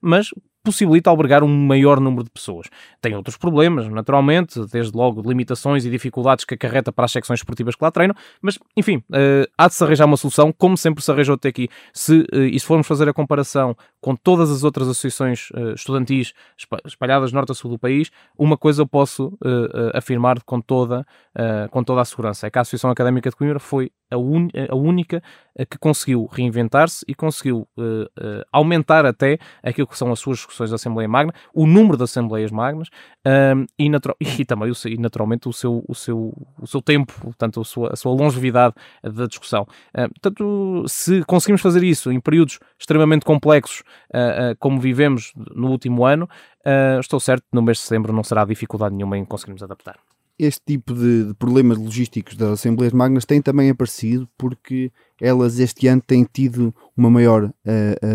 mas 0.00 0.30
possibilita 0.68 1.08
albergar 1.08 1.42
um 1.42 1.48
maior 1.48 1.98
número 1.98 2.24
de 2.24 2.30
pessoas. 2.30 2.68
Tem 3.00 3.14
outros 3.14 3.36
problemas, 3.36 3.88
naturalmente, 3.88 4.60
desde 4.70 4.96
logo 4.96 5.26
limitações 5.26 5.86
e 5.86 5.90
dificuldades 5.90 6.44
que 6.44 6.54
acarreta 6.54 6.92
para 6.92 7.06
as 7.06 7.12
secções 7.12 7.40
esportivas 7.40 7.74
que 7.74 7.82
lá 7.82 7.90
treinam, 7.90 8.14
mas, 8.42 8.58
enfim, 8.76 8.96
uh, 9.10 9.48
há 9.56 9.66
de 9.66 9.74
se 9.74 9.82
arranjar 9.82 10.04
uma 10.04 10.16
solução, 10.16 10.52
como 10.52 10.76
sempre 10.76 11.02
se 11.02 11.10
arranjou 11.10 11.36
até 11.36 11.48
aqui. 11.48 11.68
Se, 11.92 12.20
uh, 12.32 12.42
e 12.42 12.60
se 12.60 12.66
formos 12.66 12.86
fazer 12.86 13.08
a 13.08 13.12
comparação 13.14 13.74
com 14.00 14.14
todas 14.14 14.50
as 14.50 14.64
outras 14.64 14.88
associações 14.88 15.50
uh, 15.50 15.72
estudantis 15.74 16.32
espalhadas 16.86 17.32
norte 17.32 17.52
a 17.52 17.54
sul 17.54 17.70
do 17.70 17.78
país, 17.78 18.10
uma 18.36 18.56
coisa 18.56 18.82
eu 18.82 18.86
posso 18.86 19.36
afirmar 19.94 20.42
com 20.42 20.60
toda, 20.60 21.06
com 21.70 21.82
toda 21.82 22.00
a 22.00 22.04
segurança, 22.04 22.46
é 22.46 22.50
que 22.50 22.58
a 22.58 22.62
Associação 22.62 22.90
Académica 22.90 23.30
de 23.30 23.36
Coimbra 23.36 23.58
foi 23.58 23.90
a, 24.10 24.16
a 24.16 24.76
única 24.76 25.22
que 25.70 25.78
conseguiu 25.78 26.26
reinventar-se 26.26 27.04
e 27.06 27.14
conseguiu 27.14 27.68
aumentar 28.52 29.04
até 29.06 29.38
aquilo 29.62 29.86
que 29.86 29.96
são 29.96 30.12
as 30.12 30.18
suas 30.18 30.38
discussões 30.38 30.70
da 30.70 30.76
Assembleia 30.76 31.08
Magna, 31.08 31.32
o 31.52 31.66
número 31.66 31.96
de 31.96 32.04
Assembleias 32.04 32.50
Magnas 32.50 32.88
um, 33.26 33.66
e, 33.78 33.88
natural, 33.88 34.16
e, 34.20 34.44
também, 34.44 34.70
o, 34.70 34.74
e 34.86 34.96
naturalmente, 34.98 35.48
o 35.48 35.52
seu, 35.52 35.84
o, 35.86 35.94
seu, 35.94 36.32
o 36.60 36.66
seu 36.66 36.80
tempo, 36.80 37.12
portanto, 37.20 37.60
a 37.60 37.64
sua, 37.64 37.92
a 37.92 37.96
sua 37.96 38.12
longevidade 38.12 38.74
da 39.02 39.26
discussão. 39.26 39.66
Uh, 39.94 40.08
portanto, 40.08 40.84
se 40.88 41.22
conseguimos 41.24 41.60
fazer 41.60 41.82
isso 41.82 42.10
em 42.10 42.20
períodos 42.20 42.58
extremamente 42.78 43.24
complexos, 43.24 43.82
uh, 44.14 44.52
uh, 44.52 44.56
como 44.58 44.80
vivemos 44.80 45.32
no 45.54 45.68
último 45.70 46.04
ano, 46.04 46.28
estou 47.00 47.18
certo 47.18 47.42
que 47.42 47.54
no 47.54 47.62
mês 47.62 47.78
de 47.78 47.84
setembro 47.84 48.12
não 48.12 48.22
será 48.22 48.44
dificuldade 48.44 48.94
nenhuma 48.94 49.16
em 49.16 49.24
conseguirmos 49.24 49.62
adaptar 49.62 49.98
este 50.38 50.60
tipo 50.64 50.94
de, 50.94 51.24
de, 51.24 51.34
problemas 51.34 51.78
logísticos 51.78 52.36
das 52.36 52.50
Assembleias 52.50 52.92
Magnas 52.92 53.24
tem 53.24 53.42
também 53.42 53.70
aparecido 53.70 54.28
porque 54.38 54.92
elas 55.20 55.58
este 55.58 55.88
ano 55.88 56.00
têm 56.00 56.22
tido 56.22 56.72
uma 56.96 57.10
maior 57.10 57.52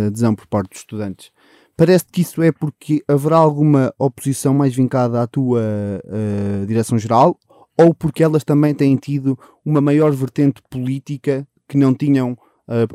adesão 0.08 0.34
por 0.34 0.48
parte 0.48 0.70
dos 0.70 0.80
estudantes. 0.80 1.34
Parece 1.76 2.06
que 2.06 2.22
isso 2.22 2.42
é 2.42 2.52
porque 2.52 3.04
haverá 3.08 3.38
alguma 3.38 3.94
oposição 3.98 4.54
mais 4.54 4.76
vincada 4.76 5.22
à 5.22 5.28
tua 5.28 5.62
uh, 5.62 6.66
direção-geral 6.68 7.38
ou 7.76 7.94
porque 7.96 8.24
elas 8.24 8.44
também 8.44 8.76
têm 8.76 8.96
tido 8.96 9.38
uma 9.66 9.82
maior 9.82 10.12
vertente 10.12 10.62
política 10.70 11.48
que 11.68 11.76
não 11.76 11.94
tinham 11.94 12.38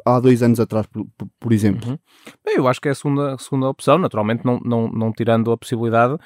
há 0.04 0.20
dois 0.20 0.42
anos 0.42 0.60
atrás, 0.60 0.86
por, 0.86 1.06
por 1.38 1.52
exemplo? 1.52 1.90
Uhum. 1.90 1.98
Bem, 2.44 2.56
eu 2.56 2.66
acho 2.66 2.80
que 2.80 2.88
é 2.88 2.92
a 2.92 2.94
segunda, 2.94 3.34
a 3.34 3.38
segunda 3.38 3.68
opção, 3.68 3.98
naturalmente 3.98 4.44
não, 4.44 4.58
não, 4.64 4.88
não 4.88 5.12
tirando 5.12 5.52
a 5.52 5.58
possibilidade 5.58 6.18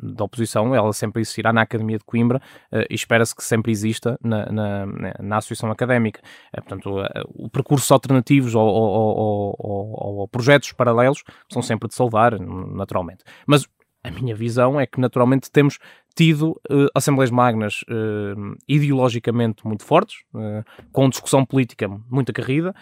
da 0.00 0.24
oposição, 0.24 0.74
ela 0.74 0.92
sempre 0.92 1.20
existirá 1.20 1.52
na 1.52 1.62
Academia 1.62 1.98
de 1.98 2.04
Coimbra 2.04 2.40
uh, 2.72 2.84
e 2.88 2.94
espera-se 2.94 3.34
que 3.34 3.42
sempre 3.42 3.72
exista 3.72 4.18
na, 4.22 4.46
na, 4.46 4.86
na 5.20 5.36
Associação 5.38 5.70
Académica. 5.70 6.20
Uh, 6.56 6.62
portanto, 6.62 7.00
uh, 7.00 7.06
o 7.34 7.50
percursos 7.50 7.90
alternativos 7.90 8.54
ou, 8.54 8.66
ou, 8.66 9.56
ou, 9.58 10.18
ou, 10.18 10.28
projetos 10.28 10.72
paralelos 10.72 11.24
são 11.52 11.62
sempre 11.62 11.88
de 11.88 11.94
saudar, 11.94 12.38
naturalmente. 12.38 13.24
Mas 13.46 13.66
a 14.04 14.10
minha 14.10 14.34
visão 14.34 14.80
é 14.80 14.86
que 14.86 15.00
naturalmente 15.00 15.50
temos 15.50 15.78
tido 16.18 16.60
uh, 16.68 16.88
assembleias 16.96 17.30
magnas 17.30 17.82
uh, 17.82 18.56
ideologicamente 18.66 19.64
muito 19.64 19.84
fortes, 19.84 20.16
uh, 20.34 20.64
com 20.90 21.08
discussão 21.08 21.44
política 21.44 21.88
muito 22.10 22.30
acarrida 22.30 22.74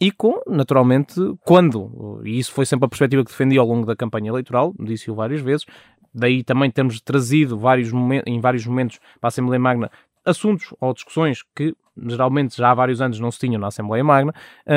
e 0.00 0.10
com, 0.10 0.42
naturalmente, 0.46 1.14
quando, 1.42 2.20
e 2.24 2.38
isso 2.38 2.52
foi 2.52 2.66
sempre 2.66 2.84
a 2.84 2.88
perspectiva 2.88 3.24
que 3.24 3.30
defendi 3.30 3.56
ao 3.56 3.66
longo 3.66 3.86
da 3.86 3.96
campanha 3.96 4.28
eleitoral, 4.28 4.74
disse-o 4.78 5.14
várias 5.14 5.40
vezes, 5.40 5.64
daí 6.12 6.44
também 6.44 6.70
temos 6.70 7.00
trazido 7.00 7.56
vários 7.56 7.90
em 8.26 8.38
vários 8.38 8.66
momentos 8.66 8.98
para 9.18 9.28
a 9.28 9.28
Assembleia 9.28 9.58
Magna 9.58 9.90
assuntos 10.26 10.74
ou 10.78 10.92
discussões 10.92 11.42
que 11.54 11.74
geralmente 11.96 12.56
já 12.56 12.72
há 12.72 12.74
vários 12.74 13.00
anos 13.00 13.18
não 13.18 13.30
se 13.30 13.38
tinham 13.38 13.60
na 13.60 13.68
Assembleia 13.68 14.04
Magna, 14.04 14.34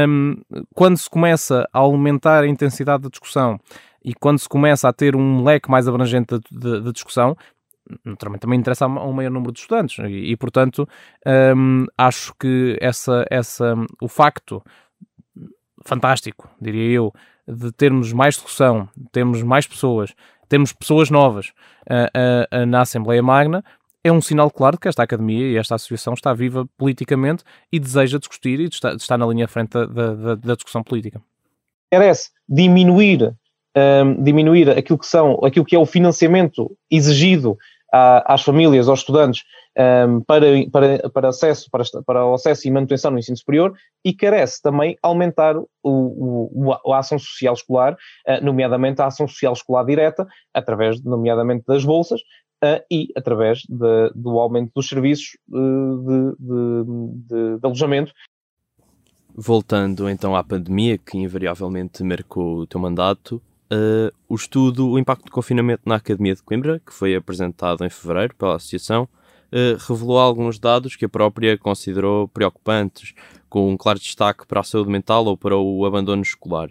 um, 0.08 0.38
quando 0.73 0.95
se 0.95 1.10
começa 1.10 1.67
a 1.73 1.80
aumentar 1.80 2.43
a 2.43 2.47
intensidade 2.47 3.04
da 3.04 3.10
discussão 3.10 3.60
e 4.06 4.13
quando 4.13 4.39
se 4.39 4.47
começa 4.47 4.88
a 4.88 4.93
ter 4.93 5.15
um 5.15 5.43
leque 5.43 5.69
mais 5.69 5.88
abrangente 5.88 6.39
de, 6.39 6.58
de, 6.58 6.82
de 6.82 6.91
discussão, 6.93 7.36
naturalmente 8.06 8.41
também 8.41 8.60
interessa 8.60 8.86
a 8.86 8.88
um 8.88 9.13
maior 9.13 9.32
número 9.32 9.52
de 9.52 9.60
estudantes 9.60 9.97
e, 9.99 10.32
e 10.32 10.38
portanto 10.38 10.88
um, 11.56 11.86
acho 11.97 12.34
que 12.39 12.78
essa, 12.80 13.25
essa, 13.30 13.75
o 14.02 14.08
facto 14.08 14.63
fantástico, 15.86 16.49
diria 16.62 16.91
eu, 16.91 17.13
de 17.47 17.71
termos 17.71 18.13
mais 18.13 18.36
discussão, 18.36 18.88
termos 19.12 19.41
mais 19.41 19.65
pessoas, 19.65 20.13
termos 20.47 20.73
pessoas 20.73 21.10
novas 21.10 21.47
uh, 21.89 22.62
uh, 22.62 22.65
na 22.65 22.82
Assembleia 22.82 23.23
Magna, 23.23 23.63
é 24.04 24.12
um 24.12 24.21
sinal 24.21 24.49
claro 24.49 24.75
de 24.75 24.82
que 24.82 24.88
esta 24.88 25.04
academia 25.04 25.47
e 25.47 25.58
esta 25.58 25.75
associação 25.75 26.13
está 26.13 26.34
viva 26.34 26.67
politicamente 26.78 27.43
e 27.71 27.80
deseja 27.80 28.17
discutir 28.17 28.60
e 28.60 28.65
está, 28.65 28.93
está 28.93 29.17
na 29.17 29.25
linha 29.25 29.45
à 29.45 29.47
frente 29.47 29.71
da, 29.71 29.86
da, 29.86 30.36
da 30.36 30.56
discussão 30.56 30.84
política. 30.84 31.21
Merece 31.91 32.30
diminuir, 32.47 33.36
um, 33.75 34.23
diminuir 34.23 34.69
aquilo 34.69 34.97
que, 34.97 35.08
são, 35.08 35.39
aquilo 35.43 35.65
que 35.65 35.75
é 35.75 35.80
o 35.80 35.86
financiamento 35.86 36.75
exigido 36.89 37.58
às 37.91 38.43
famílias, 38.43 38.88
aos 38.88 38.99
estudantes, 38.99 39.43
um, 40.08 40.21
para, 40.21 40.45
para, 40.71 41.10
para, 41.10 41.30
acesso, 41.30 41.69
para, 41.71 41.84
para 42.06 42.25
o 42.25 42.34
acesso 42.34 42.67
e 42.67 42.71
manutenção 42.71 43.12
no 43.12 43.19
ensino 43.19 43.38
superior 43.38 43.73
e 44.04 44.13
carece 44.13 44.62
também 44.62 44.97
aumentar 45.02 45.56
o, 45.58 45.67
o, 45.84 46.93
a 46.93 46.99
ação 46.99 47.17
social 47.17 47.54
escolar, 47.54 47.93
uh, 47.93 48.43
nomeadamente 48.43 49.02
a 49.02 49.08
ação 49.08 49.28
social 49.28 49.54
escolar 49.54 49.86
direta, 49.86 50.28
através, 50.54 51.02
nomeadamente, 51.04 51.63
das 51.67 51.84
bolsas, 51.84 52.21
Uh, 52.62 52.84
e 52.91 53.08
através 53.15 53.60
de, 53.69 54.12
do 54.13 54.38
aumento 54.38 54.73
dos 54.75 54.89
serviços 54.89 55.38
uh, 55.47 55.97
de, 56.06 56.36
de, 56.38 57.58
de, 57.58 57.65
alojamento. 57.65 58.12
Voltando 59.34 60.10
então 60.10 60.36
à 60.36 60.43
pandemia, 60.43 60.97
que 60.97 61.17
invariavelmente 61.17 62.04
marcou 62.04 62.58
o 62.58 62.67
teu 62.67 62.78
mandato, 62.78 63.41
uh, 63.72 64.16
o 64.28 64.36
estudo 64.36 64.90
O 64.90 65.00
Impacto 65.00 65.26
do 65.26 65.32
Confinamento 65.32 65.84
na 65.86 65.96
Academia 65.96 66.36
de 66.36 66.44
Coimbra, 66.44 66.80
que 66.80 66.94
foi 66.94 67.16
apresentado 67.16 67.86
em 67.86 67.90
fevereiro 67.90 68.36
pela 68.36 68.56
Associação, 68.56 69.08
revelou 69.88 70.20
alguns 70.20 70.60
dados 70.60 70.96
que 70.96 71.06
a 71.06 71.10
própria 71.10 71.58
considerou 71.58 72.28
preocupantes, 72.28 73.16
com 73.50 73.72
um 73.72 73.76
claro 73.76 73.98
destaque 73.98 74.46
para 74.46 74.60
a 74.60 74.64
saúde 74.64 74.92
mental 74.92 75.26
ou 75.26 75.36
para 75.36 75.58
o 75.58 75.86
abandono 75.88 76.22
escolar. 76.22 76.70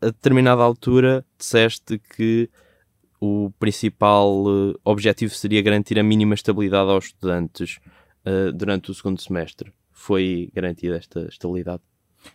a 0.00 0.06
determinada 0.06 0.62
altura, 0.62 1.22
disseste 1.38 1.98
que 1.98 2.48
o 3.24 3.50
principal 3.58 4.44
uh, 4.44 4.78
objetivo 4.84 5.34
seria 5.34 5.62
garantir 5.62 5.98
a 5.98 6.02
mínima 6.02 6.34
estabilidade 6.34 6.90
aos 6.90 7.06
estudantes 7.06 7.78
uh, 8.26 8.52
durante 8.52 8.90
o 8.90 8.94
segundo 8.94 9.20
semestre. 9.20 9.72
Foi 9.90 10.50
garantida 10.52 10.96
esta 10.96 11.26
estabilidade? 11.28 11.82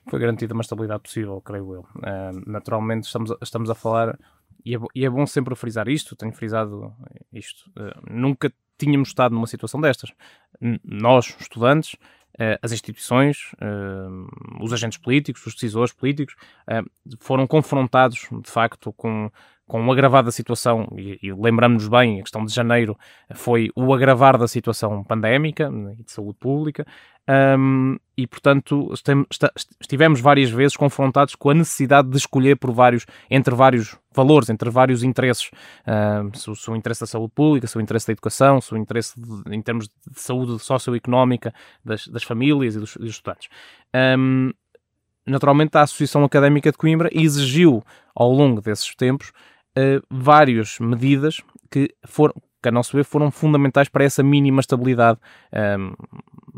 Foi 0.10 0.19
garantida 0.19 0.54
uma 0.54 0.62
estabilidade 0.62 1.04
possível, 1.04 1.41
creio 1.41 1.73
eu. 1.73 1.82
Uh, 1.82 2.43
naturalmente, 2.45 3.06
estamos, 3.06 3.34
estamos 3.41 3.69
a 3.69 3.75
falar, 3.75 4.17
e 4.65 4.75
é, 4.75 4.80
e 4.95 5.06
é, 5.06 5.10
bom 5.10 5.25
sempre 5.25 5.56
frisar 5.56 5.88
isto, 5.88 6.15
tenho 6.15 6.34
frisado 6.34 6.93
isto. 7.32 7.71
nunca 8.10 8.52
tínhamos 8.78 9.10
estado 9.10 9.34
numa 9.34 9.47
situação 9.47 9.80
destas. 9.80 10.12
N 10.60 10.80
nós, 10.84 11.36
estudantes, 11.39 11.95
as 12.62 12.71
instituições, 12.71 13.52
os 14.62 14.71
agentes 14.71 14.97
políticos, 14.97 15.45
os 15.45 15.54
decisores 15.54 15.91
políticos, 15.91 16.36
foram 17.19 17.45
confrontados, 17.45 18.28
de 18.32 18.49
facto, 18.49 18.93
com 18.93 19.30
com 19.69 19.86
o 19.86 19.91
agravar 19.91 20.23
da 20.23 20.32
situação, 20.32 20.88
e, 20.97 21.19
e 21.21 21.32
lembramos-nos 21.32 21.88
bem, 21.88 22.19
a 22.19 22.23
questão 22.23 22.43
de 22.43 22.51
janeiro 22.51 22.97
foi 23.36 23.69
o 23.75 23.93
agravar 23.93 24.36
da 24.36 24.47
situação 24.47 25.03
pandémica 25.03 25.69
né, 25.69 25.95
e 25.99 26.03
de 26.03 26.12
saúde 26.12 26.39
pública, 26.39 26.88
um, 27.29 27.95
e 28.17 28.25
portanto 28.25 28.91
estivemos 29.79 30.19
várias 30.19 30.49
vezes 30.49 30.75
confrontados 30.75 31.36
com 31.36 31.51
a 31.51 31.53
necessidade 31.53 32.10
de 32.10 32.17
escolher 32.17 32.58
por 32.58 32.71
vários, 32.71 33.05
entre 33.29 33.53
vários 33.53 33.95
valores, 34.12 34.49
entre 34.49 34.71
vários 34.71 35.03
interesses, 35.03 35.51
um, 35.88 36.34
se, 36.34 36.55
se 36.55 36.71
o 36.71 36.75
interesse 36.75 37.01
da 37.01 37.08
saúde 37.08 37.32
pública, 37.36 37.67
se 37.67 37.77
o 37.77 37.82
interesse 37.82 38.08
da 38.08 38.13
educação, 38.13 38.60
se 38.60 38.73
o 38.73 38.77
interesse 38.77 39.13
de, 39.21 39.55
em 39.55 39.62
termos 39.62 39.88
de 39.88 40.19
saúde 40.19 40.58
socioeconómica 40.58 41.53
das, 41.86 42.08
das 42.08 42.23
famílias 42.23 42.75
e 42.75 42.79
dos, 42.79 42.97
dos 42.97 43.12
estudantes. 43.12 43.47
Um, 43.95 44.51
naturalmente 45.27 45.77
a 45.77 45.82
Associação 45.82 46.23
Académica 46.23 46.71
de 46.71 46.77
Coimbra 46.79 47.10
exigiu 47.12 47.84
ao 48.15 48.32
longo 48.32 48.62
desses 48.62 48.95
tempos 48.95 49.32
uh, 49.79 50.05
várias 50.09 50.79
medidas 50.79 51.41
que 51.69 51.93
foram, 52.05 52.33
que 52.61 52.69
a 52.69 52.71
nosso 52.71 52.95
ver 52.95 53.03
foram 53.03 53.31
fundamentais 53.31 53.87
para 53.87 54.03
essa 54.03 54.21
mínima 54.21 54.59
estabilidade 54.59 55.19
um, 55.53 55.57
ehm, 55.57 55.93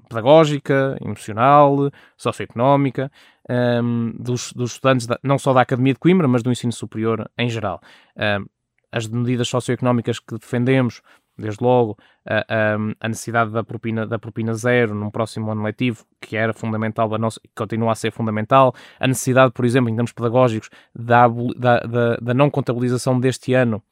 pedagógica, 0.10 0.98
emocional, 1.02 1.92
socioeconómica 2.18 3.12
um, 3.50 3.54
ehm, 3.54 4.12
dos, 4.18 4.52
dos, 4.54 4.74
estudantes, 4.74 5.06
da, 5.06 5.20
não 5.24 5.38
só 5.38 5.54
da 5.54 5.62
Academia 5.62 5.94
de 5.94 6.00
Coimbra, 6.00 6.28
mas 6.28 6.42
do 6.42 6.52
ensino 6.52 6.74
superior 6.74 7.30
em 7.38 7.50
geral. 7.50 7.82
Um, 8.16 8.22
ehm, 8.24 8.46
as 8.92 9.08
medidas 9.08 9.48
socioeconómicas 9.48 10.20
que 10.20 10.38
defendemos 10.38 11.02
desde 11.42 11.64
logo 11.64 11.98
a, 12.26 12.38
a, 12.48 12.76
a, 13.00 13.08
necessidade 13.08 13.52
da 13.52 13.64
propina, 13.64 14.06
da 14.06 14.20
propina 14.20 14.54
zero 14.54 14.94
num 14.94 15.10
próximo 15.10 15.52
ano 15.52 15.64
letivo, 15.64 16.06
que 16.20 16.38
era 16.38 16.54
fundamental, 16.54 17.10
nossa, 17.18 17.42
continua 17.56 17.92
a 17.92 17.96
ser 17.96 18.12
fundamental, 18.12 18.74
a 19.00 19.08
necessidade, 19.08 19.52
por 19.54 19.66
exemplo, 19.66 19.90
em 19.90 19.96
termos 19.96 20.12
pedagógicos, 20.12 20.70
da, 20.94 21.28
da, 21.28 21.80
da, 21.80 22.16
da 22.22 22.34
não 22.34 22.50
contabilização 22.50 23.20
deste 23.20 23.54
ano 23.54 23.84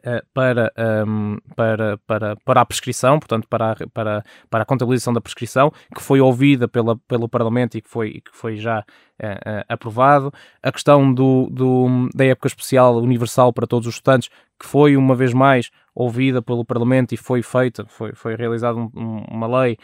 Uh, 0.00 0.20
para, 0.34 0.70
um, 1.08 1.38
para, 1.56 1.98
para, 2.06 2.36
para 2.44 2.60
a 2.60 2.66
prescrição, 2.66 3.18
portanto, 3.18 3.48
para 3.48 3.72
a, 3.72 3.76
para, 3.88 4.22
para 4.50 4.62
a 4.62 4.66
contabilização 4.66 5.12
da 5.12 5.22
prescrição, 5.22 5.72
que 5.92 6.02
foi 6.02 6.20
ouvida 6.20 6.68
pela, 6.68 6.98
pelo 7.08 7.26
Parlamento 7.28 7.78
e 7.78 7.80
que 7.80 7.88
foi, 7.88 8.20
que 8.20 8.30
foi 8.30 8.56
já 8.56 8.80
uh, 8.80 9.64
aprovado. 9.66 10.30
A 10.62 10.70
questão 10.70 11.12
do, 11.12 11.48
do, 11.50 12.10
da 12.14 12.26
época 12.26 12.46
especial 12.46 12.98
universal 12.98 13.54
para 13.54 13.66
todos 13.66 13.88
os 13.88 13.94
estudantes, 13.94 14.28
que 14.60 14.66
foi 14.66 14.98
uma 14.98 15.14
vez 15.14 15.32
mais 15.32 15.70
ouvida 15.96 16.42
pelo 16.42 16.64
Parlamento 16.64 17.14
e 17.14 17.16
foi 17.16 17.42
feita, 17.42 17.86
foi, 17.88 18.14
foi 18.14 18.36
realizada 18.36 18.78
um, 18.78 19.24
uma 19.30 19.60
lei 19.60 19.78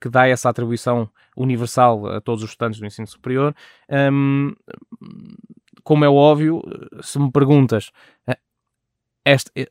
que 0.00 0.08
dá 0.10 0.28
essa 0.28 0.50
atribuição 0.50 1.08
universal 1.34 2.06
a 2.06 2.20
todos 2.20 2.44
os 2.44 2.50
estudantes 2.50 2.78
do 2.78 2.86
ensino 2.86 3.06
superior. 3.06 3.54
Um, 3.90 4.52
como 5.82 6.04
é 6.04 6.08
óbvio, 6.08 6.62
se 7.00 7.18
me 7.18 7.32
perguntas, 7.32 7.90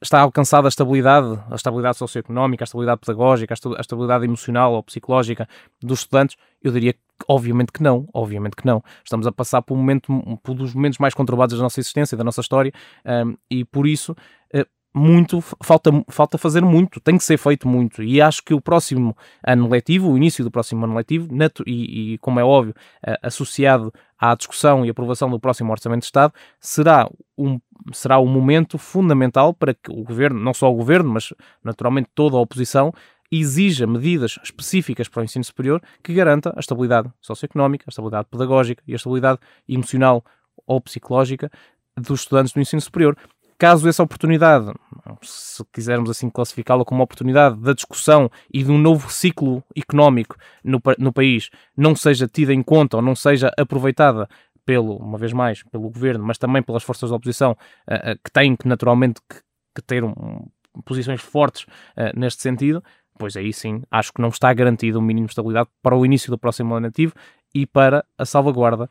está 0.02 0.20
alcançada 0.20 0.68
a 0.68 0.70
estabilidade, 0.70 1.40
a 1.50 1.56
estabilidade 1.56 1.98
socioeconómica, 1.98 2.64
a 2.64 2.66
estabilidade 2.66 3.00
pedagógica, 3.00 3.54
a 3.54 3.82
estabilidade 3.82 4.26
emocional 4.26 4.74
ou 4.74 4.84
psicológica 4.84 5.48
dos 5.82 6.00
estudantes? 6.00 6.36
Eu 6.62 6.72
diria 6.74 6.94
que, 6.94 7.00
obviamente 7.28 7.72
que 7.72 7.82
não, 7.82 8.08
obviamente 8.14 8.56
que 8.56 8.66
não. 8.66 8.84
Estamos 9.04 9.26
a 9.26 9.32
passar 9.32 9.62
por 9.62 9.76
um 9.76 9.78
momento, 9.78 10.12
por 10.44 10.52
um 10.52 10.56
dos 10.56 10.74
momentos 10.74 11.00
mais 11.00 11.14
conturbados 11.14 11.56
da 11.58 11.64
nossa 11.64 11.80
existência, 11.80 12.18
da 12.18 12.24
nossa 12.24 12.42
história, 12.42 12.74
um, 13.06 13.38
e 13.50 13.64
por 13.64 13.88
isso 13.88 14.12
uh, 14.54 14.66
muito, 14.96 15.42
falta, 15.42 15.92
falta 16.08 16.38
fazer 16.38 16.64
muito, 16.64 17.02
tem 17.02 17.18
que 17.18 17.24
ser 17.24 17.38
feito 17.38 17.68
muito. 17.68 18.02
E 18.02 18.22
acho 18.22 18.42
que 18.42 18.54
o 18.54 18.62
próximo 18.62 19.16
ano 19.46 19.68
letivo, 19.68 20.10
o 20.10 20.16
início 20.16 20.42
do 20.42 20.50
próximo 20.50 20.86
ano 20.86 20.96
letivo, 20.96 21.28
e, 21.68 22.14
e 22.14 22.18
como 22.20 22.40
é 22.40 22.46
óbvio, 22.46 22.74
associado 23.22 23.94
à 24.18 24.34
discussão 24.34 24.86
e 24.86 24.90
aprovação 24.90 25.30
do 25.30 25.38
próximo 25.38 25.70
Orçamento 25.70 26.00
de 26.00 26.06
Estado, 26.06 26.34
será 26.62 27.10
um, 27.38 27.60
será 27.92 28.20
um 28.20 28.26
momento 28.26 28.78
fundamental 28.78 29.54
para 29.54 29.74
que 29.74 29.92
o 29.92 30.02
governo, 30.02 30.40
não 30.40 30.54
só 30.54 30.72
o 30.72 30.76
governo, 30.76 31.12
mas 31.12 31.34
naturalmente 31.62 32.10
toda 32.16 32.38
a 32.38 32.40
oposição, 32.40 32.94
exija 33.30 33.86
medidas 33.86 34.40
específicas 34.42 35.10
para 35.10 35.22
o 35.22 35.24
ensino 35.26 35.44
superior 35.44 35.82
que 36.02 36.14
garanta 36.14 36.54
a 36.56 36.60
estabilidade 36.60 37.12
socioeconómica, 37.20 37.84
a 37.86 37.90
estabilidade 37.90 38.30
pedagógica 38.32 38.82
e 38.88 38.94
a 38.94 38.96
estabilidade 38.96 39.40
emocional 39.68 40.24
ou 40.66 40.80
psicológica 40.80 41.52
dos 41.98 42.22
estudantes 42.22 42.54
do 42.54 42.60
ensino 42.60 42.82
superior 42.82 43.18
caso 43.58 43.88
essa 43.88 44.04
oportunidade, 44.04 44.74
se 45.22 45.64
quisermos 45.72 46.10
assim 46.10 46.30
classificá-la 46.30 46.84
como 46.84 47.00
uma 47.00 47.06
oportunidade 47.06 47.56
da 47.58 47.74
discussão 47.74 48.30
e 48.54 48.64
de 48.64 48.72
um 48.72 48.78
novo 48.78 49.10
ciclo 49.10 49.64
económico 49.76 50.36
no, 50.64 50.82
no 50.98 51.14
país 51.14 51.50
não 51.76 51.96
seja 51.96 52.28
tida 52.28 52.54
em 52.54 52.62
conta 52.62 52.98
ou 52.98 53.04
não 53.04 53.16
seja 53.16 53.52
aproveitada 53.58 54.28
pelo, 54.66 54.98
uma 54.98 55.18
vez 55.18 55.32
mais, 55.32 55.64
pelo 55.64 55.90
governo, 55.90 56.26
mas 56.26 56.38
também 56.38 56.62
pelas 56.64 56.84
forças 56.84 57.12
da 57.12 57.16
oposição, 57.16 57.52
uh, 57.88 58.12
uh, 58.12 58.20
que 58.24 58.32
têm 58.32 58.56
que 58.56 58.68
naturalmente 58.68 59.22
que, 59.30 59.38
que 59.76 59.82
ter 59.82 60.04
um, 60.04 60.48
posições 60.84 61.22
fortes 61.22 61.64
uh, 61.64 62.20
neste 62.20 62.42
sentido, 62.42 62.84
pois 63.18 63.38
aí 63.38 63.54
sim, 63.54 63.84
acho 63.92 64.12
que 64.12 64.22
não 64.22 64.30
está 64.30 64.52
garantido 64.54 65.00
um 65.00 65.04
mínimo 65.04 65.28
de 65.28 65.32
estabilidade 65.32 65.70
para 65.82 65.96
o 65.96 66.06
início 66.06 66.32
do 66.32 66.38
próximo 66.38 66.74
ano 66.74 66.88
nativo 66.88 67.14
e 67.54 67.66
para 67.66 68.04
a 68.18 68.26
salvaguarda 68.26 68.90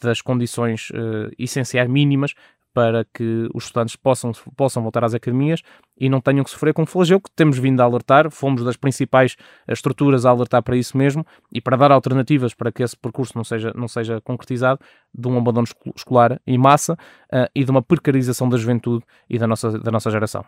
das 0.00 0.22
condições 0.22 0.88
essenciais 1.38 1.86
mínimas 1.86 2.32
para 2.76 3.06
que 3.06 3.48
os 3.54 3.64
estudantes 3.64 3.96
possam, 3.96 4.32
possam 4.54 4.82
voltar 4.82 5.02
às 5.02 5.14
academias 5.14 5.62
e 5.98 6.10
não 6.10 6.20
tenham 6.20 6.44
que 6.44 6.50
sofrer 6.50 6.74
com 6.74 6.82
o 6.82 6.86
flagelo 6.86 7.22
que 7.22 7.30
temos 7.34 7.56
vindo 7.56 7.80
a 7.80 7.84
alertar. 7.84 8.30
Fomos 8.30 8.62
das 8.62 8.76
principais 8.76 9.34
eh, 9.66 9.72
estruturas 9.72 10.26
a 10.26 10.30
alertar 10.30 10.62
para 10.62 10.76
isso 10.76 10.94
mesmo 10.94 11.24
e 11.50 11.58
para 11.58 11.74
dar 11.78 11.90
alternativas 11.90 12.52
para 12.52 12.70
que 12.70 12.82
esse 12.82 12.94
percurso 12.94 13.32
não 13.34 13.44
seja, 13.44 13.72
não 13.74 13.88
seja 13.88 14.20
concretizado 14.20 14.78
de 15.14 15.26
um 15.26 15.38
abandono 15.38 15.66
escolar 15.96 16.38
em 16.46 16.58
massa 16.58 16.92
uh, 17.32 17.48
e 17.54 17.64
de 17.64 17.70
uma 17.70 17.80
precarização 17.80 18.46
da 18.46 18.58
juventude 18.58 19.02
e 19.30 19.38
da 19.38 19.46
nossa, 19.46 19.78
da 19.78 19.90
nossa 19.90 20.10
geração. 20.10 20.44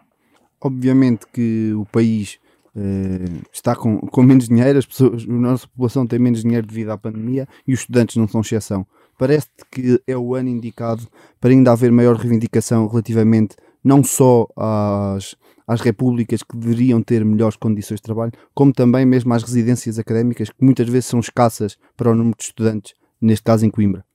Obviamente 0.60 1.26
que 1.32 1.72
o 1.72 1.86
país 1.86 2.38
Uh, 2.76 3.42
está 3.52 3.74
com, 3.74 3.98
com 3.98 4.22
menos 4.22 4.46
dinheiro, 4.46 4.78
as 4.78 4.86
pessoas, 4.86 5.24
a 5.24 5.32
nossa 5.32 5.66
população 5.66 6.06
tem 6.06 6.18
menos 6.18 6.42
dinheiro 6.42 6.64
devido 6.64 6.90
à 6.90 6.98
pandemia 6.98 7.48
e 7.66 7.72
os 7.72 7.80
estudantes 7.80 8.14
não 8.14 8.28
são 8.28 8.40
exceção 8.40 8.86
parece 9.18 9.48
que 9.70 10.00
é 10.06 10.16
o 10.16 10.34
ano 10.34 10.48
indicado 10.48 11.06
para 11.40 11.50
ainda 11.50 11.72
haver 11.72 11.92
maior 11.92 12.16
reivindicação 12.16 12.86
relativamente 12.86 13.56
não 13.84 14.02
só 14.02 14.46
às, 14.56 15.36
às 15.66 15.80
repúblicas 15.80 16.42
que 16.42 16.56
deveriam 16.56 17.02
ter 17.02 17.24
melhores 17.24 17.56
condições 17.56 17.98
de 17.98 18.02
trabalho, 18.02 18.32
como 18.54 18.72
também 18.72 19.04
mesmo 19.04 19.34
às 19.34 19.42
residências 19.42 19.98
académicas, 19.98 20.48
que 20.48 20.64
muitas 20.64 20.88
vezes 20.88 21.06
são 21.06 21.20
escassas 21.20 21.76
para 21.96 22.10
o 22.10 22.14
número 22.14 22.36
de 22.36 22.44
estudantes, 22.44 22.94
neste 23.20 23.44
caso 23.44 23.66
em 23.66 23.70
Coimbra. 23.70 24.07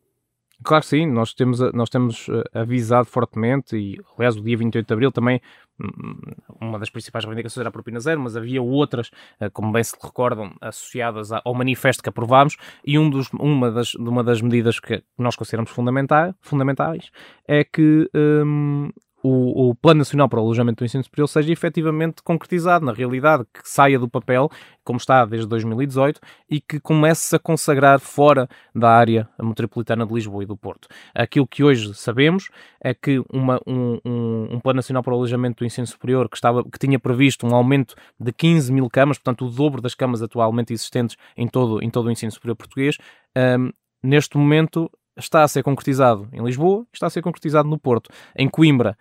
Claro 0.61 0.81
que 0.81 0.89
sim, 0.89 1.05
nós 1.05 1.33
temos, 1.33 1.59
nós 1.73 1.89
temos 1.89 2.27
eh, 2.29 2.59
avisado 2.59 3.05
fortemente 3.05 3.75
e, 3.75 3.99
aliás, 4.17 4.37
o 4.37 4.41
dia 4.41 4.57
28 4.57 4.87
de 4.87 4.93
Abril 4.93 5.11
também, 5.11 5.41
hum, 5.79 6.15
uma 6.61 6.79
das 6.79 6.89
principais 6.89 7.25
reivindicações 7.25 7.61
era 7.61 7.69
a 7.69 7.71
propina 7.71 7.99
zero, 7.99 8.21
mas 8.21 8.37
havia 8.37 8.61
outras, 8.61 9.09
eh, 9.39 9.49
como 9.49 9.71
bem 9.71 9.83
se 9.83 9.95
recordam, 10.01 10.53
associadas 10.61 11.31
ao 11.31 11.53
manifesto 11.53 12.01
que 12.03 12.09
aprovámos 12.09 12.55
e 12.85 12.97
um 12.97 13.09
dos, 13.09 13.29
uma, 13.33 13.71
das, 13.71 13.93
uma 13.95 14.23
das 14.23 14.41
medidas 14.41 14.79
que 14.79 15.03
nós 15.17 15.35
consideramos 15.35 15.71
fundamentais, 15.71 16.33
fundamentais 16.39 17.09
é 17.47 17.63
que 17.63 18.09
hum, 18.15 18.89
o, 19.23 19.69
o, 19.69 19.75
Plano 19.75 19.99
Nacional 19.99 20.27
para 20.27 20.39
o 20.41 20.43
Alojamento 20.43 20.83
do 20.83 20.85
Ensino 20.85 21.03
Superior 21.03 21.27
seja 21.27 21.51
efetivamente 21.51 22.21
concretizado 22.21 22.85
na 22.85 22.91
realidade, 22.91 23.45
que 23.53 23.61
saia 23.63 23.97
do 23.97 24.09
papel, 24.09 24.49
como 24.83 24.97
está 24.97 25.23
desde 25.25 25.47
2018, 25.47 26.19
e 26.49 26.59
que 26.59 26.77
comece 26.77 27.33
a 27.33 27.39
consagrar 27.39 28.01
fora 28.01 28.49
da 28.75 28.89
área 28.89 29.29
metropolitana 29.41 30.05
de 30.05 30.13
Lisboa 30.13 30.43
e 30.43 30.45
do 30.45 30.57
Porto. 30.57 30.89
Aquilo 31.15 31.47
que 31.47 31.63
hoje 31.63 31.93
sabemos 31.93 32.49
é 32.83 32.93
que 32.93 33.23
uma, 33.31 33.61
um, 33.65 33.97
um, 34.03 34.55
um, 34.55 34.59
Plano 34.59 34.77
Nacional 34.77 35.01
para 35.01 35.13
o 35.13 35.15
Alojamento 35.15 35.63
do 35.63 35.65
Ensino 35.65 35.87
Superior 35.87 36.27
que, 36.27 36.35
estava, 36.35 36.61
que 36.61 36.77
tinha 36.77 36.99
previsto 36.99 37.47
um 37.47 37.55
aumento 37.55 37.95
de 38.19 38.33
15 38.33 38.73
mil 38.73 38.89
camas, 38.89 39.17
portanto 39.17 39.45
o 39.45 39.49
dobro 39.49 39.81
das 39.81 39.95
camas 39.95 40.21
atualmente 40.21 40.73
existentes 40.73 41.15
em 41.37 41.47
todo, 41.47 41.81
em 41.81 41.89
todo 41.89 42.07
o 42.07 42.11
ensino 42.11 42.31
superior 42.31 42.57
português, 42.57 42.97
um, 43.37 43.71
neste 44.03 44.37
momento 44.37 44.91
está 45.17 45.43
a 45.43 45.47
ser 45.47 45.63
concretizado 45.63 46.27
em 46.31 46.43
Lisboa 46.43 46.85
está 46.91 47.07
a 47.07 47.09
ser 47.09 47.21
concretizado 47.21 47.69
no 47.69 47.77
Porto. 47.77 48.09
Em 48.35 48.49
Coimbra, 48.49 48.97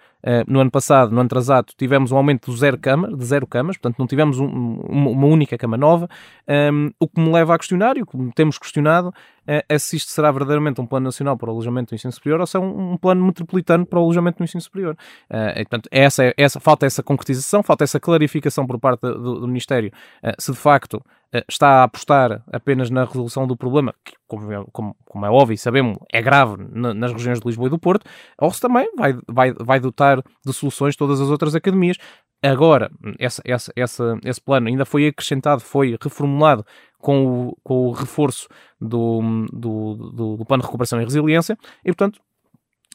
no 0.47 0.61
ano 0.61 0.71
passado, 0.71 1.11
no 1.11 1.21
ano 1.21 1.27
atrasado, 1.27 1.73
tivemos 1.77 2.13
um 2.13 2.17
aumento 2.17 2.51
de 2.51 2.59
zero 2.59 2.79
camas, 2.79 3.17
de 3.17 3.25
zero 3.25 3.47
camas, 3.47 3.77
portanto 3.77 3.99
não 3.99 4.07
tivemos 4.07 4.39
um, 4.39 4.47
uma 4.47 5.27
única 5.27 5.59
cama 5.59 5.77
nova, 5.77 6.09
um, 6.49 6.53
ehm, 6.53 6.91
o 7.01 7.09
que 7.09 7.21
me 7.21 7.31
leva 7.33 7.55
a 7.55 7.59
questionar, 7.59 7.97
e 7.97 8.03
o 8.03 8.07
que 8.07 8.17
temos 8.35 8.59
questionado, 8.59 9.13
é, 9.47 9.65
é 9.69 9.79
se 9.79 9.97
isto 9.97 10.11
será 10.11 10.31
verdadeiramente 10.31 10.81
um 10.81 10.87
plano 10.87 11.05
nacional 11.05 11.37
para 11.37 11.49
o 11.49 11.53
alojamento 11.53 11.91
do 11.91 11.95
ensino 11.95 12.13
superior 12.13 12.41
ou 12.41 12.47
se 12.47 12.57
é 12.57 12.61
um, 12.61 12.93
um 12.93 12.97
plano 12.97 13.25
metropolitano 13.25 13.85
para 13.85 13.99
o 13.99 14.03
alojamento 14.03 14.39
do 14.39 14.45
ensino 14.45 14.61
superior. 14.61 14.97
Uh, 15.31 15.59
e, 15.59 15.65
portanto, 15.65 15.89
essa, 15.91 16.33
essa, 16.37 16.61
falta 16.61 16.87
essa 16.87 17.03
concretização, 17.03 17.63
falta 17.63 17.85
essa 17.85 17.99
clarificação 17.99 18.67
por 18.67 18.79
parte 18.79 19.01
do, 19.01 19.41
do 19.41 19.49
Ministério, 19.49 19.91
uh, 20.23 20.33
se 20.39 20.53
de 20.53 20.59
facto 20.59 21.03
está 21.49 21.81
a 21.81 21.85
apostar 21.85 22.43
apenas 22.53 22.91
na 22.91 23.05
resolução 23.05 23.47
do 23.47 23.57
problema, 23.57 23.95
que, 24.05 24.13
como, 24.29 24.53
é, 24.53 24.65
como, 24.71 24.95
como 25.07 25.27
é 25.27 25.31
óbvio 25.31 25.57
sabemos, 25.57 25.97
é 26.13 26.21
grave 26.21 26.63
na, 26.71 26.93
nas 26.93 27.11
regiões 27.11 27.41
de 27.41 27.47
Lisboa 27.47 27.69
e 27.69 27.71
do 27.71 27.79
Porto, 27.79 28.05
ou 28.39 28.53
se 28.53 28.61
também 28.61 28.87
vai, 28.97 29.15
vai, 29.27 29.55
vai 29.55 29.81
dotar 29.81 30.12
de 30.45 30.53
soluções 30.53 30.97
todas 30.97 31.21
as 31.21 31.31
outras 31.31 31.55
academias. 31.55 31.97
Agora, 32.43 32.91
essa, 33.19 33.41
essa, 33.45 33.73
essa, 33.77 34.19
esse 34.25 34.41
plano 34.41 34.69
ainda 34.69 34.85
foi 34.85 35.07
acrescentado, 35.07 35.61
foi 35.61 35.97
reformulado 36.01 36.67
com 36.99 37.49
o, 37.49 37.57
com 37.63 37.87
o 37.87 37.93
reforço 37.93 38.49
do, 38.81 39.47
do, 39.53 39.95
do, 39.95 40.37
do 40.39 40.45
plano 40.45 40.63
de 40.63 40.67
recuperação 40.67 41.01
e 41.01 41.05
resiliência, 41.05 41.57
e 41.85 41.93
portanto 41.93 42.21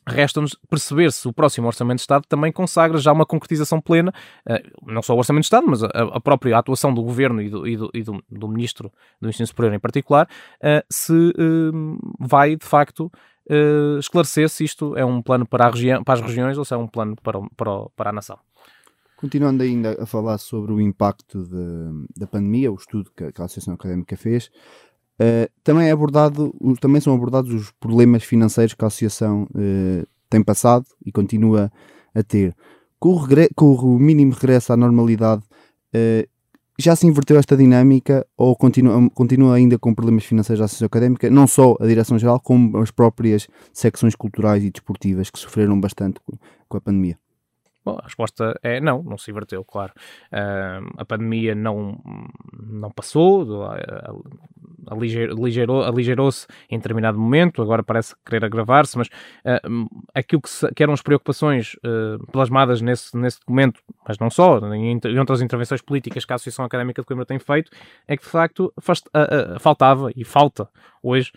Resta-nos 0.08 0.56
perceber 0.70 1.12
se 1.12 1.28
o 1.28 1.34
próximo 1.34 1.68
Orçamento 1.68 1.98
de 1.98 2.04
Estado 2.04 2.24
também 2.30 2.50
consagra 2.50 2.98
já 2.98 3.12
uma 3.12 3.26
concretização 3.26 3.82
plena, 3.82 4.14
eh, 4.48 4.64
não 4.86 5.02
só 5.02 5.14
o 5.14 5.18
Orçamento 5.18 5.42
de 5.42 5.48
Estado, 5.48 5.68
mas 5.68 5.84
a, 5.84 6.20
própria 6.22 6.58
atuação 6.58 6.94
do 6.94 7.04
Governo 7.04 7.42
e 7.42 7.50
do, 7.50 7.68
e 7.68 7.76
do, 7.76 7.92
e 7.94 8.04
do, 8.04 8.48
Ministro 8.48 8.90
do 9.20 9.28
Ensino 9.28 9.46
Superior 9.46 9.74
em 9.74 9.80
particular, 9.80 10.26
eh, 10.64 10.82
se 10.90 11.14
eh, 11.38 11.72
vai 12.22 12.56
de 12.56 12.66
facto 12.66 13.12
esclarecer 14.00 14.50
se 14.50 14.64
isto 14.64 14.96
é 14.98 15.06
um 15.06 15.22
plano 15.22 15.46
para, 15.46 15.72
para 16.04 16.14
as 16.14 16.22
regiões 16.22 16.58
ou 16.58 16.66
se 16.66 16.74
é 16.74 16.78
um 16.78 16.88
plano 16.88 17.16
para, 17.22 17.40
para, 17.56 17.90
para 17.96 18.10
a 18.10 18.14
nação. 18.14 18.38
Continuando 19.18 19.64
ainda 19.64 19.98
a 20.00 20.06
falar 20.06 20.38
sobre 20.38 20.72
o 20.72 20.80
impacto 20.80 21.44
de, 21.44 22.08
da 22.16 22.28
pandemia, 22.28 22.72
o 22.72 22.76
estudo 22.76 23.10
que 23.16 23.24
a, 23.24 23.32
que 23.32 23.42
a 23.42 23.46
Associação 23.46 23.74
Académica 23.74 24.16
fez, 24.16 24.52
uh, 25.20 25.52
também, 25.64 25.88
é 25.88 25.92
abordado, 25.92 26.54
também 26.80 27.02
são 27.02 27.16
abordados 27.16 27.52
os 27.52 27.72
problemas 27.72 28.24
financeiros 28.24 28.76
que 28.76 28.84
a 28.84 28.88
Associação 28.88 29.48
uh, 29.56 30.08
tem 30.30 30.44
passado 30.44 30.86
e 31.04 31.12
continua 31.12 31.72
a 32.14 32.22
ter. 32.22 32.56
Com 33.00 33.16
o, 33.16 33.28
com 33.56 33.96
o 33.96 34.00
mínimo 34.00 34.34
regresso 34.34 34.72
à 34.72 34.78
normalidade, 34.78 35.42
uh, 35.96 36.30
já 36.80 36.96
se 36.96 37.08
inverteu 37.08 37.38
esta 37.38 37.58
dinâmica 37.58 38.26
ou 38.38 38.56
continua, 38.56 39.10
continua 39.10 39.56
ainda 39.56 39.80
com 39.80 39.94
problemas 39.94 40.26
financeiros 40.26 40.60
da 40.60 40.66
Associação 40.66 40.86
Académica, 40.86 41.30
não 41.30 41.48
só 41.48 41.76
a 41.80 41.88
Direção-Geral, 41.88 42.40
como 42.40 42.78
as 42.78 42.92
próprias 42.92 43.48
secções 43.74 44.16
culturais 44.16 44.64
e 44.64 44.70
desportivas 44.70 45.30
que 45.30 45.40
sofreram 45.40 45.80
bastante 45.80 46.20
com, 46.20 46.38
com 46.68 46.78
a 46.78 46.82
pandemia? 46.82 47.18
Bom, 47.88 47.98
a 48.02 48.04
resposta 48.04 48.60
é 48.62 48.82
não, 48.82 49.02
não 49.02 49.18
se 49.18 49.32
inverteu, 49.32 49.64
claro. 49.64 49.94
Uh, 50.30 50.86
a 50.98 51.06
pandemia 51.06 51.56
não, 51.56 51.98
não 52.62 52.92
passou, 52.92 53.64
aligerou, 54.90 55.84
aligerou-se 55.84 56.48
em 56.70 56.78
determinado 56.78 57.18
momento, 57.18 57.62
agora 57.62 57.82
parece 57.82 58.14
querer 58.26 58.44
agravar-se, 58.44 58.98
mas 58.98 59.08
uh, 59.08 59.88
aquilo 60.14 60.42
que, 60.42 60.50
se, 60.50 60.70
que, 60.74 60.84
eram 60.84 60.92
as 60.92 61.02
preocupações 61.02 61.76
uh, 61.76 62.20
plasmadas 62.30 62.82
nesse, 62.82 63.16
nesse 63.16 63.40
documento, 63.40 63.80
mas 64.06 64.20
não 64.20 64.30
só, 64.30 64.60
em, 64.74 65.00
em, 65.02 65.20
outras 65.20 65.42
intervenções 65.42 65.82
políticas 65.82 66.26
que 66.26 66.34
a 66.34 66.36
Associação 66.36 66.66
Académica 66.66 67.02
de 67.02 67.06
Coimbra 67.06 67.26
tem 67.26 67.40
feito, 67.40 67.72
é 68.06 68.18
que 68.18 68.24
de 68.24 68.30
facto 68.30 68.74
uh, 68.78 69.60
faltava 69.62 70.12
e 70.14 70.26
falta 70.26 70.68
hoje 71.10 71.32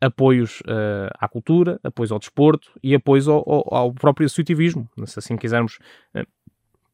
apoios 0.00 0.62
à 1.18 1.28
cultura, 1.28 1.78
apoios 1.82 2.12
ao 2.12 2.18
desporto 2.18 2.70
e 2.82 2.94
apoios 2.94 3.28
ao, 3.28 3.42
ao, 3.46 3.74
ao 3.74 3.92
próprio 3.92 4.26
associativismo, 4.26 4.88
se 5.06 5.18
assim 5.18 5.36
quisermos 5.36 5.78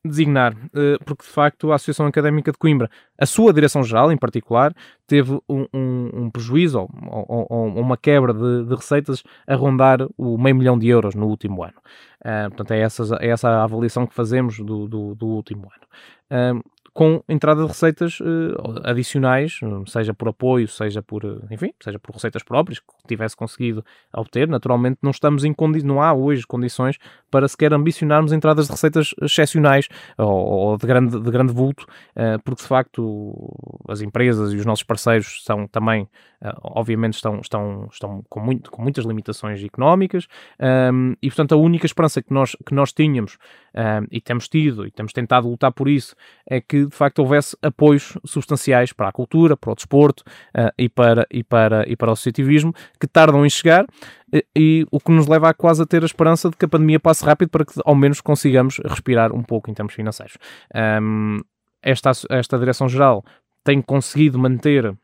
designar, 0.04 0.54
eh, 0.74 0.96
porque 1.04 1.24
de 1.24 1.30
facto 1.30 1.70
a 1.70 1.74
Associação 1.74 2.06
Académica 2.06 2.50
de 2.50 2.58
Coimbra, 2.58 2.90
a 3.18 3.26
sua 3.26 3.52
direção-geral 3.52 4.10
em 4.10 4.16
particular, 4.16 4.74
teve 5.06 5.38
um, 5.48 5.66
um, 5.74 6.10
um 6.14 6.30
prejuízo 6.30 6.80
ou, 6.80 6.88
ou, 7.28 7.46
ou, 7.50 7.66
uma 7.80 7.96
quebra 7.96 8.32
de, 8.32 8.64
de, 8.64 8.74
receitas 8.74 9.22
a 9.46 9.54
rondar 9.54 10.06
o 10.16 10.38
meio 10.38 10.56
milhão 10.56 10.78
de 10.78 10.88
euros 10.88 11.14
no 11.14 11.26
último 11.26 11.62
ano. 11.62 11.74
Uh, 12.20 12.48
portanto, 12.48 12.70
é 12.72 12.80
essa, 12.80 13.18
é 13.20 13.28
essa 13.28 13.48
a 13.48 13.64
avaliação 13.64 14.06
que 14.06 14.14
fazemos 14.14 14.58
do, 14.58 14.88
do, 14.88 15.14
do 15.14 15.26
último 15.26 15.68
ano. 15.70 16.58
Uh, 16.58 16.62
com 16.92 17.22
entrada 17.28 17.62
de 17.62 17.68
receitas 17.68 18.20
uh, 18.20 18.24
adicionais, 18.84 19.60
seja 19.86 20.12
por 20.12 20.28
apoio, 20.28 20.68
seja 20.68 21.02
por, 21.02 21.24
enfim, 21.50 21.72
seja 21.82 21.98
por 21.98 22.14
receitas 22.14 22.42
próprias, 22.42 22.78
que 22.78 22.86
tivesse 23.06 23.36
conseguido 23.36 23.84
obter. 24.12 24.48
Naturalmente, 24.48 24.98
não 25.02 25.10
estamos 25.10 25.44
em 25.44 25.52
condi 25.52 25.84
não 25.84 26.02
há 26.02 26.12
hoje 26.12 26.46
condições 26.46 26.98
para 27.30 27.48
sequer 27.48 27.72
ambicionarmos 27.72 28.32
entradas 28.32 28.66
de 28.66 28.72
receitas 28.72 29.14
excepcionais 29.22 29.88
ou, 30.18 30.28
ou 30.28 30.76
de, 30.76 30.86
grande, 30.86 31.20
de 31.20 31.30
grande 31.30 31.52
vulto, 31.52 31.84
uh, 32.16 32.40
porque 32.44 32.62
de 32.62 32.68
facto 32.68 33.82
as 33.88 34.00
empresas 34.00 34.52
e 34.52 34.56
os 34.56 34.66
nossos 34.66 34.84
parceiros 34.84 35.42
são 35.44 35.66
também, 35.66 36.08
uh, 36.42 36.58
obviamente, 36.62 37.14
estão, 37.14 37.40
estão, 37.40 37.88
estão 37.90 38.24
com, 38.28 38.40
muito, 38.40 38.70
com 38.70 38.82
muitas 38.82 39.04
limitações 39.04 39.62
económicas 39.62 40.26
um, 40.92 41.14
e, 41.22 41.28
portanto, 41.28 41.54
a 41.54 41.56
única 41.56 41.86
esperança 41.86 42.22
que 42.22 42.32
nós, 42.32 42.56
que 42.66 42.74
nós 42.74 42.92
tínhamos 42.92 43.38
um, 43.74 44.06
e 44.10 44.20
temos 44.20 44.48
tido 44.48 44.86
e 44.86 44.90
temos 44.90 45.12
tentado 45.12 45.48
lutar 45.48 45.72
por 45.72 45.88
isso 45.88 46.14
é 46.46 46.60
que 46.60 46.86
de 46.86 46.94
facto 46.94 47.20
houvesse 47.20 47.56
apoios 47.62 48.16
substanciais 48.24 48.92
para 48.92 49.08
a 49.08 49.12
cultura, 49.12 49.56
para 49.56 49.72
o 49.72 49.74
desporto 49.74 50.22
uh, 50.56 50.70
e, 50.78 50.88
para, 50.88 51.26
e, 51.30 51.42
para, 51.42 51.88
e 51.88 51.96
para 51.96 52.10
o 52.10 52.12
associativismo 52.12 52.72
que 52.98 53.06
tardam 53.06 53.44
em 53.44 53.50
chegar 53.50 53.86
e, 54.56 54.86
o 54.90 55.00
que 55.00 55.10
nos 55.10 55.26
leva 55.26 55.48
a 55.48 55.54
quase 55.54 55.82
a 55.82 55.86
ter 55.86 56.02
a 56.02 56.06
esperança 56.06 56.48
de 56.50 56.56
que 56.56 56.64
a 56.64 56.68
pandemia 56.68 57.00
passe 57.00 57.24
rápido 57.24 57.50
para 57.50 57.64
que 57.64 57.72
ao 57.84 57.94
menos 57.94 58.20
consigamos 58.20 58.80
respirar 58.84 59.32
um 59.34 59.42
pouco 59.42 59.70
em 59.70 59.74
termos 59.74 59.94
financeiros. 59.94 60.36
Um, 60.74 61.40
esta, 61.82 62.12
esta 62.30 62.58
direção-geral 62.58 63.24
tem 63.64 63.80
conseguido 63.80 64.38
manter 64.38 64.94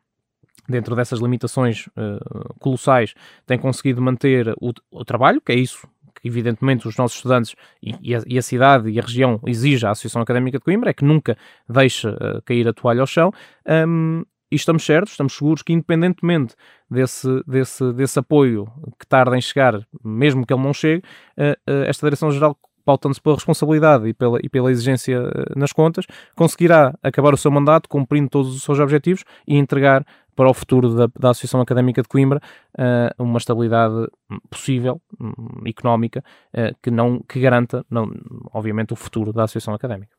dentro 0.68 0.94
dessas 0.94 1.20
limitações 1.20 1.86
uh, 1.88 2.54
colossais, 2.58 3.14
tem 3.46 3.58
conseguido 3.58 4.02
manter 4.02 4.54
o, 4.60 4.72
o, 4.90 5.04
trabalho, 5.04 5.40
que 5.40 5.52
é 5.52 5.54
isso 5.54 5.86
que 6.20 6.28
evidentemente 6.28 6.88
os 6.88 6.96
nossos 6.96 7.18
estudantes 7.18 7.54
e, 7.82 7.94
e, 8.02 8.14
a, 8.14 8.22
e, 8.26 8.38
a, 8.38 8.42
cidade 8.42 8.88
e 8.90 8.98
a 8.98 9.02
região 9.02 9.40
exige 9.46 9.86
à 9.86 9.90
Associação 9.90 10.22
Académica 10.22 10.58
de 10.58 10.64
Coimbra, 10.64 10.90
é 10.90 10.94
que 10.94 11.04
nunca 11.04 11.36
deixe 11.68 12.08
uh, 12.08 12.42
cair 12.44 12.66
a 12.68 12.72
toalha 12.72 13.00
ao 13.00 13.06
chão. 13.06 13.30
Um, 13.66 14.24
e 14.50 14.54
estamos 14.54 14.84
certos, 14.84 15.12
estamos 15.12 15.36
seguros 15.36 15.62
que 15.62 15.72
independentemente 15.72 16.54
desse, 16.88 17.42
desse, 17.46 17.92
desse 17.92 18.18
apoio 18.18 18.66
que 18.98 19.06
tarda 19.06 19.36
em 19.36 19.40
chegar, 19.40 19.84
mesmo 20.04 20.46
que 20.46 20.54
ele 20.54 20.62
não 20.62 20.72
chegue, 20.72 21.02
uh, 21.36 21.84
esta 21.86 22.06
Direção-Geral 22.06 22.56
pautando-se 22.86 23.20
pela 23.20 23.34
responsabilidade 23.34 24.08
e 24.08 24.14
pela, 24.14 24.38
e 24.42 24.48
pela 24.48 24.70
exigência 24.70 25.20
nas 25.56 25.72
contas, 25.72 26.06
conseguirá 26.36 26.94
acabar 27.02 27.34
o 27.34 27.36
seu 27.36 27.50
mandato 27.50 27.88
cumprindo 27.88 28.30
todos 28.30 28.54
os 28.54 28.62
seus 28.62 28.78
objetivos 28.78 29.24
e 29.46 29.56
entregar 29.56 30.06
para 30.36 30.48
o 30.48 30.54
futuro 30.54 30.94
da, 30.94 31.08
da 31.18 31.30
Associação 31.30 31.60
Académica 31.60 32.02
de 32.02 32.08
Coimbra 32.08 32.40
uh, 32.78 33.22
uma 33.22 33.38
estabilidade 33.38 34.06
possível, 34.50 35.00
um, 35.18 35.66
económica, 35.66 36.22
uh, 36.54 36.76
que, 36.82 36.90
não, 36.90 37.20
que 37.26 37.40
garanta, 37.40 37.84
não, 37.90 38.08
obviamente, 38.52 38.92
o 38.92 38.96
futuro 38.96 39.32
da 39.32 39.44
Associação 39.44 39.74
Académica. 39.74 40.14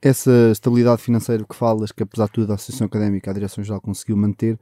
Essa 0.00 0.50
estabilidade 0.50 1.02
financeira 1.02 1.44
que 1.44 1.54
falas, 1.54 1.92
que 1.92 2.02
apesar 2.02 2.26
de 2.26 2.32
tudo 2.32 2.52
a 2.52 2.54
Associação 2.54 2.86
Académica, 2.86 3.30
a 3.30 3.34
Direção-Geral 3.34 3.82
conseguiu 3.82 4.16
manter, 4.16 4.58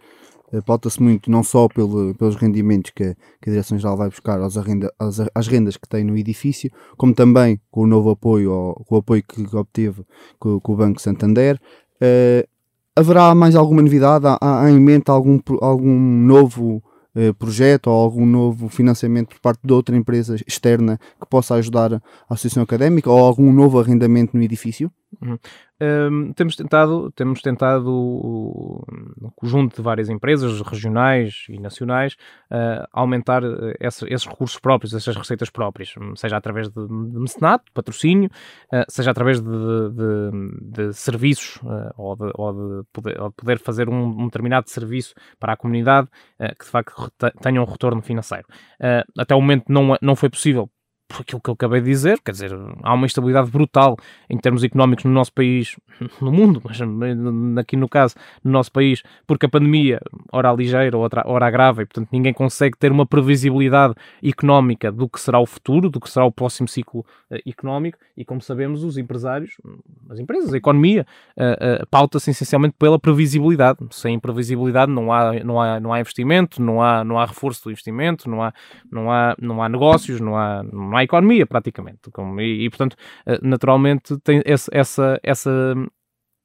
pauta-se 0.64 1.02
muito 1.02 1.30
não 1.30 1.42
só 1.42 1.68
pelo, 1.68 2.14
pelos 2.14 2.36
rendimentos 2.36 2.90
que, 2.94 3.14
que 3.40 3.50
a 3.50 3.52
Direção-Geral 3.52 3.96
vai 3.96 4.08
buscar 4.08 4.40
aos 4.40 4.56
arrenda, 4.56 4.92
às, 4.98 5.20
às, 5.34 5.46
rendas 5.46 5.76
que 5.76 5.88
tem 5.88 6.04
no 6.04 6.16
edifício, 6.16 6.70
como 6.96 7.14
também 7.14 7.60
com 7.70 7.82
o 7.82 7.86
novo 7.86 8.10
apoio, 8.10 8.52
ou, 8.52 8.74
com 8.84 8.94
o 8.96 8.98
apoio 8.98 9.22
que 9.22 9.56
obteve 9.56 10.04
com, 10.38 10.58
com 10.60 10.72
o 10.72 10.76
Banco 10.76 11.00
Santander. 11.00 11.60
Uh, 11.96 12.48
haverá 12.96 13.34
mais 13.34 13.54
alguma 13.54 13.82
novidade? 13.82 14.26
Há, 14.26 14.38
há 14.40 14.70
em 14.70 14.80
mente 14.80 15.10
algum, 15.10 15.38
algum 15.60 15.98
novo 15.98 16.82
eh, 17.20 17.32
projeto 17.32 17.88
ou 17.88 17.96
algum 17.96 18.24
novo 18.24 18.68
financiamento 18.68 19.30
por 19.30 19.40
parte 19.40 19.60
de 19.64 19.72
outra 19.72 19.96
empresa 19.96 20.36
externa 20.46 21.00
que 21.20 21.26
possa 21.28 21.54
ajudar 21.54 21.94
a 21.94 22.00
associação 22.28 22.62
académica 22.62 23.10
ou 23.10 23.18
algum 23.18 23.52
novo 23.52 23.80
arrendamento 23.80 24.36
no 24.36 24.42
edifício? 24.42 24.88
Uhum. 25.20 25.36
Temos 26.34 26.56
tentado, 26.56 27.10
temos 27.12 27.40
tentado 27.40 28.84
conjunto 29.38 29.76
de 29.76 29.82
várias 29.82 30.08
empresas 30.08 30.60
regionais 30.60 31.46
e 31.48 31.60
nacionais 31.60 32.14
uh, 32.50 32.86
aumentar 32.92 33.44
eh, 33.44 33.76
esse, 33.80 34.04
esses 34.12 34.26
recursos 34.26 34.58
próprios, 34.58 34.92
essas 34.92 35.16
receitas 35.16 35.48
próprias, 35.48 35.94
seja 36.16 36.36
através 36.36 36.68
de, 36.68 36.86
de 36.86 37.18
mecenato, 37.18 37.72
patrocínio, 37.72 38.28
uh, 38.72 38.84
seja 38.88 39.12
através 39.12 39.40
de, 39.40 39.48
de, 39.48 40.88
de 40.88 40.92
serviços 40.92 41.56
uh, 41.62 41.92
ou, 41.96 42.16
de, 42.16 42.30
ou, 42.34 42.52
de 42.52 42.86
poder, 42.92 43.20
ou 43.20 43.30
poder 43.30 43.58
fazer 43.60 43.88
um, 43.88 44.06
um, 44.06 44.24
determinado 44.24 44.68
serviço 44.68 45.14
para 45.38 45.52
a 45.52 45.56
comunidade 45.56 46.08
que 46.58 46.64
de 46.64 46.70
facto 46.70 47.10
tenha 47.40 47.60
um 47.60 47.64
retorno 47.64 48.02
financeiro. 48.02 48.46
até 49.16 49.34
o 49.34 49.40
momento 49.40 49.64
não, 49.68 49.96
não 50.00 50.16
foi 50.16 50.28
possível 50.28 50.70
por 51.08 51.22
aquilo 51.22 51.40
que 51.40 51.48
eu 51.48 51.54
acabei 51.54 51.80
de 51.80 51.86
dizer, 51.86 52.20
quer 52.20 52.32
dizer, 52.32 52.52
há 52.82 52.94
uma 52.94 53.06
instabilidade 53.06 53.50
brutal 53.50 53.96
em 54.28 54.36
termos 54.36 54.62
económicos 54.62 55.06
no 55.06 55.10
nosso 55.10 55.32
país, 55.32 55.74
no 56.20 56.30
mundo, 56.30 56.60
mas 56.62 56.78
aqui 57.58 57.76
no 57.76 57.88
caso, 57.88 58.14
no 58.44 58.52
nosso 58.52 58.70
país, 58.70 59.02
porque 59.26 59.46
a 59.46 59.48
pandemia, 59.48 60.00
ora 60.30 60.52
ligeira, 60.52 60.96
outra, 60.96 61.22
ora 61.26 61.46
agrava, 61.46 61.82
e 61.82 61.86
portanto 61.86 62.10
ninguém 62.12 62.32
consegue 62.32 62.76
ter 62.76 62.92
uma 62.92 63.06
previsibilidade 63.06 63.94
económica 64.22 64.92
do 64.92 65.08
que 65.08 65.18
será 65.18 65.40
o 65.40 65.46
futuro, 65.46 65.88
do 65.88 65.98
que 65.98 66.10
será 66.10 66.26
o 66.26 66.30
próximo 66.30 66.68
ciclo 66.68 67.04
uh, 67.30 67.38
económico, 67.48 67.98
e 68.16 68.24
como 68.24 68.42
sabemos, 68.42 68.84
os 68.84 68.98
empresários, 68.98 69.52
as 70.10 70.18
empresas, 70.18 70.52
a 70.52 70.56
economia, 70.56 71.06
uh, 71.36 71.82
uh, 71.82 71.86
pauta-se 71.86 72.30
essencialmente 72.30 72.74
pela 72.78 72.98
previsibilidade. 72.98 73.78
Sem 73.90 74.18
previsibilidade 74.18 74.90
não 74.90 75.12
há, 75.12 75.32
não 75.44 75.60
há, 75.60 75.80
não 75.80 75.92
há 75.92 76.00
investimento, 76.00 76.60
não 76.60 76.82
há, 76.82 77.04
não 77.04 77.18
há 77.18 77.24
reforço 77.24 77.64
do 77.64 77.70
investimento, 77.70 78.28
não 78.28 78.42
há, 78.42 78.52
não 78.90 79.10
há, 79.10 79.36
não 79.40 79.62
há 79.62 79.68
negócios, 79.68 80.20
não 80.20 80.36
há, 80.36 80.62
não 80.64 80.96
há 80.96 80.97
à 80.98 81.04
economia, 81.04 81.46
praticamente. 81.46 82.10
E, 82.38 82.64
e 82.64 82.70
portanto, 82.70 82.96
eh, 83.26 83.38
naturalmente, 83.42 84.18
tem 84.18 84.42
essa, 84.44 85.18
essa, 85.22 85.74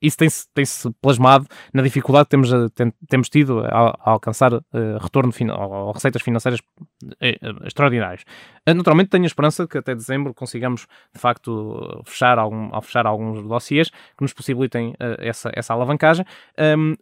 isso 0.03 0.17
tem-se 0.17 0.47
tem 0.53 0.65
-se 0.65 0.91
plasmado 1.01 1.47
na 1.73 1.81
dificuldade 1.81 2.25
que 2.25 2.31
temos, 2.31 2.49
tem, 2.75 2.93
temos 3.07 3.29
tido 3.29 3.61
a, 3.61 3.89
a 3.89 4.11
alcançar 4.11 4.53
uh, 4.53 4.61
retorno 5.01 5.31
ou, 5.57 5.71
ou 5.87 5.91
receitas 5.93 6.21
financeiras 6.21 6.59
uh, 6.59 7.65
extraordinárias. 7.65 8.23
Naturalmente 8.65 9.10
tenho 9.10 9.23
a 9.23 9.28
esperança 9.28 9.67
que 9.67 9.78
até 9.78 9.93
dezembro 9.93 10.34
consigamos 10.34 10.88
de 11.13 11.19
facto 11.19 12.02
fechar, 12.06 12.38
algum, 12.38 12.69
fechar 12.82 13.06
alguns 13.06 13.43
dossiês 13.43 13.89
que 13.89 14.21
nos 14.21 14.34
possibilitem 14.34 14.93
essa, 15.19 15.52
essa 15.54 15.73
alavancagem. 15.73 16.26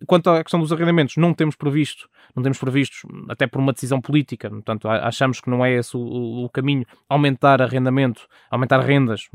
Quanto 0.07 0.29
à 0.29 0.43
questão 0.43 0.59
dos 0.59 0.71
arrendamentos, 0.71 1.17
não 1.17 1.33
temos 1.33 1.55
previsto 1.55 2.09
não 2.35 2.43
temos 2.43 2.57
previstos, 2.57 3.03
até 3.29 3.47
por 3.47 3.59
uma 3.59 3.73
decisão 3.73 3.99
política, 3.99 4.49
portanto, 4.49 4.87
achamos 4.87 5.41
que 5.41 5.49
não 5.49 5.63
é 5.63 5.73
esse 5.73 5.95
o, 5.95 6.45
o 6.45 6.49
caminho, 6.49 6.85
aumentar 7.09 7.61
arrendamento, 7.61 8.27
aumentar 8.49 8.79
rendas, 8.79 9.29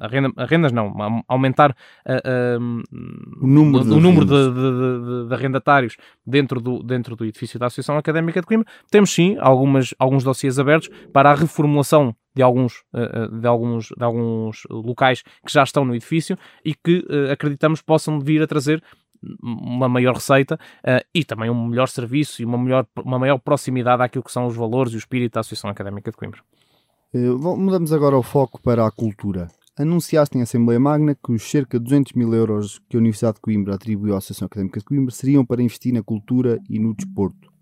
arrenda, 0.00 0.32
rendas 0.46 0.72
não, 0.72 1.24
aumentar 1.28 1.70
uh, 1.70 2.82
o 3.40 3.46
número, 3.46 3.84
de, 3.84 3.90
o 3.90 4.00
número 4.00 4.24
de, 4.24 4.32
de, 4.32 5.22
de, 5.22 5.28
de, 5.28 5.34
arrendatários 5.34 5.96
dentro 6.26 6.60
do, 6.60 6.82
dentro 6.82 7.16
do 7.16 7.24
edifício 7.24 7.58
da 7.58 7.66
Associação 7.66 7.96
Académica 7.96 8.40
de 8.40 8.46
Coimbra. 8.46 8.66
Temos 8.90 9.10
sim 9.12 9.36
algumas, 9.40 9.94
alguns 9.98 10.24
dossiês 10.24 10.58
abertos 10.58 10.90
para 11.12 11.30
a 11.30 11.34
reformulação 11.54 12.14
de 12.34 12.42
alguns, 12.42 12.82
de, 13.40 13.46
alguns, 13.46 13.88
de 13.96 14.04
alguns 14.04 14.66
locais 14.68 15.22
que 15.22 15.52
já 15.52 15.62
estão 15.62 15.84
no 15.84 15.94
edifício 15.94 16.36
e 16.64 16.74
que 16.74 17.06
acreditamos 17.30 17.80
possam 17.80 18.18
vir 18.18 18.42
a 18.42 18.46
trazer 18.46 18.82
uma 19.40 19.88
maior 19.88 20.14
receita 20.14 20.58
e 21.14 21.24
também 21.24 21.48
um 21.48 21.68
melhor 21.68 21.86
serviço 21.86 22.42
e 22.42 22.44
uma, 22.44 22.58
melhor, 22.58 22.86
uma 23.04 23.20
maior 23.20 23.38
proximidade 23.38 24.02
àquilo 24.02 24.24
que 24.24 24.32
são 24.32 24.46
os 24.46 24.56
valores 24.56 24.92
e 24.92 24.96
o 24.96 24.98
espírito 24.98 25.34
da 25.34 25.40
Associação 25.40 25.70
Académica 25.70 26.10
de 26.10 26.16
Coimbra. 26.16 26.40
Mudamos 27.14 27.92
agora 27.92 28.16
o 28.16 28.22
foco 28.22 28.60
para 28.60 28.84
a 28.84 28.90
cultura. 28.90 29.46
Anunciaste 29.78 30.36
em 30.36 30.42
Assembleia 30.42 30.80
Magna 30.80 31.14
que 31.14 31.32
os 31.32 31.42
cerca 31.48 31.78
de 31.78 31.84
200 31.84 32.12
mil 32.14 32.34
euros 32.34 32.80
que 32.88 32.96
a 32.96 33.00
Universidade 33.00 33.36
de 33.36 33.40
Coimbra 33.40 33.74
atribuiu 33.74 34.14
à 34.14 34.18
Associação 34.18 34.46
Académica 34.46 34.80
de 34.80 34.86
Coimbra 34.86 35.14
seriam 35.14 35.44
para 35.44 35.62
investir 35.62 35.92
na 35.92 36.02
cultura 36.02 36.60
e 36.68 36.78
no 36.78 36.94
desporto. 36.94 37.53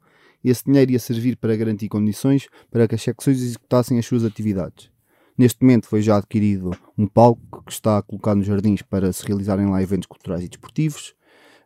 Esse 0.45 0.65
dinheiro 0.65 0.93
ia 0.93 0.99
servir 0.99 1.37
para 1.37 1.57
garantir 1.57 1.89
condições 1.89 2.49
para 2.71 2.89
que 2.89 2.95
as 2.95 3.03
secções 3.03 3.41
executassem 3.41 3.99
as 3.99 4.07
suas 4.07 4.25
atividades. 4.25 4.91
Neste 5.37 5.63
momento 5.63 5.87
foi 5.87 6.03
já 6.03 6.17
adquirido 6.17 6.73
um 6.97 7.07
palco 7.07 7.63
que 7.65 7.73
está 7.73 8.03
colocado 8.03 8.39
nos 8.39 8.47
jardins 8.47 8.83
para 8.83 9.13
se 9.13 9.27
realizarem 9.27 9.67
lá 9.67 9.83
eventos 9.83 10.07
culturais 10.07 10.45
e 10.45 10.49
desportivos. 10.49 11.15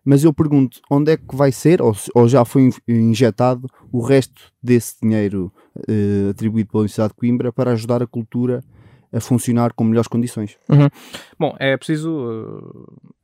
Mas 0.05 0.23
eu 0.23 0.33
pergunto, 0.33 0.81
onde 0.89 1.11
é 1.13 1.17
que 1.17 1.35
vai 1.35 1.51
ser, 1.51 1.83
ou, 1.83 2.29
já 2.29 2.45
foi 2.45 2.71
injetado, 2.87 3.69
o 3.91 4.01
resto 4.01 4.53
desse 4.63 4.95
dinheiro 5.03 5.53
eh, 5.89 6.31
atribuído 6.31 6.71
pela 6.71 6.83
Universidade 6.83 7.13
de 7.13 7.17
Coimbra 7.17 7.53
para 7.53 7.73
ajudar 7.73 8.03
a 8.03 8.07
cultura 8.07 8.63
a 9.13 9.21
funcionar 9.21 9.73
com 9.73 9.83
melhores 9.83 10.07
condições? 10.07 10.57
Uhum. 10.71 10.89
Bom, 11.37 11.57
é 11.59 11.77
preciso 11.77 12.11
uh, 12.11 13.17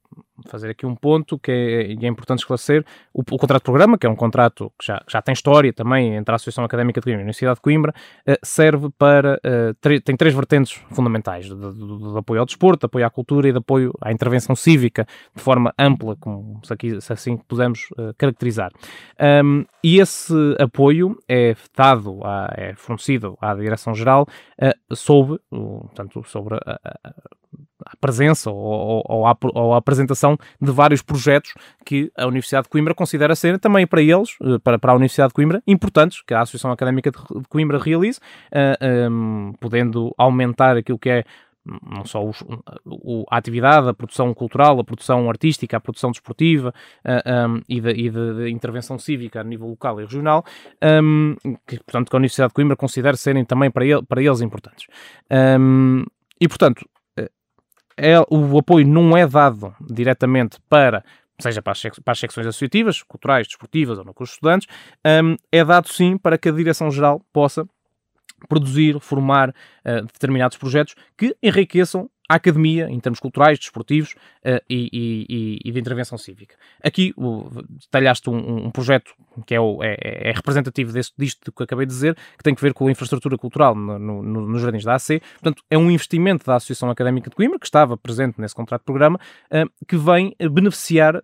fazer 0.47 0.71
aqui 0.71 0.87
um 0.87 0.95
ponto 0.95 1.39
que 1.39 1.51
é, 1.51 1.93
é 1.93 2.09
importante 2.09 2.41
esclarecer. 2.41 2.85
O, 3.13 3.21
o, 3.21 3.39
contrato 3.39 3.63
de 3.63 3.65
programa, 3.65 3.99
que 3.99 4.07
é 4.07 4.11
um 4.11 4.17
contrato 4.17 4.73
que 4.79 4.87
já, 4.87 5.03
já 5.09 5.23
tem 5.23 5.33
história 5.33 5.73
também 5.73 6.15
entre 6.15 6.33
a 6.33 6.37
Associação 6.37 6.65
Académica 6.65 7.01
de 7.01 7.05
Coimbra 7.05 7.21
e 7.21 7.23
a 7.23 7.25
Universidade 7.25 7.57
de 7.57 7.61
Coimbra, 7.61 7.95
uh, 8.29 8.33
serve 8.43 8.89
para. 8.99 9.41
Uh, 9.45 10.01
tem 10.01 10.17
três 10.17 10.35
vertentes 10.35 10.73
fundamentais: 10.91 11.47
de, 11.47 11.55
de, 11.55 12.13
de, 12.13 12.19
apoio 12.19 12.41
ao 12.41 12.47
desporto, 12.47 12.81
de 12.81 12.87
apoio 12.87 13.07
à 13.07 13.11
cultura 13.11 13.49
e 13.49 13.53
de 13.53 13.59
apoio 13.59 13.93
à 14.01 14.13
intervenção 14.13 14.57
cívica 14.57 15.07
de 15.35 15.43
forma 15.43 15.73
ampla, 15.79 16.17
como 16.17 16.61
se, 16.65 16.73
aqui, 16.73 17.01
se 17.01 17.13
assim 17.13 17.37
pudermos 17.37 17.89
uh, 17.93 18.15
caracterizar. 18.17 18.71
Um, 19.45 19.65
e 19.83 20.01
esse 20.01 20.35
apoio 20.59 21.17
é 21.29 21.55
dado, 21.77 22.21
a, 22.25 22.53
é 22.57 22.75
fornecido 22.75 23.37
à 23.41 23.55
Direção-Geral 23.55 24.27
sob, 24.93 25.39
portanto, 25.51 26.23
sobre 26.25 26.55
a, 26.55 26.79
a 26.85 27.13
a 27.85 27.97
presença 27.97 28.51
ou, 28.51 29.03
ou, 29.07 29.37
ou, 29.55 29.75
a, 29.75 29.77
apresentação 29.77 30.37
de 30.61 30.71
vários 30.71 31.03
projetos 31.03 31.53
que 31.85 32.11
a 32.17 32.27
Universidade 32.27 32.65
de 32.65 32.71
Coimbra 32.71 32.95
considera 32.95 33.35
serem 33.35 33.59
também 33.59 33.87
para 33.87 34.01
eles, 34.01 34.37
eh, 34.43 34.59
para, 34.63 34.79
para 34.79 34.93
a 34.93 34.95
Universidade 34.95 35.31
de 35.31 35.35
Coimbra, 35.35 35.63
importantes, 35.67 36.23
que 36.23 36.35
a 36.35 36.41
Associação 36.41 36.71
Académica 36.71 37.11
de 37.11 37.49
Coimbra 37.49 37.79
realize, 37.79 38.19
uh, 38.19 38.77
eh, 38.81 39.09
um, 39.09 39.49
ehm, 39.49 39.53
podendo 39.61 40.15
aumentar 40.17 40.77
aquilo 40.77 40.99
que 40.99 41.11
é 41.11 41.25
não 41.65 42.05
só 42.05 42.25
os, 42.25 42.43
o, 42.85 43.25
a 43.31 43.37
atividade, 43.37 43.89
a 43.89 43.95
produção 43.95 44.35
cultural, 44.35 44.81
a 44.81 44.85
produção 44.85 45.29
artística, 45.31 45.77
a 45.77 45.81
produção 45.81 46.11
desportiva 46.11 46.71
uh, 46.71 46.73
eh, 47.05 47.47
um, 47.47 47.57
ehm, 47.57 47.63
e, 47.69 47.81
de, 47.81 47.91
e 47.91 48.11
de, 48.11 48.51
intervenção 48.51 48.99
cívica 48.99 49.41
a 49.41 49.45
nível 49.45 49.69
local 49.69 50.01
e 50.01 50.05
regional, 50.05 50.45
um, 50.83 51.37
ehm, 51.45 51.57
que, 51.67 51.77
portanto, 51.79 52.11
que 52.11 52.17
a 52.17 52.19
Universidade 52.19 52.51
de 52.51 52.55
Coimbra 52.55 52.77
considera 52.77 53.17
serem 53.17 53.45
também 53.45 53.71
para, 53.71 53.85
ele, 53.85 54.03
para 54.03 54.23
eles 54.23 54.41
importantes. 54.41 54.87
Um, 55.31 56.05
e, 56.41 56.49
portanto, 56.49 56.85
é, 57.97 58.19
o 58.31 58.59
apoio 58.59 58.87
não 58.87 59.17
é 59.17 59.27
dado 59.27 59.75
diretamente 59.81 60.59
para 60.69 61.05
seja 61.41 61.61
para 61.61 61.73
as, 61.73 61.83
para 62.05 62.13
as 62.13 62.19
secções 62.19 62.47
associativas, 62.47 63.03
culturais, 63.03 63.49
desportivas 63.49 63.99
ou 63.99 64.05
no 64.05 64.15
curso 64.15 64.33
de 64.33 64.37
estudantes, 64.37 64.69
um, 65.25 65.37
é 65.51 65.65
dado 65.65 65.89
sim 65.89 66.17
para 66.17 66.39
que 66.39 66.49
a 66.49 66.53
Direção-Geral 66.53 67.21
possa 67.33 67.67
produzir, 68.49 68.99
formar 69.01 69.51
uh, 69.51 70.03
determinados 70.07 70.57
projetos 70.57 70.95
que 71.17 71.37
enriqueçam 71.43 72.09
a 72.29 72.37
academia, 72.37 72.89
em 72.89 72.99
termos 72.99 73.21
culturais, 73.21 73.59
desportivos 73.59 74.13
uh, 74.45 74.63
e, 74.69 74.89
e, 74.93 75.59
e, 75.65 75.73
de 75.73 75.79
intervenção 75.79 76.17
cívica. 76.17 76.57
Aqui 76.83 77.13
uh, 77.17 77.51
detalhaste 77.69 78.31
um, 78.31 78.67
um, 78.67 78.71
projeto 78.71 79.13
que 79.47 79.55
é, 79.55 79.61
o, 79.61 79.83
é, 79.83 79.97
é 80.01 80.33
representativo 80.33 80.93
deste, 80.93 81.15
disto 81.19 81.53
que 81.53 81.63
acabei 81.63 81.87
de 81.87 81.93
dizer, 81.93 82.15
que 82.15 82.43
tem 82.43 82.55
que 82.55 82.63
ver 82.63 82.73
com 82.73 82.87
a 82.87 82.91
infraestrutura 82.91 83.37
cultural 83.37 83.75
no, 83.75 83.99
no, 83.99 84.23
nos 84.23 84.63
jardins 84.63 84.85
da 84.85 84.95
AC. 84.95 85.21
Portanto, 85.41 85.63
é 85.71 85.77
um 85.77 85.91
investimento 85.91 86.47
da 86.47 86.57
Associação 86.57 86.91
Académica 86.91 87.29
de 87.29 87.37
Coimbra, 87.37 87.59
que 87.59 87.67
estava 87.67 87.97
presente 87.97 88.41
nesse 88.41 88.55
contrato 88.55 88.83
de 88.83 88.87
programa, 88.87 89.19
uh, 89.51 89.71
que 89.87 89.97
vem 89.97 90.35
beneficiar 90.51 91.17
uh, 91.17 91.23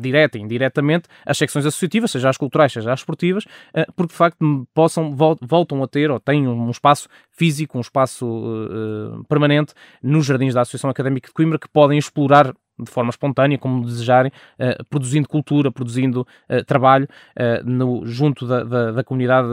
direta 0.00 0.38
e 0.38 0.40
indiretamente 0.40 1.08
as 1.24 1.38
secções 1.38 1.66
associativas, 1.66 2.10
seja 2.10 2.28
as 2.28 2.36
culturais, 2.36 2.72
seja 2.72 2.92
as 2.92 3.00
esportivas, 3.00 3.44
eh, 3.72 3.86
porque 3.96 4.12
de 4.12 4.16
facto 4.16 4.68
possam, 4.74 5.14
voltam 5.14 5.82
a 5.82 5.88
ter 5.88 6.10
ou 6.10 6.20
têm 6.20 6.46
um 6.46 6.70
espaço 6.70 7.08
físico, 7.30 7.78
um 7.78 7.80
espaço 7.80 8.26
uh, 8.26 9.24
permanente 9.24 9.74
nos 10.02 10.26
jardins 10.26 10.54
da 10.54 10.60
Associação 10.60 10.90
Académica 10.90 11.28
de 11.28 11.34
Coimbra 11.34 11.58
que 11.58 11.68
podem 11.68 11.98
explorar 11.98 12.54
de 12.78 12.90
forma 12.90 13.10
espontânea, 13.10 13.58
como 13.58 13.84
desejarem, 13.84 14.32
uh, 14.58 14.84
produzindo 14.90 15.28
cultura, 15.28 15.70
produzindo 15.70 16.26
uh, 16.50 16.64
trabalho 16.64 17.08
uh, 17.36 17.68
no, 17.68 18.04
junto 18.06 18.46
da, 18.46 18.64
da, 18.64 18.92
da, 18.92 19.04
comunidade 19.04 19.48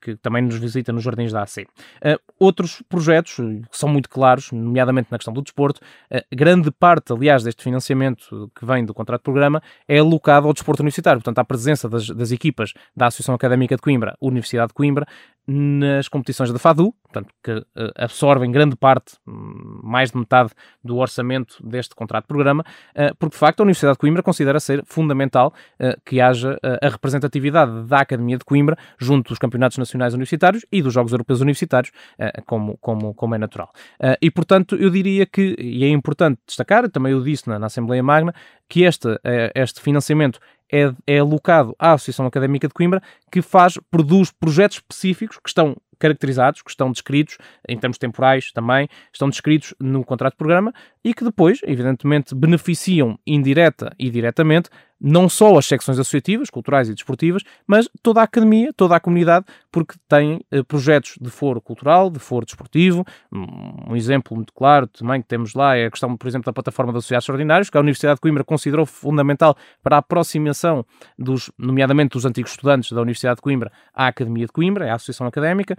que 0.00 0.16
também 0.16 0.42
nos 0.42 0.56
visita 0.56 0.92
nos 0.92 1.02
Jardins 1.02 1.32
da 1.32 1.42
AC. 1.42 1.66
outros 2.38 2.82
projetos 2.88 3.36
que 3.36 3.76
são 3.76 3.88
muito 3.88 4.08
claros, 4.08 4.50
nomeadamente 4.52 5.08
na 5.10 5.18
questão 5.18 5.32
do 5.32 5.42
desporto, 5.42 5.80
grande 6.32 6.70
parte, 6.70 7.12
aliás, 7.12 7.44
deste 7.44 7.62
financiamento 7.62 8.50
que 8.54 8.66
vem 8.66 8.84
do 8.84 8.92
contrato 8.92 9.20
de 9.20 9.24
programa 9.24 9.62
é 9.88 9.98
alocado 9.98 10.46
ao 10.46 10.52
desporto 10.52 10.82
universitário, 10.82 11.20
portanto, 11.20 11.38
à 11.38 11.44
presença 11.44 11.88
das, 11.88 12.08
das 12.08 12.32
equipas 12.32 12.72
da 12.94 13.06
Associação 13.06 13.34
Académica 13.34 13.76
de 13.76 13.82
Coimbra, 13.82 14.16
Universidade 14.20 14.68
de 14.68 14.74
Coimbra, 14.74 15.06
nas 15.46 16.08
competições 16.08 16.52
da 16.52 16.58
FADU, 16.58 16.92
portanto, 17.04 17.32
que 17.42 17.52
uh, 17.52 17.64
absorvem 17.96 18.50
grande 18.50 18.76
parte, 18.76 19.14
hum, 19.26 19.80
mais 19.82 20.10
de 20.10 20.18
metade 20.18 20.50
do 20.82 20.96
orçamento 20.96 21.56
deste 21.64 21.94
contrato 21.94 22.24
de 22.24 22.28
programa, 22.28 22.64
uh, 22.94 23.14
porque 23.16 23.34
de 23.34 23.38
facto 23.38 23.60
a 23.60 23.62
Universidade 23.62 23.94
de 23.94 23.98
Coimbra 24.00 24.22
considera 24.22 24.58
ser 24.58 24.84
fundamental 24.84 25.54
uh, 25.80 26.00
que 26.04 26.20
haja 26.20 26.58
a 26.82 26.88
representatividade 26.88 27.84
da 27.86 28.00
Academia 28.00 28.36
de 28.36 28.44
Coimbra 28.44 28.76
junto 28.98 29.28
dos 29.28 29.38
campeonatos 29.38 29.78
nacionais 29.78 30.14
universitários 30.14 30.66
e 30.70 30.82
dos 30.82 30.92
Jogos 30.92 31.12
Europeus 31.12 31.40
Universitários, 31.40 31.92
como, 32.46 32.76
como, 32.78 33.14
como 33.14 33.34
é 33.34 33.38
natural. 33.38 33.70
e 34.20 34.30
portanto, 34.30 34.74
eu 34.76 34.90
diria 34.90 35.26
que, 35.26 35.54
e 35.58 35.84
é 35.84 35.88
importante 35.88 36.40
destacar, 36.46 36.88
também 36.90 37.12
eu 37.12 37.22
disse 37.22 37.48
na, 37.48 37.58
na 37.58 37.66
Assembleia 37.66 38.02
Magna, 38.02 38.34
que 38.68 38.82
este, 38.82 39.08
este 39.54 39.80
financiamento 39.80 40.38
é, 40.72 40.92
é 41.06 41.18
alocado 41.18 41.74
à 41.78 41.92
Associação 41.92 42.26
Académica 42.26 42.68
de 42.68 42.74
Coimbra, 42.74 43.02
que 43.30 43.42
faz, 43.42 43.78
produz 43.90 44.30
projetos 44.32 44.78
específicos 44.78 45.38
que 45.38 45.48
estão 45.48 45.76
caracterizados, 45.98 46.62
que 46.62 46.70
estão 46.70 46.90
descritos 46.90 47.38
em 47.68 47.78
termos 47.78 47.98
temporais 47.98 48.52
também, 48.52 48.88
estão 49.12 49.28
descritos 49.28 49.74
no 49.80 50.04
contrato 50.04 50.34
de 50.34 50.38
programa 50.38 50.72
e 51.02 51.14
que 51.14 51.24
depois, 51.24 51.60
evidentemente, 51.64 52.34
beneficiam 52.34 53.18
indireta 53.26 53.94
e 53.98 54.10
diretamente 54.10 54.68
não 55.00 55.28
só 55.28 55.56
as 55.58 55.66
secções 55.66 55.98
associativas, 55.98 56.50
culturais 56.50 56.88
e 56.88 56.94
desportivas, 56.94 57.42
mas 57.66 57.88
toda 58.02 58.20
a 58.20 58.24
academia, 58.24 58.72
toda 58.72 58.96
a 58.96 59.00
comunidade, 59.00 59.44
porque 59.70 59.94
têm 60.08 60.40
eh, 60.50 60.62
projetos 60.62 61.16
de 61.20 61.30
foro 61.30 61.60
cultural, 61.60 62.10
de 62.10 62.18
foro 62.18 62.46
desportivo. 62.46 63.04
Um 63.32 63.94
exemplo 63.94 64.34
muito 64.34 64.52
claro 64.52 64.86
também 64.86 65.20
que 65.20 65.28
temos 65.28 65.54
lá 65.54 65.76
é 65.76 65.86
a 65.86 65.90
questão, 65.90 66.16
por 66.16 66.26
exemplo, 66.26 66.46
da 66.46 66.52
plataforma 66.52 66.92
de 66.92 66.98
associados 66.98 67.24
extraordinários, 67.24 67.68
que 67.68 67.76
a 67.76 67.80
Universidade 67.80 68.16
de 68.16 68.20
Coimbra 68.20 68.42
considerou 68.42 68.86
fundamental 68.86 69.56
para 69.82 69.96
a 69.96 69.98
aproximação, 69.98 70.84
dos, 71.18 71.50
nomeadamente 71.58 72.12
dos 72.12 72.24
antigos 72.24 72.52
estudantes 72.52 72.90
da 72.92 73.00
Universidade 73.00 73.36
de 73.36 73.42
Coimbra, 73.42 73.70
à 73.92 74.06
Academia 74.06 74.46
de 74.46 74.52
Coimbra, 74.52 74.90
à 74.90 74.94
Associação 74.94 75.26
Académica. 75.26 75.76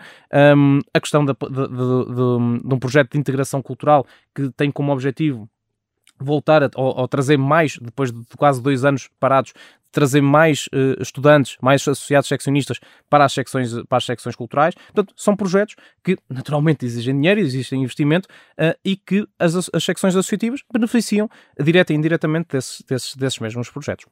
Um, 0.55 0.79
a 0.93 0.99
questão 0.99 1.25
de, 1.25 1.33
de, 1.33 1.67
de, 1.67 2.67
de 2.67 2.73
um 2.73 2.79
projeto 2.79 3.13
de 3.13 3.17
integração 3.17 3.61
cultural 3.61 4.05
que 4.35 4.49
tem 4.51 4.71
como 4.71 4.91
objetivo 4.91 5.49
voltar 6.19 6.63
a, 6.63 6.69
ou, 6.75 6.99
ou, 6.99 7.07
trazer 7.07 7.37
mais, 7.37 7.77
depois 7.81 8.11
de 8.11 8.25
quase 8.37 8.61
dois 8.61 8.83
anos 8.83 9.09
parados, 9.19 9.53
trazer 9.91 10.21
mais 10.21 10.67
uh, 10.67 11.01
estudantes, 11.01 11.57
mais 11.61 11.81
associados 11.81 12.27
seccionistas 12.27 12.79
para 13.09 13.25
as 13.25 13.33
secções, 13.33 13.73
para 13.89 13.97
as 13.97 14.05
secções 14.05 14.35
culturais. 14.35 14.75
Portanto, 14.75 15.13
são 15.15 15.35
projetos 15.35 15.75
que 16.03 16.17
naturalmente 16.29 16.85
exigem 16.85 17.15
dinheiro, 17.15 17.39
exigem 17.39 17.81
investimento 17.81 18.27
uh, 18.59 18.77
e 18.83 18.95
que 18.95 19.27
as, 19.39 19.55
as 19.55 19.83
secções 19.83 20.15
associativas 20.15 20.61
beneficiam 20.71 21.29
direta 21.59 21.93
e 21.93 21.95
indiretamente 21.95 22.49
desses, 22.51 22.83
desses, 22.87 23.15
desses 23.15 23.39
mesmos 23.39 23.69
projetos. 23.69 24.05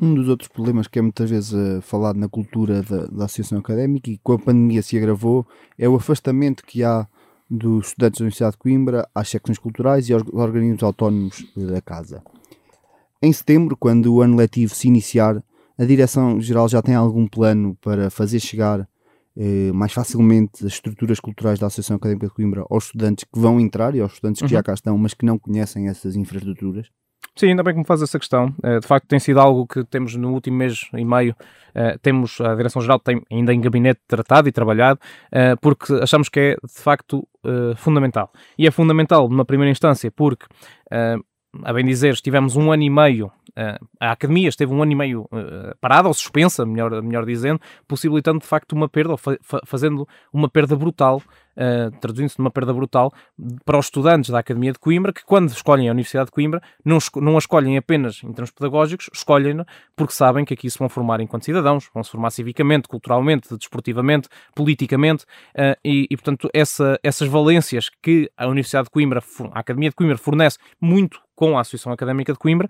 Um 0.00 0.14
dos 0.14 0.28
outros 0.28 0.48
problemas 0.48 0.88
que 0.88 0.98
é 0.98 1.02
muitas 1.02 1.30
vezes 1.30 1.52
uh, 1.52 1.80
falado 1.80 2.16
na 2.16 2.28
cultura 2.28 2.82
da, 2.82 3.06
da 3.06 3.24
associação 3.24 3.58
académica 3.58 4.10
e 4.10 4.18
com 4.18 4.32
a 4.32 4.38
pandemia 4.38 4.82
se 4.82 4.96
agravou 4.96 5.46
é 5.78 5.88
o 5.88 5.94
afastamento 5.94 6.64
que 6.64 6.82
há 6.82 7.06
dos 7.50 7.88
estudantes 7.88 8.18
da 8.18 8.24
Universidade 8.24 8.52
de 8.52 8.58
Coimbra 8.58 9.08
às 9.14 9.28
secções 9.28 9.58
culturais 9.58 10.08
e 10.08 10.12
aos 10.12 10.22
organismos 10.32 10.82
autónomos 10.82 11.44
da 11.56 11.80
casa. 11.80 12.22
Em 13.22 13.32
setembro, 13.32 13.76
quando 13.76 14.14
o 14.14 14.20
ano 14.20 14.36
letivo 14.36 14.74
se 14.74 14.88
iniciar, 14.88 15.42
a 15.78 15.84
Direção-Geral 15.84 16.68
já 16.68 16.82
tem 16.82 16.94
algum 16.94 17.26
plano 17.26 17.76
para 17.80 18.10
fazer 18.10 18.38
chegar 18.38 18.88
eh, 19.36 19.72
mais 19.72 19.92
facilmente 19.92 20.64
as 20.64 20.74
estruturas 20.74 21.18
culturais 21.18 21.58
da 21.58 21.66
Associação 21.66 21.96
Académica 21.96 22.28
de 22.28 22.32
Coimbra 22.32 22.64
aos 22.70 22.84
estudantes 22.84 23.24
que 23.24 23.38
vão 23.38 23.58
entrar 23.58 23.94
e 23.94 24.00
aos 24.00 24.12
estudantes 24.12 24.40
que 24.40 24.44
uhum. 24.44 24.50
já 24.50 24.62
cá 24.62 24.74
estão, 24.74 24.96
mas 24.96 25.14
que 25.14 25.26
não 25.26 25.38
conhecem 25.38 25.88
essas 25.88 26.14
infraestruturas? 26.14 26.88
Sim, 27.36 27.48
ainda 27.48 27.64
bem 27.64 27.74
que 27.74 27.80
me 27.80 27.86
faz 27.86 28.00
essa 28.00 28.18
questão. 28.18 28.54
Uh, 28.62 28.78
de 28.78 28.86
facto, 28.86 29.08
tem 29.08 29.18
sido 29.18 29.40
algo 29.40 29.66
que 29.66 29.84
temos 29.84 30.14
no 30.14 30.32
último 30.32 30.56
mês 30.56 30.88
e 30.92 31.04
meio, 31.04 31.34
uh, 31.74 31.98
temos, 32.00 32.40
a 32.40 32.54
Direção-Geral 32.54 33.00
tem 33.00 33.20
ainda 33.30 33.52
em 33.52 33.60
gabinete 33.60 34.00
tratado 34.06 34.48
e 34.48 34.52
trabalhado, 34.52 35.00
uh, 35.32 35.58
porque 35.60 35.92
achamos 35.94 36.28
que 36.28 36.40
é 36.40 36.50
de 36.54 36.80
facto 36.80 37.26
fundamental. 37.76 38.32
E 38.56 38.66
é 38.66 38.70
fundamental 38.70 39.28
numa 39.28 39.44
primeira 39.44 39.70
instância 39.70 40.10
porque, 40.10 40.46
a 41.62 41.72
bem 41.74 41.84
dizer, 41.84 42.14
estivemos 42.14 42.56
um 42.56 42.72
ano 42.72 42.82
e 42.84 42.88
meio, 42.88 43.30
a 44.00 44.12
Academia 44.12 44.48
esteve 44.48 44.72
um 44.72 44.82
ano 44.82 44.92
e 44.92 44.94
meio 44.94 45.28
parada 45.78 46.08
ou 46.08 46.14
suspensa, 46.14 46.64
melhor, 46.64 47.02
melhor 47.02 47.26
dizendo, 47.26 47.60
possibilitando 47.86 48.38
de 48.38 48.46
facto 48.46 48.72
uma 48.72 48.88
perda, 48.88 49.10
ou 49.10 49.18
fa 49.18 49.36
fazendo 49.66 50.08
uma 50.32 50.48
perda 50.48 50.74
brutal 50.74 51.20
uh, 51.56 51.90
traduzindo-se 52.00 52.38
numa 52.38 52.50
perda 52.50 52.72
brutal 52.72 53.12
para 53.64 53.78
os 53.78 53.86
estudantes 53.86 54.30
da 54.30 54.38
Academia 54.38 54.72
de 54.72 54.78
Coimbra, 54.78 55.12
que 55.12 55.24
quando 55.24 55.48
escolhem 55.50 55.88
a 55.88 55.92
Universidade 55.92 56.26
de 56.26 56.32
Coimbra, 56.32 56.62
não, 56.84 56.98
não 57.16 57.34
a 57.36 57.38
escolhem 57.38 57.76
apenas 57.76 58.22
em 58.22 58.32
termos 58.32 58.50
pedagógicos, 58.50 59.10
escolhem-na 59.12 59.66
porque 59.96 60.14
sabem 60.14 60.44
que 60.44 60.54
aqui 60.54 60.70
se 60.70 60.78
vão 60.78 60.88
formar 60.88 61.20
enquanto 61.20 61.44
cidadãos, 61.44 61.88
vão 61.92 62.02
se 62.02 62.10
formar 62.10 62.30
civicamente, 62.30 62.88
culturalmente, 62.88 63.56
desportivamente, 63.56 64.28
politicamente, 64.54 65.24
uh, 65.54 65.78
e, 65.84 66.06
e, 66.10 66.16
portanto 66.16 66.48
essa, 66.52 66.98
essas 67.02 67.28
valências 67.28 67.90
que 68.02 68.30
a 68.36 68.46
Universidade 68.46 68.84
de 68.84 68.90
Coimbra, 68.90 69.22
a 69.52 69.60
Academia 69.60 69.90
de 69.90 69.96
Coimbra 69.96 70.18
fornece 70.18 70.58
muito 70.80 71.20
com 71.34 71.56
a 71.56 71.60
Associação 71.60 71.92
Académica 71.92 72.32
de 72.32 72.38
Coimbra, 72.38 72.68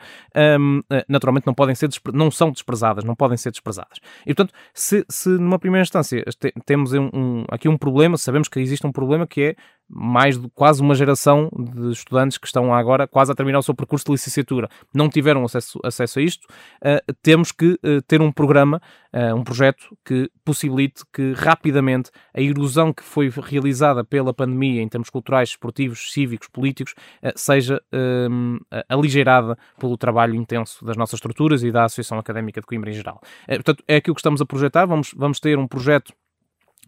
um, 0.58 0.82
eh, 0.90 1.04
naturalmente 1.08 1.46
não 1.46 1.54
podem 1.54 1.74
ser 1.74 1.88
não 2.12 2.30
são 2.30 2.50
desprezadas, 2.50 3.04
não 3.04 3.14
podem 3.14 3.36
ser 3.36 3.50
desprezadas. 3.50 3.98
E 4.26 4.34
portanto, 4.34 4.54
se, 4.72 5.04
se 5.08 5.28
numa 5.28 5.58
primeira 5.58 5.82
instância 5.82 6.24
temos 6.64 6.92
um, 6.92 7.10
um, 7.12 7.44
aqui 7.50 7.68
um 7.68 7.76
problema, 7.76 8.16
sabemos 8.16 8.48
que 8.48 8.60
existe 8.60 8.86
um 8.86 8.92
problema 8.92 9.26
que 9.26 9.42
é 9.42 9.56
mais 9.89 10.39
de 10.39 10.49
quase 10.51 10.80
uma 10.80 10.95
geração 10.95 11.51
de 11.57 11.91
estudantes 11.91 12.39
que 12.39 12.47
estão 12.47 12.72
agora 12.72 13.07
quase 13.07 13.30
a 13.30 13.35
terminar 13.35 13.59
o 13.59 13.62
seu 13.62 13.74
percurso 13.74 14.07
de 14.07 14.12
licenciatura, 14.12 14.68
não 14.95 15.09
tiveram 15.09 15.45
acesso, 15.45 15.78
acesso 15.85 16.18
a 16.18 16.22
isto, 16.22 16.45
uh, 16.45 17.14
temos 17.22 17.53
que 17.53 17.72
uh, 17.72 18.03
ter 18.07 18.20
um 18.20 18.32
programa, 18.32 18.80
uh, 19.12 19.35
um 19.35 19.45
projeto 19.45 19.97
que 20.05 20.30
possibilite 20.45 21.03
que 21.12 21.32
rapidamente 21.32 22.11
a 22.35 22.41
erosão 22.41 22.93
que 22.93 23.03
foi 23.03 23.28
realizada 23.28 24.05
pela 24.05 24.32
pandemia 24.32 24.82
em 24.82 24.89
termos 24.89 25.11
culturais, 25.11 25.51
esportivos, 25.51 26.12
cívicos, 26.12 26.49
políticos, 26.49 26.95
seja 27.37 27.80
um, 27.93 28.59
aligeirada 28.89 29.57
pelo 29.78 29.97
trabalho 29.97 30.35
intenso 30.35 30.85
das 30.85 30.97
nossas 30.97 31.14
estruturas 31.14 31.62
e 31.62 31.70
da 31.70 31.85
Associação 31.85 32.18
Académica 32.18 32.61
de 32.61 32.66
Coimbra 32.66 32.91
em 32.91 32.93
geral. 32.93 33.20
portanto, 33.47 33.82
é 33.89 33.97
aquilo 33.97 34.14
que 34.14 34.20
estamos 34.20 34.41
a 34.41 34.47
projetar, 34.47 34.87
vamos, 34.87 35.14
vamos 35.16 35.41
ter 35.41 35.59
um 35.59 35.66
projeto 35.66 36.12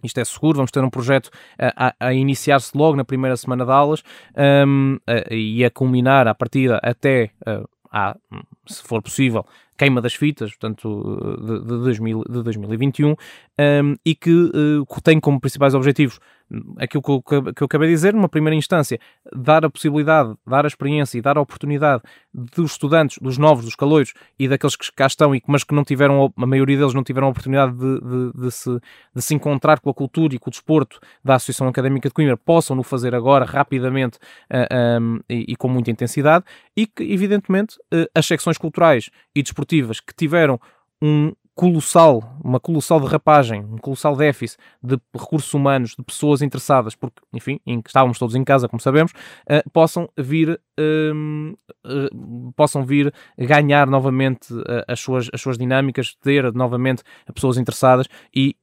isto 0.03 0.19
é 0.19 0.25
seguro, 0.25 0.57
vamos 0.57 0.71
ter 0.71 0.83
um 0.83 0.91
projeto 0.91 1.31
a, 1.59 1.95
a, 1.99 2.15
iniciar-se 2.15 2.77
logo 2.77 2.97
na 2.97 3.05
primeira 3.05 3.37
semana 3.37 3.65
de 3.65 3.73
aulas 3.73 4.03
um, 4.67 4.99
a, 5.07 5.35
e 5.35 5.65
a 5.65 5.71
culminar 5.71 6.29
a 6.29 6.35
partida 6.35 6.79
até, 6.83 7.31
uh, 7.47 7.69
a, 7.91 8.17
se 8.67 8.83
for 8.83 9.03
possível, 9.03 9.45
queima 9.77 10.01
das 10.01 10.15
fitas, 10.15 10.51
portanto, 10.51 11.39
de, 11.41 11.61
de, 11.61 11.67
2000, 11.67 12.25
de 12.29 12.43
2021, 12.43 13.11
um, 13.11 13.17
e 14.05 14.15
que 14.15 14.31
uh, 14.33 15.01
tem 15.03 15.21
como 15.21 15.41
principais 15.41 15.75
objetivos 15.75 16.19
aquilo 16.79 17.03
que 17.03 17.11
eu, 17.11 17.43
que 17.53 17.63
eu 17.63 17.65
acabei 17.65 17.89
de 17.89 17.95
dizer, 17.95 18.15
numa 18.15 18.29
primeira 18.29 18.55
instância, 18.55 18.99
dar 19.35 19.65
a 19.65 19.71
possibilidade, 19.71 20.35
dar 20.47 20.65
a 20.65 20.69
experiência 20.69 21.19
e 21.19 21.21
dar 21.21 21.37
a 21.37 21.41
oportunidade 21.41 22.03
dos 22.33 22.73
estudantes, 22.73 23.19
dos 23.19 23.37
novos, 23.37 23.65
dos 23.65 23.75
caloiros 23.75 24.15
e 24.39 24.47
daqueles 24.47 24.77
que 24.77 24.93
cá 24.93 25.07
estão, 25.07 25.33
mas 25.47 25.65
que 25.65 25.75
não 25.75 25.83
tiveram, 25.83 26.33
a 26.37 26.47
maioria 26.47 26.79
deles 26.79 26.95
não 26.95 27.03
tiveram 27.03 27.27
a 27.27 27.31
oportunidade 27.31 27.73
de, 27.73 28.01
de, 28.01 28.33
de, 28.43 28.51
se, 28.51 28.71
de 29.15 29.23
se 29.23 29.35
encontrar 29.35 29.81
com 29.81 29.91
a 29.91 29.95
cultura 29.95 30.35
e 30.35 30.39
com 30.39 30.49
o 30.49 30.51
desporto 30.51 31.01
da 31.25 31.35
Associação 31.35 31.67
Académica 31.67 32.09
de 32.09 32.15
Coimbra, 32.15 32.37
possam 32.37 32.77
no 32.77 32.83
fazer 32.83 33.15
agora, 33.15 33.45
rapidamente 33.45 34.17
uh, 34.17 34.67
eh, 34.71 34.99
um, 35.01 35.21
e, 35.29 35.47
e, 35.49 35.57
com 35.57 35.69
muita 35.69 35.91
intensidade, 35.91 36.45
e 36.77 36.87
que, 36.87 37.03
evidentemente, 37.03 37.77
uh, 37.93 38.07
as 38.15 38.27
secções 38.27 38.59
culturais 38.59 39.11
e 39.35 39.43
desportivas 39.43 39.66
que 40.01 40.15
tiveram 40.15 40.61
um 41.01 41.33
colossal, 41.57 42.39
uma 42.45 42.61
colossal 42.61 43.01
derrapagem, 43.01 43.65
um 43.65 43.79
colossal 43.79 44.15
déficit 44.15 44.59
de 44.83 44.99
recursos 45.15 45.53
humanos, 45.55 45.95
de 45.99 46.05
pessoas 46.05 46.43
interessadas, 46.43 46.95
porque, 46.95 47.23
enfim, 47.33 47.59
estávamos 47.87 48.19
todos 48.19 48.35
em 48.35 48.45
casa, 48.45 48.69
como 48.69 48.79
sabemos, 48.79 49.13
uh, 49.13 49.71
possam 49.73 50.07
vir 50.19 50.61
possam 52.55 52.85
vir 52.85 53.13
ganhar 53.39 53.87
novamente 53.87 54.49
as, 54.87 55.01
suas, 55.01 55.29
as 55.33 55.41
suas 55.41 55.57
dinâmicas, 55.57 56.17
ter 56.23 56.53
novamente 56.53 57.03
pessoas 57.35 57.57
interessadas 57.57 58.07
e 58.35 58.57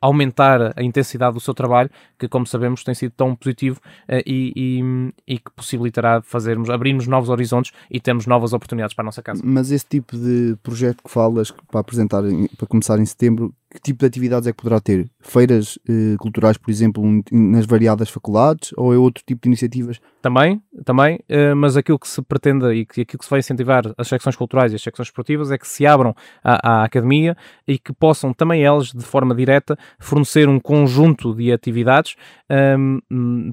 aumentar 0.00 0.72
a 0.76 0.82
intensidade 0.82 1.34
do 1.34 1.40
seu 1.40 1.54
trabalho, 1.54 1.90
que, 2.18 2.28
como 2.28 2.46
sabemos, 2.46 2.82
tem 2.84 2.94
sido 2.94 3.12
tão 3.12 3.34
positivo 3.34 3.80
e, 4.26 4.52
e, 4.56 5.34
e, 5.34 5.38
que 5.38 5.50
possibilitará 5.54 6.22
fazermos, 6.22 6.70
abrirmos 6.70 7.06
novos 7.06 7.28
horizontes 7.28 7.72
e 7.90 8.00
termos 8.00 8.26
novas 8.26 8.52
oportunidades 8.52 8.94
para 8.94 9.04
a 9.04 9.06
nossa 9.06 9.22
casa. 9.22 9.42
Mas 9.44 9.70
esse 9.70 9.86
tipo 9.86 10.16
de 10.16 10.56
projeto 10.62 11.02
que 11.02 11.10
falas 11.10 11.50
para 11.50 11.80
apresentar 11.80 12.22
para 12.56 12.66
começar 12.66 12.98
em 12.98 13.06
setembro, 13.06 13.54
que 13.70 13.80
tipo 13.80 14.00
de 14.00 14.06
atividades 14.06 14.48
é 14.48 14.52
que 14.52 14.60
poderá 14.60 14.80
ter? 14.80 15.08
Feiras 15.20 15.78
eh, 15.88 16.16
culturais, 16.18 16.58
por 16.58 16.70
exemplo, 16.70 17.04
nas 17.30 17.66
variadas 17.66 18.10
faculdades 18.10 18.72
ou 18.76 18.92
é 18.92 18.98
outro 18.98 19.22
tipo 19.24 19.42
de 19.42 19.48
iniciativas? 19.48 20.00
Também, 20.20 20.60
também, 20.84 21.20
eh, 21.28 21.54
mas 21.54 21.76
aquilo 21.76 21.98
que 21.98 22.08
se 22.08 22.20
pretende 22.20 22.66
e 22.72 22.84
que, 22.84 23.02
aquilo 23.02 23.18
que 23.18 23.24
se 23.24 23.30
vai 23.30 23.38
incentivar 23.38 23.84
as 23.96 24.08
secções 24.08 24.34
culturais 24.34 24.72
e 24.72 24.74
as 24.74 24.82
secções 24.82 25.06
esportivas 25.06 25.52
é 25.52 25.58
que 25.58 25.68
se 25.68 25.86
abram 25.86 26.14
à, 26.42 26.80
à 26.80 26.84
academia 26.84 27.36
e 27.66 27.78
que 27.78 27.92
possam 27.92 28.32
também 28.32 28.64
elas, 28.64 28.88
de 28.88 29.04
forma 29.04 29.34
direta, 29.34 29.78
fornecer 30.00 30.48
um 30.48 30.58
conjunto 30.58 31.32
de 31.32 31.52
atividades 31.52 32.16
ehm, 32.48 32.98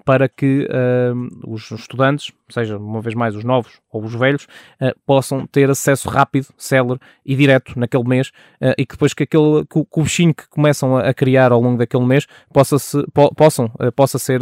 para 0.03 0.27
que 0.27 0.67
ehm, 0.69 1.27
os 1.45 1.69
estudantes, 1.69 2.31
seja 2.49 2.77
uma 2.77 3.01
vez 3.01 3.13
mais 3.13 3.35
os 3.35 3.43
novos 3.43 3.79
ou 3.91 4.03
os 4.03 4.13
velhos, 4.15 4.45
uh, 4.81 4.93
possam 5.05 5.45
ter 5.47 5.69
acesso 5.69 6.09
rápido, 6.09 6.47
célere 6.57 6.99
e 7.25 7.35
direto 7.35 7.77
naquele 7.77 8.03
mês 8.03 8.29
uh, 8.61 8.73
e 8.77 8.85
que 8.85 8.95
depois 8.95 9.13
que, 9.13 9.23
aquele, 9.23 9.65
que, 9.65 9.83
que 9.83 9.99
o 9.99 10.05
bichinho 10.07 10.33
que 10.33 10.47
começam 10.49 10.97
a, 10.97 11.13
criar 11.13 11.51
ao 11.51 11.61
longo 11.61 11.77
daquele 11.77 12.05
mês 12.05 12.25
possa, 12.53 12.77
-se, 12.77 13.05
po, 13.13 13.33
possam, 13.35 13.65
uh, 13.79 13.91
possa 13.91 14.17
ser, 14.17 14.41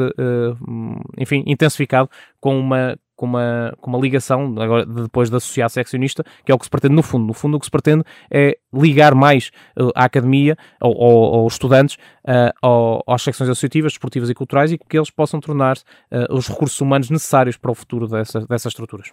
enfim, 1.17 1.43
intensificado 1.45 2.09
com 2.39 2.57
uma, 2.59 2.97
com 3.15 3.25
uma, 3.25 3.73
com 3.79 3.89
uma 3.89 3.99
ligação, 3.99 4.55
agora, 4.59 4.85
depois 4.85 5.29
de 5.29 5.35
associar 5.35 5.69
seccionista, 5.69 6.23
que 6.45 6.51
é 6.51 6.55
o 6.55 6.59
que 6.59 6.65
se 6.65 6.69
pretende 6.69 6.95
no 6.95 7.03
fundo. 7.03 7.25
No 7.25 7.33
fundo, 7.33 7.57
o 7.57 7.59
que 7.59 7.65
se 7.65 7.71
pretende 7.71 8.03
é 8.29 8.57
ligar 8.73 9.15
mais 9.15 9.51
uh, 9.79 9.91
à 9.95 10.05
academia, 10.05 10.57
ou, 10.81 11.35
aos 11.35 11.53
estudantes, 11.53 11.97
uh, 12.27 13.11
às 13.11 13.21
secções 13.21 13.49
associativas, 13.49 13.93
desportivas 13.93 14.29
e 14.29 14.33
culturais 14.33 14.71
e 14.71 14.77
que 14.77 14.97
eles 14.97 15.09
possam 15.09 15.39
tornar 15.39 15.77
uh, 15.77 16.33
os 16.33 16.47
recursos 16.47 16.79
humanos 16.81 17.09
necessários 17.09 17.57
para 17.57 17.71
o 17.71 17.75
futuro 17.75 18.07
dessa, 18.07 18.41
dessas 18.41 18.71
estruturas. 18.71 19.11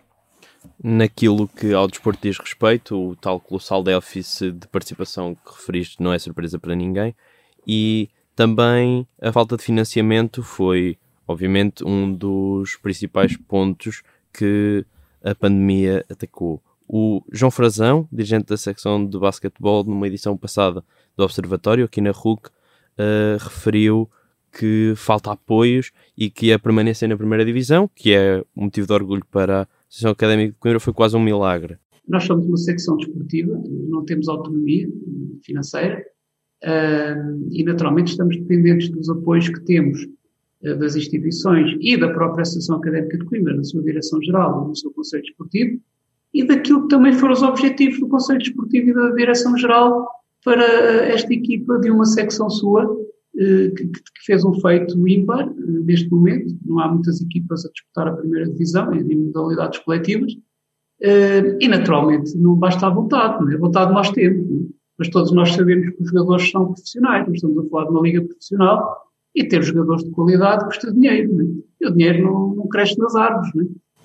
Naquilo 0.83 1.49
que 1.49 1.73
ao 1.73 1.89
desporto 1.89 2.21
diz 2.23 2.39
respeito, 2.39 2.97
o 2.97 3.17
tal 3.17 3.41
colossal 3.41 3.83
déficit 3.83 4.53
de 4.53 4.69
participação 4.69 5.35
que 5.35 5.53
referiste 5.53 6.03
não 6.03 6.13
é 6.13 6.19
surpresa 6.19 6.59
para 6.59 6.75
ninguém, 6.75 7.15
e 7.67 8.09
também 8.35 9.07
a 9.21 9.33
falta 9.33 9.57
de 9.57 9.63
financiamento 9.63 10.43
foi 10.43 10.99
obviamente, 11.27 11.85
um 11.85 12.13
dos 12.13 12.77
principais 12.77 13.37
pontos 13.37 14.03
que 14.33 14.85
a 15.23 15.35
pandemia 15.35 16.05
atacou. 16.11 16.63
O 16.89 17.23
João 17.33 17.51
Frazão, 17.51 18.09
dirigente 18.13 18.47
da 18.47 18.57
secção 18.57 19.05
de 19.07 19.19
basquetebol, 19.19 19.85
numa 19.85 20.07
edição 20.07 20.37
passada 20.37 20.85
do 21.17 21.25
Observatório, 21.25 21.85
aqui 21.85 22.01
na 22.01 22.11
RUC, 22.11 22.49
uh, 22.49 23.39
referiu 23.41 24.11
que 24.53 24.93
falta 24.97 25.33
apoios 25.33 25.91
e 26.17 26.31
que 26.31 26.53
a 26.53 26.59
permanência 26.59 27.09
na 27.09 27.17
primeira 27.17 27.45
divisão, 27.45 27.89
que 27.95 28.13
é 28.13 28.45
um 28.57 28.65
motivo 28.65 28.87
de 28.87 28.93
orgulho 28.93 29.25
para 29.31 29.63
a 29.63 29.67
Associação 29.89 30.13
Académica 30.13 30.53
de 30.53 30.59
Coimbra, 30.59 30.81
foi 30.81 30.93
quase 30.93 31.17
um 31.17 31.23
milagre. 31.23 31.79
Nós 32.07 32.25
somos 32.25 32.47
uma 32.47 32.57
secção 32.57 32.97
desportiva, 32.97 33.59
não 33.89 34.05
temos 34.05 34.29
autonomia 34.29 34.89
financeira 35.45 36.05
e, 37.51 37.65
naturalmente, 37.65 38.13
estamos 38.13 38.37
dependentes 38.37 38.89
dos 38.89 39.09
apoios 39.09 39.49
que 39.49 39.61
temos 39.65 40.07
eh, 40.63 40.75
das 40.75 40.95
instituições 40.95 41.77
e 41.81 41.97
da 41.97 42.09
própria 42.09 42.43
Associação 42.43 42.77
Académica 42.77 43.19
de 43.19 43.25
Coimbra, 43.25 43.57
na 43.57 43.65
sua 43.65 43.83
direção-geral, 43.83 44.69
no 44.69 44.77
seu 44.77 44.93
Conselho 44.93 45.25
Desportivo, 45.25 45.81
e 46.33 46.47
daquilo 46.47 46.83
que 46.83 46.89
também 46.89 47.13
foram 47.13 47.35
os 47.35 47.43
objetivos 47.43 47.99
do 47.99 48.09
Conselho 48.09 48.39
Desportivo 48.39 48.91
e 48.91 48.95
da 48.95 49.11
Direção-Geral 49.11 50.09
para 50.45 50.65
esta 50.65 51.33
equipa 51.33 51.79
de 51.79 51.91
uma 51.91 52.05
secção 52.05 52.49
sua, 52.49 52.85
eh, 52.85 53.12
que, 53.35 53.87
que 53.87 54.25
fez 54.25 54.45
um 54.45 54.55
feito 54.61 55.09
ímpar 55.09 55.49
eh, 55.49 55.53
neste 55.85 56.11
momento. 56.11 56.57
Não 56.65 56.79
há 56.79 56.89
muitas 56.89 57.21
equipas 57.21 57.65
a 57.65 57.71
disputar 57.71 58.09
a 58.09 58.17
primeira 58.17 58.49
divisão 58.49 58.93
em 58.95 59.17
modalidades 59.17 59.79
coletivas. 59.81 60.33
E, 61.61 61.67
naturalmente, 61.67 62.37
não 62.39 62.55
basta 62.55 62.87
a 62.87 62.91
vontade, 62.91 63.43
não 63.43 63.51
é? 63.51 63.57
A 63.57 63.59
vontade 63.59 63.93
nós 63.93 64.13
temos, 64.13 64.47
é? 64.49 64.73
mas 64.97 65.09
todos 65.09 65.33
nós 65.33 65.53
sabemos 65.53 65.97
que 65.97 66.03
os 66.03 66.09
jogadores 66.11 66.49
são 66.49 66.67
profissionais, 66.67 67.27
nós 67.27 67.35
estamos 67.35 67.59
a 67.59 67.69
falar 67.69 67.85
de 67.87 67.91
uma 67.91 68.03
liga 68.03 68.23
profissional 68.23 69.03
e 69.35 69.43
ter 69.45 69.63
jogadores 69.63 70.05
de 70.05 70.11
qualidade 70.11 70.65
custa 70.67 70.93
dinheiro, 70.93 71.35
né? 71.35 71.45
e 71.81 71.89
o 71.89 71.91
dinheiro 71.91 72.23
não, 72.23 72.55
não 72.55 72.69
cresce 72.69 72.97
nas 72.99 73.17
árvores. 73.17 73.53
Né? 73.53 73.65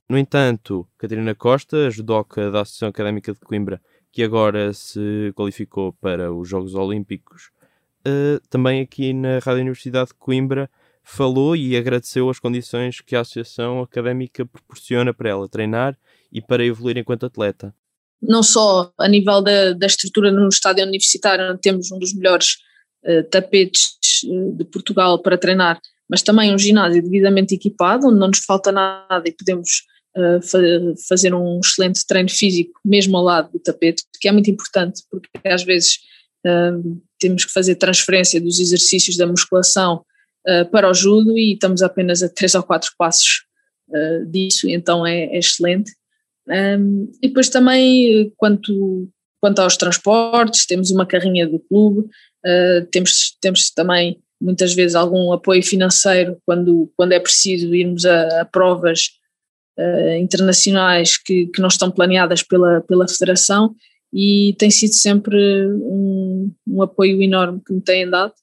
No 0.09 0.17
entanto, 0.17 0.87
Catarina 0.97 1.35
Costa, 1.35 1.91
judoca 1.91 2.49
da 2.49 2.61
Associação 2.61 2.89
Académica 2.89 3.33
de 3.33 3.39
Coimbra, 3.41 3.81
que 4.11 4.23
agora 4.23 4.73
se 4.73 5.31
qualificou 5.35 5.93
para 5.93 6.33
os 6.33 6.47
Jogos 6.47 6.73
Olímpicos, 6.73 7.51
uh, 8.07 8.39
também 8.49 8.81
aqui 8.81 9.13
na 9.13 9.39
Rádio 9.39 9.61
Universidade 9.61 10.09
de 10.09 10.15
Coimbra 10.15 10.69
falou 11.03 11.55
e 11.55 11.75
agradeceu 11.75 12.29
as 12.29 12.39
condições 12.39 12.99
que 12.99 13.15
a 13.15 13.21
Associação 13.21 13.81
Académica 13.81 14.45
proporciona 14.45 15.13
para 15.13 15.29
ela 15.29 15.47
treinar 15.47 15.97
e 16.31 16.41
para 16.41 16.65
evoluir 16.65 16.97
enquanto 16.97 17.25
atleta. 17.25 17.73
Não 18.21 18.43
só 18.43 18.91
a 18.97 19.07
nível 19.07 19.41
da, 19.41 19.73
da 19.73 19.85
estrutura 19.85 20.31
no 20.31 20.49
estádio 20.49 20.83
universitário, 20.83 21.57
temos 21.59 21.91
um 21.91 21.99
dos 21.99 22.13
melhores 22.13 22.57
uh, 23.05 23.23
tapetes 23.29 23.97
eh, 24.25 24.51
de 24.57 24.65
Portugal 24.65 25.21
para 25.21 25.37
treinar, 25.37 25.79
mas 26.09 26.21
também 26.21 26.53
um 26.53 26.57
ginásio 26.57 27.01
devidamente 27.01 27.55
equipado, 27.55 28.07
onde 28.07 28.19
não 28.19 28.27
nos 28.27 28.39
falta 28.39 28.71
nada 28.71 29.23
e 29.25 29.31
podemos 29.31 29.83
uh, 30.17 30.41
fa 30.41 30.57
fazer 31.07 31.33
um 31.33 31.59
excelente 31.63 32.05
treino 32.05 32.29
físico 32.29 32.79
mesmo 32.83 33.15
ao 33.17 33.23
lado 33.23 33.51
do 33.51 33.59
tapete, 33.59 34.03
que 34.19 34.27
é 34.27 34.31
muito 34.31 34.49
importante, 34.49 35.03
porque 35.09 35.29
às 35.47 35.63
vezes 35.63 35.99
uh, 36.45 37.01
temos 37.19 37.45
que 37.45 37.51
fazer 37.51 37.75
transferência 37.75 38.39
dos 38.39 38.59
exercícios 38.59 39.17
da 39.17 39.27
musculação 39.27 40.03
uh, 40.47 40.69
para 40.69 40.89
o 40.89 40.93
judo 40.93 41.37
e 41.37 41.53
estamos 41.53 41.81
apenas 41.81 42.23
a 42.23 42.29
três 42.29 42.55
ou 42.55 42.63
quatro 42.63 42.91
passos 42.97 43.43
uh, 43.89 44.25
disso, 44.25 44.69
então 44.69 45.05
é, 45.05 45.25
é 45.25 45.39
excelente. 45.39 45.91
Um, 46.47 47.11
e 47.21 47.27
depois 47.27 47.49
também, 47.49 48.31
quanto, 48.37 49.09
quanto 49.41 49.59
aos 49.59 49.75
transportes, 49.75 50.65
temos 50.65 50.91
uma 50.91 51.05
carrinha 51.05 51.47
do 51.47 51.59
clube, 51.59 52.07
uh, 52.45 52.85
temos, 52.91 53.37
temos 53.41 53.69
também 53.71 54.21
muitas 54.39 54.73
vezes 54.73 54.95
algum 54.95 55.33
apoio 55.33 55.63
financeiro 55.63 56.37
quando, 56.45 56.91
quando 56.95 57.11
é 57.11 57.19
preciso 57.19 57.73
irmos 57.73 58.05
a, 58.05 58.41
a 58.41 58.45
provas 58.45 59.09
internacionais 60.19 61.17
que, 61.17 61.45
que 61.53 61.61
não 61.61 61.67
estão 61.67 61.91
planeadas 61.91 62.41
pela, 62.41 62.81
pela 62.81 63.07
Federação 63.07 63.75
e 64.13 64.55
tem 64.57 64.69
sido 64.71 64.93
sempre 64.93 65.37
um, 65.67 66.51
um 66.67 66.81
apoio 66.81 67.21
enorme 67.21 67.61
que 67.65 67.73
me 67.73 67.81
têm 67.81 68.09
dado. 68.09 68.33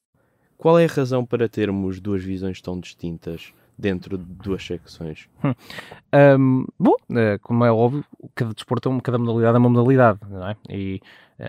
Qual 0.56 0.78
é 0.78 0.84
a 0.84 0.88
razão 0.88 1.24
para 1.24 1.48
termos 1.48 2.00
duas 2.00 2.22
visões 2.22 2.60
tão 2.60 2.78
distintas 2.78 3.52
dentro 3.76 4.16
de 4.16 4.24
duas 4.24 4.64
secções? 4.64 5.28
Hum. 5.42 5.52
Um, 6.38 6.66
bom, 6.78 6.96
eh, 7.14 7.38
como 7.42 7.64
é 7.64 7.72
óbvio, 7.72 8.04
cada 8.34 8.54
desporto, 8.54 8.90
é 8.90 9.00
cada 9.00 9.18
modalidade 9.18 9.56
é 9.56 9.58
uma 9.58 9.68
modalidade, 9.68 10.20
não 10.30 10.48
é? 10.48 10.56
E 10.70 11.00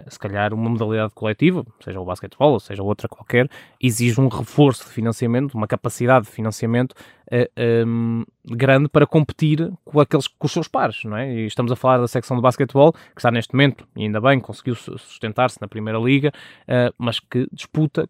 se 0.07 0.17
calhar 0.17 0.53
uma 0.53 0.69
modalidade 0.69 1.13
coletiva, 1.13 1.65
seja 1.83 1.99
o 1.99 2.05
basquetebol 2.05 2.53
ou 2.53 2.59
seja 2.59 2.81
outra 2.81 3.07
qualquer, 3.07 3.49
exige 3.81 4.19
um 4.19 4.27
reforço 4.27 4.85
de 4.85 4.91
financiamento, 4.91 5.53
uma 5.53 5.67
capacidade 5.67 6.25
de 6.25 6.31
financiamento 6.31 6.91
uh, 6.91 7.49
eh, 7.55 7.83
um, 7.85 8.21
ehm, 8.21 8.55
grande 8.55 8.87
para 8.87 9.07
competir 9.07 9.71
com 9.83 9.99
aqueles 9.99 10.27
com 10.27 10.45
os 10.45 10.51
seus 10.51 10.67
pares, 10.67 11.03
não 11.03 11.17
é? 11.17 11.33
E 11.33 11.45
estamos 11.45 11.71
a 11.71 11.75
falar 11.75 11.97
da 11.97 12.07
secção 12.07 12.37
de 12.37 12.43
basquetebol, 12.43 12.93
que 12.93 13.19
está 13.19 13.31
neste 13.31 13.53
momento, 13.53 13.87
e 13.95 14.03
ainda 14.03 14.21
bem, 14.21 14.39
conseguiu 14.39 14.75
sustentar-se 14.75 15.59
na 15.59 15.67
primeira 15.67 15.97
liga, 15.99 16.31
uh, 16.63 16.93
mas 16.97 17.19
que 17.19 17.47
disputa, 17.51 18.07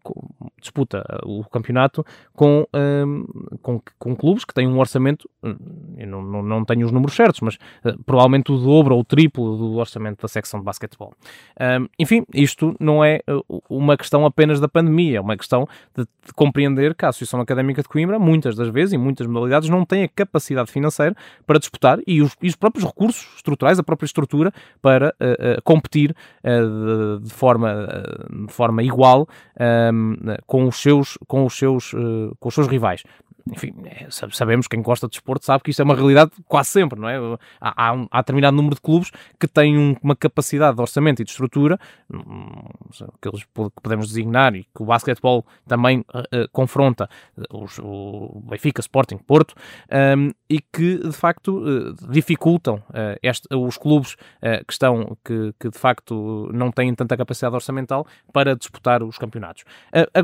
disputa 0.59 1.05
o 1.23 1.43
campeonato 1.45 2.05
com, 2.33 2.67
ehm, 2.73 3.23
com, 3.61 3.81
com, 3.97 4.15
clubes 4.15 4.43
que 4.45 4.53
têm 4.53 4.67
um 4.67 4.79
orçamento, 4.79 5.29
hum, 5.43 5.55
eu 5.97 6.07
não, 6.07 6.21
não, 6.21 6.41
não 6.41 6.65
tenho 6.65 6.85
os 6.85 6.91
números 6.91 7.15
certos, 7.15 7.41
mas 7.41 7.55
uh, 7.55 8.01
provavelmente 8.05 8.51
o 8.51 8.57
dobro 8.57 8.95
ou 8.95 9.01
o 9.01 9.05
triplo 9.05 9.57
do 9.57 9.75
orçamento 9.75 10.21
da 10.21 10.27
secção 10.27 10.59
de 10.59 10.65
basquetebol. 10.65 11.13
Enfim, 11.99 12.25
isto 12.33 12.75
não 12.79 13.03
é 13.03 13.21
uh, 13.29 13.63
uma 13.69 13.97
questão 13.97 14.25
apenas 14.25 14.59
da 14.59 14.67
pandemia, 14.67 15.17
é 15.17 15.21
uma 15.21 15.37
questão 15.37 15.67
de, 15.95 16.03
de, 16.03 16.33
compreender 16.33 16.95
que 16.95 17.05
a 17.05 17.09
Associação 17.09 17.39
Académica 17.39 17.81
de 17.81 17.87
Coimbra, 17.87 18.19
muitas 18.19 18.55
das 18.55 18.69
vezes, 18.69 18.93
em 18.93 18.97
muitas 18.97 19.27
modalidades, 19.27 19.69
não 19.69 19.85
tem 19.85 20.03
a 20.03 20.07
capacidade 20.07 20.71
financeira 20.71 21.15
para 21.45 21.59
disputar 21.59 21.99
e 22.05 22.21
os, 22.21 22.35
e 22.41 22.47
os 22.47 22.55
próprios 22.55 22.85
recursos 22.85 23.27
estruturais, 23.35 23.79
a 23.79 23.83
própria 23.83 24.05
estrutura 24.05 24.51
para 24.81 25.13
uh, 25.21 25.57
uh, 25.57 25.61
competir 25.63 26.15
uh, 26.43 27.19
de, 27.19 27.25
de, 27.25 27.33
forma, 27.33 27.87
de 28.47 28.53
forma 28.53 28.83
igual 28.83 29.27
com 30.45 30.67
os 30.67 30.81
seus, 30.81 31.17
com 31.27 31.45
os 31.45 31.57
seus, 31.57 31.91
com 32.39 32.49
os 32.49 32.53
seus 32.53 32.67
rivais 32.67 33.03
enfim, 33.51 33.73
é, 33.85 34.07
sabemos, 34.09 34.67
quem 34.67 34.81
gosta 34.81 35.07
de 35.07 35.11
desporto 35.11 35.45
sabe 35.45 35.63
que 35.63 35.69
isto 35.69 35.79
é 35.79 35.85
uma 35.85 35.95
realidade 35.95 36.31
quase 36.47 36.69
sempre, 36.69 36.99
não 36.99 37.07
é? 37.07 37.17
Há, 37.61 37.93
um, 37.93 38.07
há 38.09 38.21
determinado 38.21 38.57
número 38.57 38.75
de 38.75 38.81
clubes 38.81 39.11
que 39.39 39.47
têm 39.47 39.77
um, 39.77 39.95
uma 40.01 40.15
capacidade 40.15 40.75
de 40.75 40.81
orçamento 40.81 41.21
e 41.21 41.25
de 41.25 41.29
estrutura, 41.29 41.79
hum, 42.11 42.63
aqueles 43.13 43.43
que 43.43 43.81
podemos 43.83 44.07
designar, 44.07 44.55
e 44.55 44.63
que 44.63 44.81
o 44.81 44.85
basquetebol 44.85 45.45
também 45.67 45.99
uh, 45.99 46.49
confronta 46.51 47.07
os, 47.51 47.77
o 47.79 48.41
Benfica, 48.49 48.81
Sporting, 48.81 49.17
Porto, 49.17 49.53
um, 50.17 50.31
e 50.49 50.59
que 50.59 50.97
de 50.97 51.13
facto 51.13 51.59
uh, 51.59 51.93
dificultam 52.09 52.75
uh, 52.89 53.17
este, 53.21 53.47
os 53.53 53.77
clubes 53.77 54.15
que 54.67 54.73
estão, 54.73 55.17
que, 55.23 55.53
que, 55.59 55.69
de 55.69 55.77
facto 55.77 56.49
não 56.53 56.71
têm 56.71 56.93
tanta 56.93 57.17
capacidade 57.17 57.53
orçamental 57.55 58.05
para 58.31 58.55
disputar 58.55 59.03
os 59.03 59.17
campeonatos. 59.17 59.63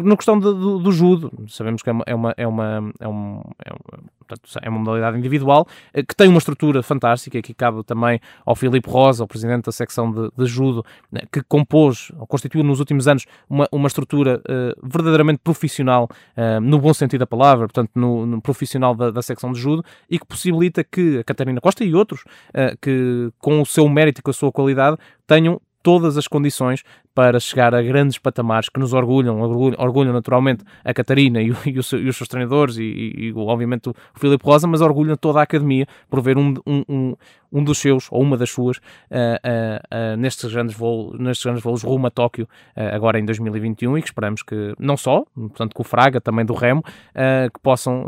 na 0.03 0.15
questão 0.15 0.39
de, 0.39 0.45
do, 0.45 0.80
do 0.80 0.91
judo, 0.91 1.32
sabemos 1.47 1.82
que 1.82 1.89
é 1.89 1.93
uma, 1.93 2.03
é 2.05 2.15
uma, 2.15 2.34
é 2.38 2.47
uma, 2.47 2.93
é 2.99 3.07
um, 3.12 3.41
é, 3.66 3.72
portanto, 4.20 4.59
é 4.62 4.70
uma 4.70 4.80
modalidade 4.80 5.18
individual 5.18 5.68
eh, 5.93 6.03
que 6.03 6.16
tem 6.16 6.28
uma 6.28 6.38
estrutura 6.38 6.82
fantástica, 6.82 7.41
que 7.41 7.53
cabe 7.53 7.84
também 7.84 8.20
ao 8.45 8.55
Filipe 8.55 8.89
Rosa, 8.89 9.24
o 9.24 9.28
presidente 9.28 9.66
da 9.66 9.72
secção 9.72 10.12
de, 10.12 10.30
de 10.38 10.45
judo, 10.45 10.84
né, 11.12 11.22
que 11.32 11.41
compôs, 11.43 12.12
ou 12.18 12.26
constituiu 12.28 12.64
nos 12.64 12.80
últimos 12.80 13.07
anos 13.07 13.26
uma, 13.49 13.68
uma 13.72 13.88
estrutura 13.88 14.41
uh, 14.41 14.88
verdadeiramente 14.88 15.39
profissional, 15.43 16.09
uh, 16.38 16.62
no 16.62 16.80
bom 16.80 16.93
sentido 16.93 17.20
da 17.20 17.28
palavra, 17.28 17.68
portanto, 17.68 17.91
no, 17.95 18.26
no 18.26 18.41
profissional 18.41 18.95
da, 18.95 19.12
da, 19.12 19.22
secção 19.22 19.51
de 19.51 19.59
judo, 19.59 19.84
e 20.09 20.18
que 20.18 20.26
possibilita 20.26 20.84
que 20.84 21.20
a 21.20 21.24
Catarina 21.24 21.59
Costa 21.62 21.84
e 21.84 21.93
outros, 21.93 22.22
uh, 22.49 22.78
que 22.82 23.32
com 23.39 23.62
o 23.62 23.66
seu 23.66 23.88
mérito 23.89 24.20
e 24.20 24.24
com 24.24 24.32
a 24.32 24.34
sua 24.34 24.51
qualidade, 24.51 24.97
tenham 25.28 25.62
todas 25.82 26.17
as 26.17 26.27
condições 26.27 26.84
para 27.13 27.39
chegar 27.39 27.75
a 27.75 27.82
grandes 27.82 28.17
patamares 28.17 28.69
que 28.69 28.79
nos 28.79 28.93
orgulham, 28.93 29.41
orgulham, 29.41 29.75
orgulham 29.77 30.13
naturalmente 30.13 30.63
a 30.84 30.93
Catarina 30.93 31.41
e, 31.41 31.49
e, 31.65 31.69
e, 31.69 31.79
os 31.79 31.88
seus 31.88 32.27
treinadores 32.27 32.77
e, 32.77 32.84
e, 32.84 33.34
obviamente 33.36 33.89
o 33.89 33.95
Filipe 34.15 34.43
Rosa, 34.45 34.67
mas 34.67 34.82
orgulham 34.82 35.15
toda 35.15 35.39
a 35.39 35.43
academia 35.43 35.86
por 36.09 36.21
ver 36.21 36.38
um, 36.38 36.53
um, 36.65 36.84
um, 36.88 37.15
um 37.51 37.63
dos 37.63 37.79
seus 37.79 38.07
ou 38.09 38.21
uma 38.21 38.38
das 38.38 38.49
suas 38.49 38.77
uh, 38.77 38.82
uh, 39.11 40.13
uh, 40.13 40.17
nestes, 40.17 40.51
grandes 40.51 40.75
voos, 40.75 41.19
nestes 41.19 41.43
grandes 41.43 41.63
voos 41.63 41.84
rumo 41.84 42.07
a 42.07 42.09
Tóquio 42.09 42.47
agora 42.75 43.19
em 43.19 43.25
2021 43.25 43.97
e 43.97 44.01
que 44.01 44.07
esperamos 44.07 44.41
que 44.41 44.73
não 44.79 44.95
só, 44.95 45.23
portanto 45.36 45.73
com 45.73 45.82
o 45.82 45.86
Fraga, 45.86 46.21
também 46.21 46.45
do 46.45 46.53
Remo, 46.53 46.84
que 46.84 47.59
possam 47.61 48.05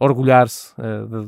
orgulhar-se 0.00 0.74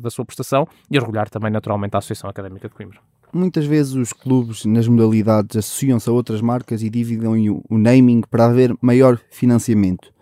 da 0.00 0.10
sua 0.10 0.24
prestação 0.24 0.66
e 0.90 0.98
orgulhar 0.98 1.28
também 1.28 1.50
naturalmente 1.50 1.94
a 1.94 1.98
Associação 1.98 2.28
Académica 2.28 2.68
de 2.68 2.74
Coimbra. 2.74 2.98
Muitas 3.32 3.66
vezes 3.66 3.94
os 3.94 4.12
clubes 4.12 4.64
nas 4.64 4.88
modalidades 4.88 5.56
associam-se 5.56 6.08
a 6.08 6.12
outras 6.12 6.40
marcas 6.40 6.82
e 6.82 6.88
dividem 6.88 7.50
o 7.50 7.78
naming 7.78 8.22
para 8.30 8.46
haver 8.46 8.74
maior 8.80 9.20
financiamento. 9.30 10.12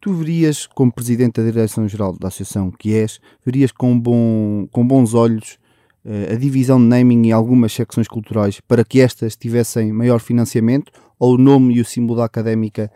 Tu 0.00 0.12
verias, 0.12 0.66
como 0.66 0.92
Presidente 0.92 1.40
da 1.40 1.50
Direção-Geral 1.50 2.16
da 2.18 2.28
Associação 2.28 2.70
que 2.70 2.94
és, 2.94 3.18
verias 3.44 3.72
com, 3.72 3.98
bom, 3.98 4.66
com 4.70 4.86
bons 4.86 5.14
olhos 5.14 5.58
uh, 6.04 6.32
a 6.32 6.36
divisão 6.36 6.78
de 6.78 6.86
naming 6.86 7.28
em 7.28 7.32
algumas 7.32 7.72
secções 7.72 8.06
culturais 8.06 8.60
para 8.60 8.84
que 8.84 9.00
estas 9.00 9.34
tivessem 9.34 9.92
maior 9.92 10.20
financiamento 10.20 10.92
ou 11.18 11.34
o 11.34 11.38
nome 11.38 11.74
e 11.76 11.80
o 11.80 11.84
símbolo 11.84 12.18
da 12.18 12.26
académica 12.26 12.90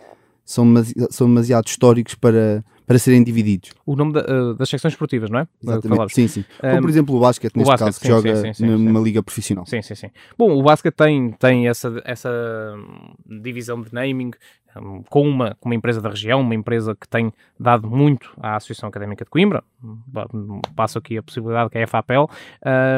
são 0.44 0.66
demasiado 1.20 1.66
históricos 1.66 2.14
para, 2.14 2.64
para 2.89 2.99
serem 2.99 3.22
divididos. 3.22 3.72
O 3.84 3.95
nome 3.95 4.14
da, 4.14 4.20
uh, 4.20 4.55
das 4.55 4.70
secções 4.70 4.95
esportivas, 4.95 5.28
não 5.28 5.41
é? 5.41 5.49
Exatamente. 5.62 6.14
Sim, 6.14 6.26
sim. 6.26 6.45
Como, 6.59 6.80
por 6.80 6.91
exemplo, 6.91 7.14
o 7.14 7.20
basquete, 7.20 7.55
neste 7.55 7.68
o 7.68 7.70
basquete, 7.70 7.86
caso, 7.86 8.01
que 8.01 8.07
sim, 8.07 8.12
joga 8.12 8.36
sim, 8.36 8.53
sim, 8.55 8.66
numa 8.66 8.99
liga 9.01 9.22
profissional. 9.22 9.66
Sim, 9.66 9.82
sim, 9.82 9.95
sim. 9.95 10.11
Bom, 10.39 10.59
o 10.59 10.62
basquete 10.62 10.95
tem, 10.95 11.32
tem 11.32 11.68
essa, 11.68 12.01
essa 12.03 12.30
divisão 13.26 13.82
de 13.82 13.93
naming 13.93 14.30
um, 14.80 15.03
com 15.03 15.28
uma, 15.28 15.55
com 15.61 15.68
uma 15.68 15.74
empresa 15.74 16.01
da 16.01 16.09
região, 16.09 16.41
uma 16.41 16.55
empresa 16.55 16.97
que 16.99 17.07
tem 17.07 17.30
dado 17.61 17.86
muito 17.89 18.32
à 18.41 18.57
Associação 18.57 18.89
Académica 18.89 19.22
de 19.22 19.30
Coimbra. 19.30 19.62
Passo 20.74 20.99
aqui 20.99 21.18
a 21.18 21.22
possibilidade 21.22 21.68
que 21.68 21.76
é 21.76 21.82
a 21.82 21.86
FAPEL, 21.86 22.30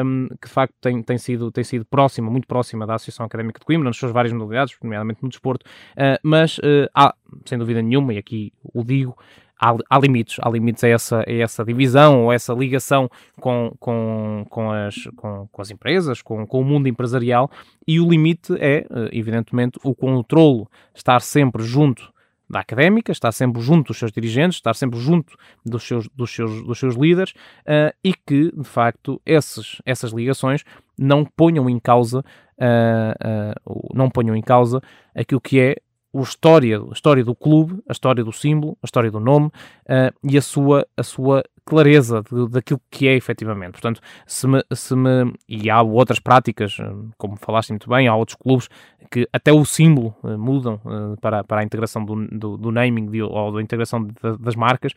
um, 0.05 0.27
que 0.39 0.47
de 0.47 0.53
facto 0.53 0.73
tem, 0.79 1.03
tem, 1.03 1.17
sido, 1.17 1.51
tem 1.51 1.63
sido 1.63 1.83
próxima, 1.83 2.29
muito 2.31 2.47
próxima 2.47 2.87
da 2.87 2.95
Associação 2.95 3.25
Académica 3.25 3.59
de 3.59 3.65
Coimbra, 3.65 3.89
nas 3.89 3.97
suas 3.97 4.13
várias 4.13 4.31
modalidades, 4.33 4.73
nomeadamente 4.81 5.21
no 5.21 5.27
desporto, 5.27 5.65
uh, 5.97 6.17
mas 6.23 6.57
uh, 6.59 6.87
há, 6.95 7.13
sem 7.45 7.57
dúvida 7.57 7.81
nenhuma, 7.81 8.13
e 8.13 8.17
aqui 8.17 8.53
o 8.63 8.83
digo, 8.83 9.17
há, 9.61 9.77
há, 9.89 9.99
limites, 9.99 10.37
há 10.41 10.49
limites 10.49 10.83
a 10.83 10.87
essa, 10.87 11.19
a 11.19 11.31
essa 11.31 11.63
divisão 11.63 12.23
ou 12.23 12.33
essa 12.33 12.51
ligação 12.53 13.07
com, 13.39 13.71
com, 13.79 14.45
com, 14.49 14.71
as, 14.71 14.95
com, 15.15 15.47
com 15.51 15.61
as 15.61 15.69
empresas, 15.69 16.21
com, 16.21 16.47
com 16.47 16.59
o 16.59 16.63
mundo 16.63 16.89
empresarial, 16.89 17.49
e 17.87 17.99
o 17.99 18.09
limite 18.09 18.53
é, 18.55 18.79
eh, 18.89 19.09
evidentemente, 19.11 19.79
o 19.83 19.93
controlo, 19.93 20.67
estar 20.95 21.21
sempre 21.21 21.63
junto 21.63 22.11
da 22.49 22.59
académica, 22.59 23.11
estar 23.11 23.31
sempre 23.31 23.61
junto 23.61 23.87
dos 23.87 23.97
seus 23.97 24.11
dirigentes, 24.11 24.57
estar 24.57 24.73
sempre 24.73 24.99
junto 24.99 25.37
dos 25.65 25.83
seus, 25.83 26.09
dos 26.09 26.31
seus, 26.31 26.63
dos 26.65 26.77
seus 26.77 26.95
líderes 26.95 27.31
uh, 27.31 27.95
e 28.03 28.13
que, 28.13 28.51
de 28.51 28.67
facto, 28.67 29.21
esses, 29.25 29.81
essas 29.85 30.11
ligações 30.11 30.65
não 30.99 31.23
ponham 31.23 31.69
em 31.69 31.79
causa, 31.79 32.19
uh, 32.19 33.73
uh, 33.73 33.89
não 33.95 34.09
ponham 34.09 34.35
em 34.35 34.41
causa 34.41 34.81
aquilo 35.15 35.39
que 35.39 35.61
é 35.61 35.77
a 36.13 36.21
história, 36.21 36.79
a 36.79 36.93
história 36.93 37.23
do 37.23 37.33
clube, 37.33 37.81
a 37.87 37.91
história 37.91 38.23
do 38.23 38.31
símbolo, 38.31 38.77
a 38.81 38.85
história 38.85 39.09
do 39.09 39.19
nome 39.19 39.47
uh, 39.47 40.13
e 40.23 40.37
a 40.37 40.41
sua, 40.41 40.85
a 40.97 41.03
sua 41.03 41.43
clareza 41.63 42.21
de, 42.21 42.49
daquilo 42.49 42.81
que 42.89 43.07
é 43.07 43.15
efetivamente. 43.15 43.71
Portanto, 43.71 44.01
se 44.25 44.47
me, 44.47 44.63
se 44.73 44.95
me, 44.95 45.33
e 45.47 45.69
há 45.69 45.81
outras 45.81 46.19
práticas, 46.19 46.77
eh, 46.79 46.91
como 47.17 47.37
falaste 47.37 47.69
muito 47.69 47.87
bem, 47.87 48.07
há 48.07 48.15
outros 48.15 48.35
clubes 48.35 48.67
que 49.09 49.27
até 49.31 49.53
o 49.53 49.63
símbolo 49.63 50.13
uh, 50.23 50.37
mudam 50.37 50.81
uh, 50.83 51.15
para, 51.21 51.43
para 51.43 51.61
a 51.61 51.63
integração 51.63 52.03
do, 52.03 52.27
do, 52.27 52.57
do 52.57 52.71
naming 52.71 53.05
de, 53.05 53.21
ou 53.21 53.53
da 53.53 53.61
integração 53.61 54.03
de, 54.03 54.13
das 54.39 54.55
marcas. 54.55 54.93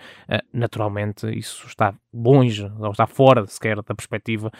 naturalmente, 0.52 1.26
isso 1.36 1.66
está 1.66 1.94
longe, 2.12 2.70
ou 2.78 2.90
está 2.90 3.06
fora 3.06 3.46
sequer 3.46 3.76
da 3.76 3.94
perspectiva 3.94 4.50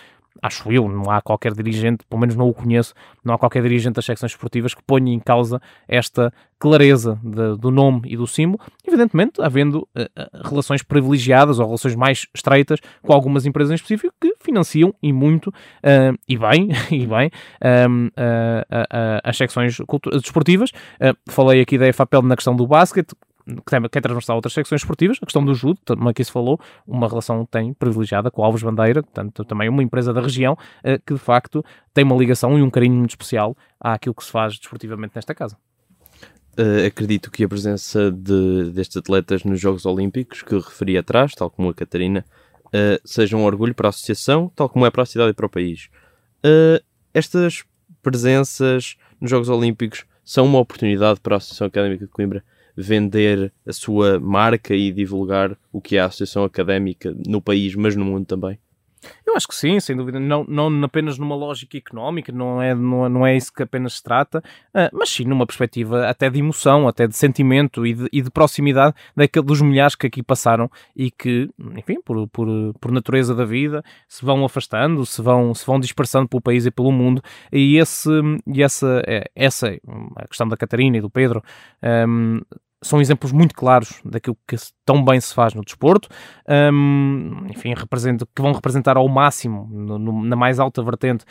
acho 0.43 0.71
eu, 0.71 0.89
não 0.89 1.11
há 1.11 1.21
qualquer 1.21 1.53
dirigente, 1.53 2.05
pelo 2.09 2.21
menos 2.21 2.37
não 2.37 2.49
o 2.49 2.55
conheço, 2.55 2.95
não 3.25 3.35
há 3.35 3.39
qualquer 3.39 3.63
dirigente 3.63 3.95
das 3.95 4.05
secções 4.05 4.33
esportivas 4.33 4.75
que 4.75 4.83
ponha 4.83 5.13
em 5.13 5.21
causa 5.21 5.61
esta 5.89 6.33
clareza 6.59 7.19
de, 7.23 7.57
do 7.57 7.71
nome 7.71 8.03
e 8.07 8.17
do 8.17 8.27
símbolo, 8.27 8.59
evidentemente 8.87 9.43
havendo 9.43 9.89
uh, 9.95 10.49
relações 10.49 10.83
privilegiadas 10.83 11.59
ou 11.59 11.67
relações 11.67 11.95
mais 11.95 12.27
estreitas 12.35 12.81
com 13.03 13.13
algumas 13.13 13.45
empresas 13.45 13.73
em 13.73 13.75
específico 13.75 14.15
que 14.21 14.35
financiam 14.41 14.95
e 15.03 15.13
muito, 15.13 15.49
uh, 15.49 16.19
e 16.29 16.39
bem, 16.39 16.69
e 16.91 17.07
bem, 17.07 17.29
uh, 17.29 18.11
as 19.23 19.37
secções 19.37 19.77
desportivas. 20.23 20.71
falei 21.29 21.61
aqui 21.61 21.79
da 21.79 21.89
EFAPEL 21.89 22.23
na 22.23 22.37
questão 22.37 22.57
do 22.57 22.67
basquete, 22.67 23.15
que, 23.67 23.99
é 23.99 24.01
transversal 24.01 24.35
a 24.35 24.37
outras 24.37 24.55
secções 24.55 24.81
esportivas, 24.81 25.19
a 25.21 25.27
questão 25.27 25.45
do 25.45 25.55
judo, 25.55 25.79
como 25.87 26.09
aqui 26.09 26.25
se 26.25 26.33
falou, 26.33 26.59
uma 26.87 27.09
relação 27.09 27.45
tem 27.45 27.73
privilegiada 27.75 28.31
com 28.31 28.43
Alves 28.43 28.63
Bandeira, 28.63 29.03
portanto, 29.03 29.45
também 29.45 29.69
uma 29.69 29.83
empresa 29.83 30.13
da 30.13 30.21
região, 30.21 30.55
uh, 30.55 31.01
que 31.07 31.15
de 31.15 31.21
facto 31.21 31.65
tem 31.93 32.05
uma 32.05 32.17
ligação 32.17 32.59
e 32.59 32.63
um 32.63 32.71
carinho 32.71 32.95
muito 32.95 33.11
especial 33.11 33.57
àquilo 33.79 34.15
que 34.15 34.25
se 34.25 34.31
faz 34.31 34.59
desportivamente 34.59 35.13
nesta 35.15 35.35
casa. 35.35 35.57
Uh, 36.59 36.87
acredito 36.87 37.31
que 37.31 37.43
a 37.43 37.49
presença 37.49 38.13
de, 38.13 38.71
destes 38.71 38.97
atletas 38.97 39.43
nos 39.45 39.61
Jogos 39.61 39.85
Olímpicos, 39.85 40.43
que 40.43 40.55
referi 40.55 40.97
atrás, 40.97 41.33
tal 41.35 41.51
como 41.51 41.69
a 41.69 41.75
Catarina, 41.75 42.25
uh, 42.67 43.01
seja 43.05 43.37
um 43.37 43.45
orgulho 43.45 43.75
para 43.75 43.89
a 43.89 43.91
associação, 43.91 44.51
tal 44.55 44.69
como 44.69 44.87
é 44.87 44.91
para 44.91 45.03
a 45.03 45.07
cidade 45.07 45.31
e 45.31 45.35
para 45.35 45.47
o 45.47 45.51
país. 45.51 45.89
Uh, 46.45 46.83
estas 47.13 47.65
presenças 48.03 48.97
nos 49.21 49.31
Jogos 49.31 49.49
Olímpicos 49.49 50.05
são 50.25 50.47
uma 50.47 50.59
oportunidade 50.59 51.21
para 51.21 51.37
a 51.37 51.39
Associação 51.39 51.67
Académica 51.67 52.05
de 52.05 52.11
Coimbra 52.11 52.45
vender 52.77 53.53
a 53.67 53.73
sua 53.73 54.19
marca 54.19 54.75
e 54.75 54.93
divulgar 54.93 55.57
o 55.73 55.81
que 55.81 55.97
é 55.97 56.01
a 56.01 56.07
Associação 56.07 56.45
Académica 56.45 57.15
no 57.27 57.41
país, 57.41 57.75
mas 57.75 57.95
no 57.97 58.05
mundo 58.05 58.27
também? 58.27 58.59
Eu 59.27 59.37
acho 59.37 59.49
que 59.49 59.55
sim, 59.55 59.79
sem 59.81 59.97
dúvida. 59.97 60.21
Não, 60.21 60.45
não 60.45 60.85
apenas 60.85 61.19
numa 61.19 61.35
lógica 61.35 61.77
económica, 61.77 62.33
não 62.33 62.61
é, 62.61 62.75
não, 62.75 63.09
não 63.09 63.27
é 63.27 63.37
isso 63.37 63.53
que 63.53 63.63
apenas 63.63 63.95
se 63.95 64.03
trata, 64.03 64.39
uh, 64.39 64.97
mas 64.97 65.11
sim 65.11 65.25
numa 65.25 65.47
perspectiva 65.47 66.09
até 66.09 66.29
de 66.31 66.39
emoção, 66.39 66.87
até 66.87 67.07
de 67.07 67.17
sentimento 67.17 67.87
e 67.87 67.95
de, 67.95 68.09
e 68.13 68.23
de 68.23 68.31
proximidade 68.31 68.95
daquele, 69.17 69.45
dos 69.45 69.61
milhares 69.61 69.95
que 69.95 70.07
aqui 70.07 70.23
passaram 70.23 70.71
e 70.95 71.11
que, 71.11 71.51
enfim, 71.77 72.01
por, 72.05 72.29
por, 72.29 72.47
por 72.81 72.93
natureza 72.93 73.35
da 73.35 73.45
vida, 73.45 73.83
se 74.09 74.25
vão 74.25 74.45
afastando, 74.45 75.05
se 75.07 75.21
vão, 75.23 75.55
se 75.55 75.67
vão 75.67 75.81
dispersando 75.81 76.29
pelo 76.29 76.43
país 76.43 76.67
e 76.67 76.71
pelo 76.71 76.93
mundo. 76.93 77.23
E, 77.53 77.77
esse, 77.77 78.11
e 78.47 78.63
essa, 78.63 79.03
é, 79.07 79.31
essa, 79.35 79.69
a 80.17 80.29
questão 80.29 80.49
da 80.49 80.57
Catarina 80.57 80.97
e 80.97 81.01
do 81.01 81.11
Pedro, 81.11 81.43
um, 82.09 82.41
são 82.85 83.01
exemplos 83.01 83.33
muito 83.33 83.55
claros 83.55 84.01
daquilo 84.05 84.37
que 84.47 84.57
tão 84.85 85.03
bem 85.03 85.19
se 85.21 85.35
faz 85.35 85.55
no 85.55 85.65
desporto, 85.65 86.09
um, 86.73 87.47
enfim, 87.49 87.75
que 87.75 88.43
vão 88.43 88.53
representar 88.53 88.97
ao 88.97 89.09
máximo, 89.09 89.67
no, 89.71 89.99
no, 89.99 90.25
na 90.25 90.37
mais 90.37 90.61
alta 90.61 90.83
vertente, 90.83 91.25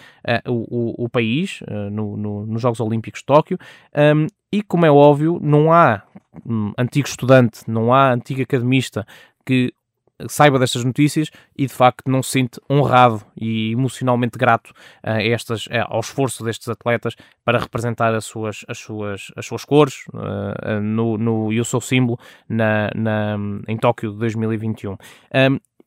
uh, 0.47 0.51
o, 0.51 1.06
o, 1.06 1.10
país, 1.10 1.62
uh, 1.62 1.89
no, 1.91 2.45
nos 2.45 2.62
Jogos 2.62 2.80
Olímpicos 2.80 3.22
de 3.22 3.26
Tóquio, 3.26 3.58
um, 3.95 4.28
e 4.51 4.62
como 4.62 4.86
é 4.86 4.91
óbvio, 4.91 5.39
não 5.41 5.72
há 5.72 6.01
um, 6.45 6.74
antigo 6.78 7.08
estudante, 7.08 7.62
não 7.68 7.93
há 7.93 8.12
antigo 8.12 8.41
academista 8.41 9.06
que 9.45 9.74
saiba 10.28 10.59
destas 10.59 10.84
notícias 10.84 11.30
e 11.57 11.65
de 11.65 11.74
facto 11.74 12.09
não 12.09 12.21
se 12.21 12.32
sente 12.32 12.59
honrado 12.69 13.21
e 13.36 13.71
emocionalmente 13.71 14.38
grato 14.38 14.74
a 15.01 15.21
estas, 15.21 15.67
ao 15.88 15.99
esforço 15.99 16.43
destes 16.43 16.67
atletas 16.67 17.15
para 17.43 17.59
representar 17.59 18.13
as 18.13 18.26
suas, 18.26 18.65
as 18.67 18.78
suas, 18.78 19.32
as 19.36 19.45
suas 19.45 19.65
cores 19.65 20.05
uh, 20.13 20.80
no, 20.82 21.17
no, 21.17 21.51
e 21.51 21.59
o 21.59 21.65
seu 21.65 21.82
símbolo 21.82 22.19
na, 22.47 22.89
na, 22.95 23.38
em 23.67 23.78
Tóquio 23.78 24.11
de 24.11 24.17
2021. 24.19 24.91
Um, 24.91 24.97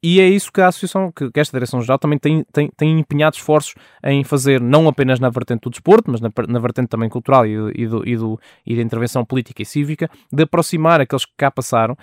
e 0.08 0.20
é 0.20 0.28
isso 0.28 0.52
que 0.52 0.60
a 0.60 0.68
Associação, 0.68 1.10
que, 1.10 1.32
que 1.32 1.40
esta 1.40 1.56
Direção-Geral 1.56 1.98
também 1.98 2.16
tem, 2.16 2.44
tem, 2.52 2.70
tem 2.76 3.00
empenhado 3.00 3.34
esforços 3.34 3.74
em 4.04 4.22
fazer, 4.22 4.60
não 4.60 4.86
apenas 4.86 5.18
na 5.18 5.28
vertente 5.28 5.62
do 5.62 5.70
desporto, 5.70 6.12
mas 6.12 6.20
na, 6.20 6.30
na 6.46 6.60
vertente 6.60 6.86
também 6.86 7.08
cultural 7.08 7.44
e, 7.44 7.72
e, 7.74 7.88
do, 7.88 8.08
e, 8.08 8.16
do, 8.16 8.38
e 8.64 8.76
da 8.76 8.82
intervenção 8.82 9.24
política 9.24 9.62
e 9.62 9.64
cívica, 9.66 10.08
de 10.32 10.44
aproximar 10.44 11.00
aqueles 11.00 11.24
que 11.24 11.32
cá 11.36 11.50
passaram, 11.50 11.98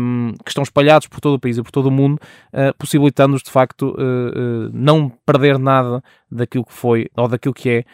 um, 0.00 0.32
que 0.44 0.50
estão 0.50 0.64
espalhados 0.64 1.06
por 1.06 1.20
todo 1.20 1.34
o 1.34 1.38
país 1.38 1.56
e 1.56 1.62
por 1.62 1.70
todo 1.70 1.86
o 1.86 1.90
mundo, 1.92 2.18
uh, 2.52 2.76
possibilitando-os 2.76 3.44
de 3.44 3.50
facto 3.52 3.90
uh, 3.90 3.92
uh, 3.92 4.70
não 4.72 5.08
perder 5.24 5.56
nada 5.56 6.02
daquilo 6.30 6.64
que 6.64 6.72
foi 6.72 7.08
ou 7.16 7.28
daquilo 7.28 7.54
que 7.54 7.70
é 7.70 7.84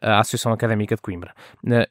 a, 0.00 0.20
Associação 0.20 0.52
Académica 0.52 0.94
de 0.94 1.02
Coimbra. 1.02 1.34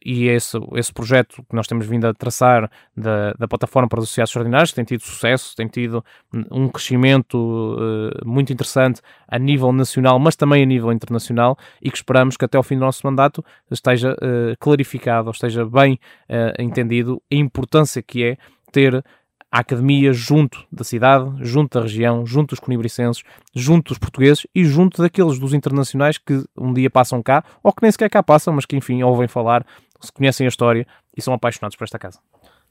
e 0.05 0.27
esse, 0.27 0.57
esse 0.75 0.93
projeto 0.93 1.43
que 1.43 1.55
nós 1.55 1.67
temos 1.67 1.85
vindo 1.87 2.05
a 2.05 2.13
traçar 2.13 2.69
da, 2.95 3.33
da 3.33 3.47
plataforma 3.47 3.89
para 3.89 3.99
os 3.99 4.05
associados 4.05 4.29
extraordinários 4.29 4.73
tem 4.73 4.85
tido 4.85 5.01
sucesso, 5.01 5.55
tem 5.55 5.67
tido 5.67 6.03
um 6.51 6.67
crescimento 6.69 7.35
uh, 7.37 8.27
muito 8.27 8.53
interessante 8.53 9.01
a 9.27 9.37
nível 9.37 9.71
nacional, 9.71 10.19
mas 10.19 10.35
também 10.35 10.63
a 10.63 10.65
nível 10.65 10.91
internacional 10.91 11.57
e 11.81 11.89
que 11.89 11.97
esperamos 11.97 12.37
que 12.37 12.45
até 12.45 12.57
ao 12.57 12.63
fim 12.63 12.75
do 12.75 12.81
nosso 12.81 13.05
mandato 13.05 13.43
esteja 13.71 14.13
uh, 14.13 14.55
clarificado, 14.59 15.27
ou 15.27 15.31
esteja 15.31 15.65
bem 15.65 15.99
uh, 16.29 16.61
entendido 16.61 17.21
a 17.31 17.35
importância 17.35 18.01
que 18.01 18.23
é 18.23 18.37
ter 18.71 19.03
a 19.51 19.59
academia 19.59 20.13
junto 20.13 20.63
da 20.71 20.83
cidade, 20.83 21.31
junto 21.41 21.77
da 21.77 21.83
região, 21.83 22.25
junto 22.25 22.49
dos 22.49 22.59
conibricenses, 22.59 23.23
junto 23.53 23.89
dos 23.89 23.97
portugueses 23.97 24.45
e 24.53 24.63
junto 24.63 25.01
daqueles 25.01 25.39
dos 25.39 25.53
internacionais 25.53 26.17
que 26.17 26.43
um 26.55 26.73
dia 26.73 26.89
passam 26.89 27.21
cá, 27.23 27.43
ou 27.63 27.73
que 27.73 27.81
nem 27.81 27.91
sequer 27.91 28.09
cá 28.09 28.21
passam, 28.21 28.53
mas 28.53 28.65
que 28.65 28.75
enfim 28.75 29.01
ouvem 29.01 29.27
falar, 29.27 29.65
se 29.99 30.11
conhecem 30.11 30.45
a 30.45 30.49
história 30.49 30.85
e 31.17 31.21
são 31.21 31.33
apaixonados 31.33 31.75
por 31.75 31.83
esta 31.83 31.97
casa. 31.97 32.19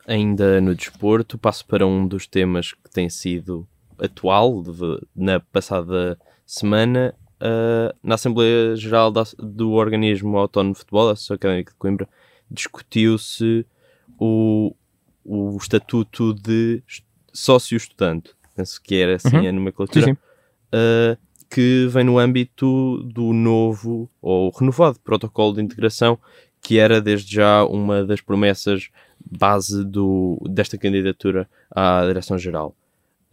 Ainda 0.06 0.60
no 0.60 0.74
desporto, 0.74 1.36
passo 1.36 1.66
para 1.66 1.86
um 1.86 2.06
dos 2.06 2.26
temas 2.26 2.72
que 2.72 2.90
tem 2.90 3.10
sido 3.10 3.66
atual 3.98 4.62
de, 4.62 5.06
na 5.14 5.40
passada 5.40 6.18
semana. 6.46 7.14
Uh, 7.40 7.94
na 8.02 8.14
Assembleia 8.14 8.74
Geral 8.74 9.12
da, 9.12 9.22
do 9.38 9.72
Organismo 9.72 10.38
Autónomo 10.38 10.72
de 10.72 10.78
Futebol, 10.80 11.08
a 11.08 11.12
Associação 11.12 11.34
Académica 11.34 11.72
de 11.72 11.78
Coimbra, 11.78 12.08
discutiu-se 12.50 13.66
o, 14.18 14.74
o 15.28 15.56
estatuto 15.56 16.32
de 16.32 16.82
sócio-estudante, 17.32 18.30
penso 18.56 18.80
que 18.82 18.94
era 18.94 19.16
assim 19.16 19.36
uhum. 19.36 19.48
a 19.48 19.52
nomenclatura, 19.52 20.06
sim, 20.06 20.14
sim. 20.14 20.18
Uh, 20.74 21.18
que 21.50 21.86
vem 21.88 22.04
no 22.04 22.18
âmbito 22.18 23.02
do 23.04 23.32
novo 23.32 24.10
ou 24.20 24.50
renovado 24.50 24.98
protocolo 25.00 25.54
de 25.54 25.62
integração, 25.62 26.18
que 26.60 26.78
era 26.78 27.00
desde 27.00 27.34
já 27.34 27.64
uma 27.64 28.04
das 28.04 28.20
promessas 28.20 28.90
base 29.30 29.84
do, 29.84 30.38
desta 30.50 30.76
candidatura 30.78 31.48
à 31.70 32.04
Direção-Geral. 32.06 32.74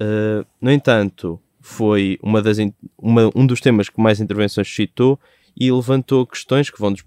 Uh, 0.01 0.45
no 0.61 0.71
entanto, 0.71 1.39
foi 1.61 2.19
uma 2.21 2.41
das, 2.41 2.57
uma, 2.97 3.29
um 3.35 3.45
dos 3.45 3.61
temas 3.61 3.89
que 3.89 3.99
mais 3.99 4.19
intervenções 4.19 4.73
citou 4.73 5.19
e 5.57 5.71
levantou 5.71 6.25
questões 6.25 6.69
que 6.69 6.79
vão 6.79 6.91
dos, 6.91 7.03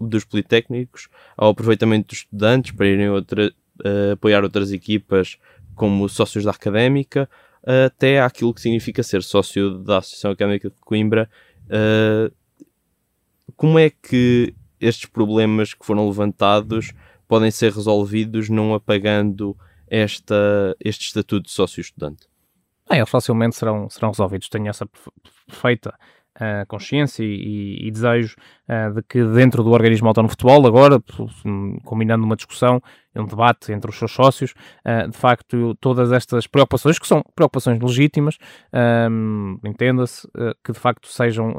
dos 0.00 0.24
politécnicos 0.24 1.08
ao 1.36 1.50
aproveitamento 1.50 2.08
dos 2.08 2.18
estudantes 2.18 2.72
para 2.72 2.86
irem 2.86 3.10
outra, 3.10 3.52
uh, 3.84 4.12
apoiar 4.12 4.42
outras 4.42 4.72
equipas 4.72 5.38
como 5.74 6.08
sócios 6.08 6.44
da 6.44 6.50
académica, 6.50 7.28
uh, 7.62 7.86
até 7.86 8.20
aquilo 8.20 8.54
que 8.54 8.60
significa 8.60 9.02
ser 9.02 9.22
sócio 9.22 9.78
da 9.78 9.98
Associação 9.98 10.30
Académica 10.30 10.70
de 10.70 10.80
Coimbra. 10.80 11.28
Uh, 11.66 12.32
como 13.56 13.78
é 13.78 13.90
que 13.90 14.54
estes 14.80 15.06
problemas 15.08 15.74
que 15.74 15.86
foram 15.86 16.06
levantados 16.06 16.92
podem 17.28 17.50
ser 17.50 17.72
resolvidos 17.72 18.48
não 18.48 18.74
apagando 18.74 19.56
esta, 19.86 20.76
este 20.80 21.06
estatuto 21.06 21.46
de 21.46 21.52
sócio-estudante? 21.52 22.26
Ah, 22.88 22.96
eles 22.96 23.08
facilmente 23.08 23.56
serão, 23.56 23.88
serão 23.88 24.10
resolvidos. 24.10 24.48
Tenho 24.48 24.68
essa 24.68 24.86
perfeita 25.48 25.94
uh, 26.36 26.66
consciência 26.66 27.22
e, 27.22 27.86
e 27.86 27.90
desejo 27.90 28.36
de 28.94 29.02
que 29.02 29.24
dentro 29.24 29.62
do 29.62 29.70
organismo 29.70 30.08
autónomo 30.08 30.28
de 30.28 30.32
futebol, 30.32 30.66
agora, 30.66 31.02
combinando 31.84 32.24
uma 32.24 32.36
discussão, 32.36 32.80
um 33.20 33.26
debate 33.26 33.72
entre 33.72 33.90
os 33.90 33.98
seus 33.98 34.12
sócios, 34.12 34.54
uh, 34.86 35.08
de 35.10 35.16
facto, 35.16 35.74
todas 35.80 36.12
estas 36.12 36.46
preocupações, 36.46 36.98
que 36.98 37.06
são 37.06 37.22
preocupações 37.34 37.78
legítimas, 37.80 38.38
um, 39.10 39.58
entenda-se, 39.64 40.26
uh, 40.28 40.54
que 40.64 40.72
de 40.72 40.78
facto 40.78 41.08
sejam 41.08 41.52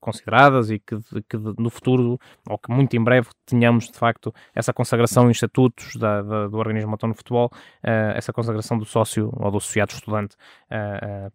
consideradas 0.00 0.70
e 0.70 0.78
que, 0.78 0.96
que 1.28 1.36
no 1.58 1.70
futuro, 1.70 2.18
ou 2.48 2.58
que 2.58 2.70
muito 2.70 2.96
em 2.96 3.02
breve, 3.02 3.28
tenhamos 3.44 3.88
de 3.88 3.98
facto 3.98 4.32
essa 4.54 4.72
consagração 4.72 5.28
em 5.28 5.30
estatutos 5.30 5.96
da, 5.96 6.22
da, 6.22 6.48
do 6.48 6.56
organismo 6.56 6.92
autónomo 6.92 7.14
de 7.14 7.18
futebol, 7.18 7.50
essa 7.82 8.32
consagração 8.32 8.78
do 8.78 8.84
sócio 8.84 9.30
ou 9.36 9.50
do 9.50 9.56
associado 9.58 9.92
estudante, 9.92 10.36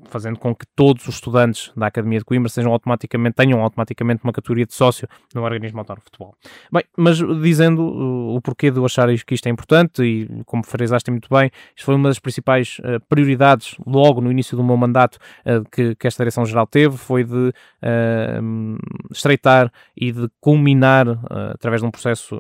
fazendo 0.05 0.39
com 0.39 0.55
que 0.55 0.65
todos 0.75 1.07
os 1.07 1.15
estudantes 1.15 1.71
da 1.75 1.87
Academia 1.87 2.19
de 2.19 2.25
Coimbra 2.25 2.49
sejam 2.49 2.71
automaticamente, 2.71 3.35
tenham 3.35 3.61
automaticamente 3.61 4.23
uma 4.23 4.33
categoria 4.33 4.65
de 4.65 4.73
sócio 4.73 5.02
no 5.33 5.43
organismo 5.43 5.79
autónomo 5.79 6.01
de 6.01 6.05
futebol. 6.05 6.35
Bem, 6.71 6.83
mas 6.97 7.17
dizendo 7.41 7.83
o 7.83 8.41
porquê 8.41 8.71
de 8.71 8.77
eu 8.77 8.85
achar 8.85 9.07
que 9.25 9.33
isto 9.33 9.47
é 9.47 9.49
importante 9.49 10.03
e, 10.03 10.43
como 10.45 10.63
frisaste 10.65 11.11
muito 11.11 11.29
bem, 11.29 11.51
isto 11.75 11.85
foi 11.85 11.95
uma 11.95 12.09
das 12.09 12.19
principais 12.19 12.79
uh, 12.79 12.99
prioridades 13.07 13.75
logo 13.85 14.21
no 14.21 14.31
início 14.31 14.57
do 14.57 14.63
meu 14.63 14.77
mandato 14.77 15.17
uh, 15.45 15.63
que, 15.71 15.95
que, 15.95 16.07
esta 16.07 16.23
Direção-Geral 16.23 16.67
teve, 16.67 16.97
foi 16.97 17.23
de 17.23 17.49
uh, 17.49 18.77
estreitar 19.11 19.71
e 19.95 20.11
de 20.11 20.29
culminar, 20.39 21.05
através 21.53 21.81
de 21.81 21.87
um 21.87 21.91
processo 21.91 22.39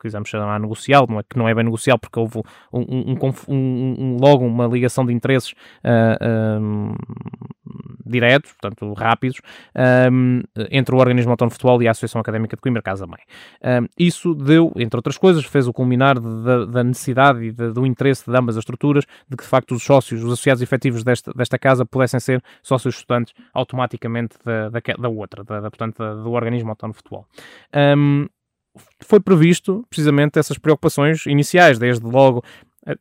quisermos 0.00 0.28
chamar 0.28 0.60
negocial, 0.60 1.06
não 1.08 1.18
é, 1.18 1.22
que 1.22 1.38
não 1.38 1.48
é 1.48 1.54
bem 1.54 1.64
negocial 1.64 1.98
porque 1.98 2.18
houve 2.18 2.42
um, 2.72 3.16
um, 3.48 4.16
logo 4.20 4.46
uma 4.46 4.66
ligação 4.66 5.04
de 5.04 5.12
interesses 5.12 5.52
uh, 5.84 6.94
diretos, 8.04 8.52
portanto 8.52 8.92
rápidos, 8.92 9.40
entre 10.70 10.94
o 10.94 10.98
Organismo 10.98 11.30
Autónomo 11.30 11.50
de 11.50 11.54
Futebol 11.54 11.82
e 11.82 11.88
a 11.88 11.92
Associação 11.92 12.20
Académica 12.20 12.56
de 12.56 12.60
Coimbra 12.60 12.82
Casa 12.82 13.06
Mãe. 13.06 13.20
isso 13.98 14.34
deu, 14.34 14.72
entre 14.76 14.98
outras 14.98 15.16
coisas, 15.16 15.44
fez 15.44 15.66
o 15.66 15.72
culminar 15.72 16.18
de, 16.18 16.66
da 16.66 16.84
necessidade 16.84 17.42
e 17.42 17.52
de, 17.52 17.72
do 17.72 17.86
interesse 17.86 18.30
de 18.30 18.36
ambas 18.36 18.56
as 18.56 18.62
estruturas 18.62 19.04
de 19.28 19.36
que 19.36 19.44
de 19.44 19.48
facto 19.48 19.74
os 19.74 19.82
sócios, 19.82 20.22
os 20.22 20.32
associados 20.32 20.62
efetivos 20.62 21.02
desta, 21.02 21.32
desta 21.34 21.58
casa 21.58 21.86
pudessem 21.86 22.20
ser 22.20 22.42
sócios 22.62 22.96
estudantes 22.96 23.34
automaticamente 23.52 24.36
da, 24.44 24.68
da, 24.68 24.80
da 24.98 25.08
outra, 25.08 25.44
da, 25.44 25.60
portanto, 25.62 25.98
do 26.22 26.30
Organismo 26.30 26.70
Autónomo 26.70 26.94
de 26.94 26.98
Futebol. 26.98 27.26
Um, 27.74 28.26
foi 29.00 29.20
previsto 29.20 29.84
precisamente 29.88 30.38
essas 30.38 30.58
preocupações 30.58 31.26
iniciais, 31.26 31.78
desde 31.78 32.04
logo 32.04 32.44
a, 32.86 32.94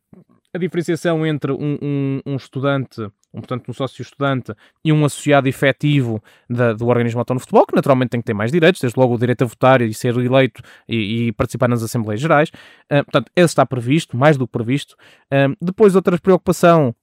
a 0.54 0.58
diferenciação 0.58 1.26
entre 1.26 1.52
um, 1.52 1.78
um, 1.82 2.22
um 2.26 2.36
estudante 2.36 3.10
um, 3.34 3.40
portanto, 3.40 3.70
um 3.70 3.74
sócio 3.74 4.02
estudante 4.02 4.54
e 4.84 4.92
um 4.92 5.06
associado 5.06 5.48
efetivo 5.48 6.22
da, 6.50 6.74
do 6.74 6.88
organismo 6.88 7.20
autónomo 7.20 7.40
de 7.40 7.46
futebol, 7.46 7.66
que 7.66 7.76
naturalmente 7.76 8.10
tem 8.10 8.22
que 8.22 8.26
ter 8.26 8.34
mais 8.34 8.52
direitos, 8.52 8.82
desde 8.82 9.00
logo 9.00 9.16
o 9.16 9.18
direito 9.18 9.44
a 9.44 9.48
votar 9.48 9.82
e 9.82 9.94
ser 9.94 10.16
eleito 10.18 10.62
e, 10.88 11.28
e 11.28 11.32
participar 11.32 11.70
nas 11.70 11.82
Assembleias 11.82 12.20
Gerais. 12.20 12.50
Uh, 12.50 13.04
portanto, 13.06 13.32
esse 13.36 13.46
está 13.46 13.66
previsto, 13.66 14.18
mais 14.18 14.38
do 14.38 14.46
que 14.46 14.52
previsto. 14.52 14.96
Uh, 15.32 15.56
depois, 15.62 15.96
outra 15.96 16.18
preocupação 16.20 16.94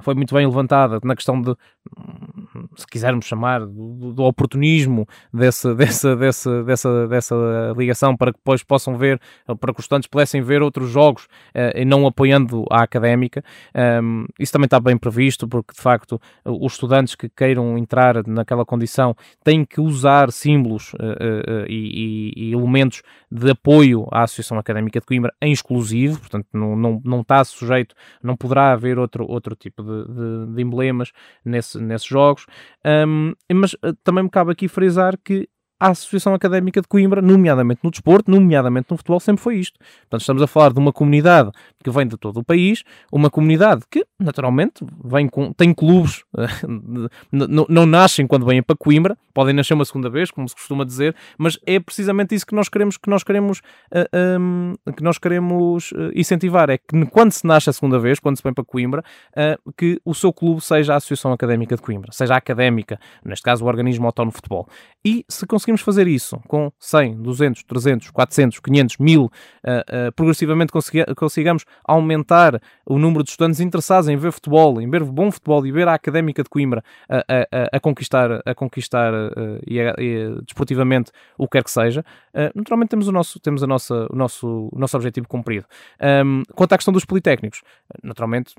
foi 0.00 0.14
muito 0.14 0.34
bem 0.34 0.46
levantada 0.46 0.98
na 1.02 1.14
questão 1.14 1.40
de, 1.42 1.54
se 2.76 2.86
quisermos 2.86 3.26
chamar, 3.26 3.60
do, 3.60 4.12
do 4.12 4.22
oportunismo 4.22 5.06
dessa, 5.32 5.74
dessa, 5.76 6.16
dessa, 6.16 6.62
dessa, 6.64 7.08
dessa 7.08 7.34
ligação 7.76 8.16
para 8.16 8.32
que 8.32 8.38
depois 8.38 8.62
possam 8.62 8.96
ver, 8.96 9.20
para 9.60 9.72
que 9.72 9.80
os 9.80 9.84
estudantes 9.84 10.08
pudessem 10.08 10.42
ver 10.42 10.62
outros 10.62 10.90
jogos 10.90 11.24
uh, 11.24 11.76
e 11.76 11.84
não 11.84 12.06
apoiando 12.06 12.64
a 12.70 12.82
académica. 12.82 13.42
Um, 14.02 14.26
isso 14.38 14.52
também 14.52 14.66
está 14.66 14.80
bem 14.80 14.96
previsto, 14.96 15.48
porque 15.48 15.74
de 15.74 15.80
facto 15.80 16.20
os 16.44 16.72
estudantes 16.72 17.14
que 17.14 17.28
queiram 17.28 17.76
entrar 17.76 18.26
naquela 18.26 18.64
condição 18.64 19.14
têm 19.42 19.64
que 19.64 19.80
usar 19.80 20.30
símbolos 20.32 20.92
uh, 20.94 20.96
uh, 20.96 21.66
e, 21.68 22.32
e, 22.36 22.52
elementos 22.52 23.02
de 23.30 23.50
apoio 23.50 24.06
à 24.10 24.22
Associação 24.22 24.58
Académica 24.58 25.00
de 25.00 25.06
Coimbra 25.06 25.32
em 25.40 25.52
exclusivo, 25.52 26.18
portanto 26.18 26.46
não, 26.52 26.76
não, 26.76 27.00
não 27.04 27.20
está 27.20 27.44
sujeito, 27.44 27.94
não 28.22 28.36
poderá 28.36 28.72
haver 28.72 28.98
outro, 28.98 29.24
outro 29.26 29.54
tipo 29.54 29.82
de, 29.82 30.04
de, 30.12 30.54
de 30.54 30.62
emblemas 30.62 31.12
nesse, 31.44 31.80
nesses 31.80 32.06
jogos. 32.06 32.46
Um, 32.84 33.32
mas 33.52 33.76
também 34.04 34.24
me 34.24 34.30
cabe 34.30 34.52
aqui 34.52 34.68
frisar 34.68 35.18
que 35.22 35.48
a 35.80 35.88
Associação 35.88 36.34
Académica 36.34 36.82
de 36.82 36.86
Coimbra, 36.86 37.22
nomeadamente 37.22 37.80
no 37.82 37.90
desporto, 37.90 38.30
nomeadamente 38.30 38.88
no 38.90 38.98
futebol, 38.98 39.18
sempre 39.18 39.42
foi 39.42 39.56
isto. 39.56 39.78
Portanto, 39.78 40.20
estamos 40.20 40.42
a 40.42 40.46
falar 40.46 40.74
de 40.74 40.78
uma 40.78 40.92
comunidade 40.92 41.50
que 41.82 41.90
vem 41.90 42.06
de 42.06 42.18
todo 42.18 42.40
o 42.40 42.44
país, 42.44 42.84
uma 43.10 43.30
comunidade 43.30 43.82
que, 43.90 44.04
naturalmente, 44.18 44.84
vem 45.02 45.26
com, 45.26 45.54
tem 45.54 45.72
clubes, 45.72 46.22
não 47.32 47.86
nascem 47.86 48.26
quando 48.26 48.44
vêm 48.44 48.62
para 48.62 48.76
Coimbra, 48.76 49.16
podem 49.32 49.54
nascer 49.54 49.74
uma 49.74 49.84
segunda 49.84 50.08
vez, 50.08 50.30
como 50.30 50.48
se 50.48 50.54
costuma 50.54 50.84
dizer, 50.84 51.14
mas 51.38 51.58
é 51.66 51.78
precisamente 51.78 52.34
isso 52.34 52.46
que 52.46 52.54
nós 52.54 52.68
queremos 52.68 52.96
que 52.96 53.08
nós 53.08 53.22
queremos 53.22 53.58
uh, 53.58 54.06
ah, 54.12 54.38
um, 54.38 54.74
que 54.96 55.02
nós 55.02 55.18
queremos 55.18 55.92
uh, 55.92 56.10
incentivar, 56.14 56.70
é 56.70 56.78
que 56.78 57.06
quando 57.06 57.32
se 57.32 57.46
nasce 57.46 57.70
a 57.70 57.72
segunda 57.72 57.98
vez, 57.98 58.18
quando 58.18 58.36
se 58.36 58.42
vem 58.42 58.52
para 58.52 58.64
Coimbra, 58.64 59.02
uh, 59.32 59.72
que 59.72 60.00
o 60.04 60.14
seu 60.14 60.32
clube 60.32 60.60
seja 60.60 60.94
a 60.94 60.96
Associação 60.96 61.32
Académica 61.32 61.76
de 61.76 61.82
Coimbra, 61.82 62.12
seja 62.12 62.34
a 62.34 62.36
académica, 62.36 62.98
neste 63.24 63.44
caso 63.44 63.64
o 63.64 63.68
organismo 63.68 64.06
autónomo 64.06 64.32
de 64.32 64.36
futebol. 64.36 64.68
E 65.04 65.24
se 65.28 65.46
conseguimos 65.46 65.80
fazer 65.80 66.06
isso 66.06 66.38
com 66.46 66.70
100, 66.78 67.22
200, 67.22 67.62
300, 67.64 68.10
400, 68.10 68.60
500, 68.60 68.96
1000, 68.98 69.32
progressivamente 70.14 70.72
consigamos 71.16 71.64
aumentar 71.84 72.60
o 72.86 72.98
número 72.98 73.24
de 73.24 73.30
estudantes 73.30 73.60
interessados 73.60 74.08
em 74.08 74.16
ver 74.16 74.32
futebol, 74.32 74.80
em 74.80 74.88
ver 74.90 75.02
bom 75.04 75.30
futebol 75.30 75.66
e 75.66 75.72
ver 75.72 75.88
a 75.88 75.94
Académica 75.94 76.42
de 76.42 76.50
Coimbra 76.50 76.82
a, 77.08 77.18
a, 77.18 77.76
a 77.76 77.80
conquistar, 77.80 78.42
a 78.44 78.54
conquistar 78.54 79.12
uh, 79.12 79.19
e, 79.66 79.78
e, 79.78 80.42
desportivamente 80.42 81.10
o 81.36 81.46
que 81.46 81.52
quer 81.52 81.64
que 81.64 81.70
seja, 81.70 82.00
uh, 82.00 82.50
naturalmente 82.54 82.90
temos, 82.90 83.08
o 83.08 83.12
nosso, 83.12 83.38
temos 83.40 83.62
a 83.62 83.66
nossa, 83.66 84.06
o, 84.10 84.16
nosso, 84.16 84.68
o 84.72 84.78
nosso 84.78 84.96
objetivo 84.96 85.28
cumprido. 85.28 85.66
Um, 86.24 86.42
quanto 86.54 86.72
à 86.72 86.78
questão 86.78 86.92
dos 86.92 87.04
politécnicos, 87.04 87.62
naturalmente 88.02 88.54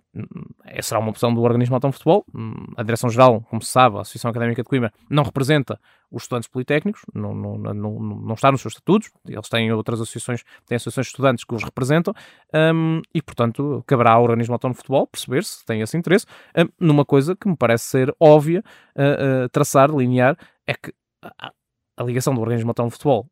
essa 0.65 0.89
será 0.89 0.99
uma 0.99 1.09
opção 1.09 1.33
do 1.33 1.41
organismo 1.41 1.75
autónomo 1.75 1.93
de 1.93 1.97
futebol. 1.97 2.25
Hum, 2.35 2.53
a 2.75 2.83
Direção-Geral, 2.83 3.41
como 3.49 3.61
se 3.61 3.71
sabe, 3.71 3.97
a 3.97 4.01
Associação 4.01 4.29
Académica 4.29 4.61
de 4.61 4.67
Coimbra, 4.67 4.91
não 5.09 5.23
representa 5.23 5.79
os 6.11 6.23
estudantes 6.23 6.49
politécnicos, 6.49 7.01
não, 7.13 7.33
não, 7.33 7.57
não, 7.57 7.99
não 7.99 8.33
está 8.33 8.51
nos 8.51 8.61
seus 8.61 8.73
estatutos, 8.73 9.09
eles 9.25 9.47
têm 9.47 9.71
outras 9.71 10.01
associações, 10.01 10.43
têm 10.67 10.75
associações 10.75 11.07
de 11.07 11.11
estudantes 11.11 11.43
que 11.45 11.55
os 11.55 11.63
representam, 11.63 12.13
um, 12.53 13.01
e 13.13 13.21
portanto 13.21 13.83
caberá 13.87 14.11
ao 14.13 14.23
organismo 14.23 14.53
autónomo 14.53 14.73
de 14.73 14.79
futebol 14.79 15.07
perceber 15.07 15.43
se 15.43 15.65
tem 15.65 15.81
esse 15.81 15.97
interesse, 15.97 16.25
um, 16.57 16.67
numa 16.85 17.05
coisa 17.05 17.35
que 17.35 17.47
me 17.47 17.55
parece 17.55 17.85
ser 17.85 18.13
óbvia, 18.19 18.61
uh, 18.95 19.45
uh, 19.45 19.49
traçar, 19.49 19.89
linear, 19.89 20.37
é 20.67 20.73
que 20.73 20.93
a, 21.23 21.51
a, 21.97 22.03
ligação 22.03 22.35
do 22.35 22.41
organismo 22.41 22.69
autónomo 22.69 22.89
de 22.89 22.97
futebol 22.97 23.27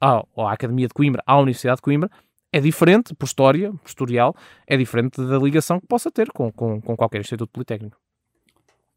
à, 0.00 0.24
à 0.36 0.52
Academia 0.52 0.88
de 0.88 0.94
Coimbra, 0.94 1.22
à 1.24 1.38
Universidade 1.38 1.76
de 1.76 1.82
Coimbra, 1.82 2.10
é 2.52 2.60
diferente, 2.60 3.14
por 3.14 3.26
história, 3.26 3.72
por 3.72 3.88
historial, 3.88 4.34
é 4.66 4.76
diferente 4.76 5.20
da 5.24 5.38
ligação 5.38 5.80
que 5.80 5.86
possa 5.86 6.10
ter 6.10 6.30
com, 6.30 6.52
com, 6.52 6.80
com 6.80 6.96
qualquer 6.96 7.20
instituto 7.20 7.50
politécnico. 7.50 8.03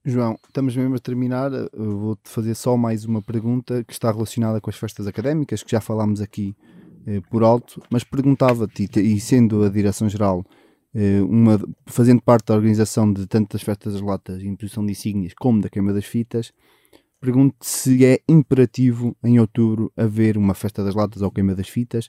João, 0.09 0.39
estamos 0.47 0.73
mesmo 0.73 0.95
a 0.95 0.99
terminar. 0.99 1.51
Vou-te 1.73 2.29
fazer 2.29 2.55
só 2.55 2.77
mais 2.77 3.03
uma 3.03 3.21
pergunta 3.21 3.83
que 3.83 3.91
está 3.91 4.09
relacionada 4.09 4.61
com 4.61 4.69
as 4.69 4.77
festas 4.77 5.05
académicas, 5.05 5.61
que 5.61 5.71
já 5.71 5.81
falámos 5.81 6.21
aqui 6.21 6.55
eh, 7.05 7.19
por 7.29 7.43
alto, 7.43 7.83
mas 7.89 8.05
perguntava-te, 8.05 8.89
e 9.01 9.19
sendo 9.19 9.65
a 9.65 9.69
Direção-Geral, 9.69 10.45
eh, 10.95 11.21
uma, 11.23 11.59
fazendo 11.85 12.21
parte 12.21 12.45
da 12.45 12.55
organização 12.55 13.11
de 13.11 13.27
tanto 13.27 13.51
das 13.51 13.61
festas 13.61 13.95
das 13.95 14.01
latas 14.01 14.41
e 14.41 14.47
imposição 14.47 14.85
de 14.85 14.93
insígnias 14.93 15.33
como 15.33 15.59
da 15.59 15.67
queima 15.67 15.91
das 15.91 16.05
fitas, 16.05 16.53
pergunto 17.19 17.57
se 17.59 18.05
é 18.05 18.21
imperativo 18.29 19.13
em 19.21 19.41
outubro 19.41 19.91
haver 19.97 20.37
uma 20.37 20.53
festa 20.53 20.85
das 20.85 20.95
latas 20.95 21.21
ou 21.21 21.29
queima 21.29 21.53
das 21.53 21.67
fitas, 21.67 22.07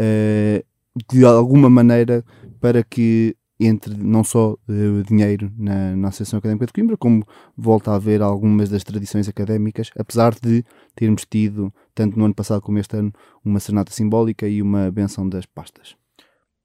eh, 0.00 0.64
de 1.08 1.24
alguma 1.24 1.70
maneira 1.70 2.24
para 2.60 2.82
que 2.82 3.36
entre 3.58 3.96
não 3.96 4.22
só 4.22 4.52
uh, 4.52 5.02
dinheiro 5.06 5.50
na, 5.56 5.96
na 5.96 6.08
Associação 6.08 6.38
Académica 6.38 6.66
de 6.66 6.72
Coimbra, 6.72 6.96
como 6.96 7.26
volta 7.56 7.90
a 7.90 7.96
haver 7.96 8.20
algumas 8.20 8.68
das 8.68 8.84
tradições 8.84 9.28
académicas, 9.28 9.90
apesar 9.98 10.34
de 10.34 10.64
termos 10.94 11.24
tido, 11.24 11.72
tanto 11.94 12.18
no 12.18 12.26
ano 12.26 12.34
passado 12.34 12.60
como 12.60 12.78
este 12.78 12.96
ano, 12.96 13.12
uma 13.44 13.60
serenata 13.60 13.92
simbólica 13.92 14.46
e 14.46 14.60
uma 14.60 14.90
benção 14.90 15.28
das 15.28 15.46
pastas. 15.46 15.96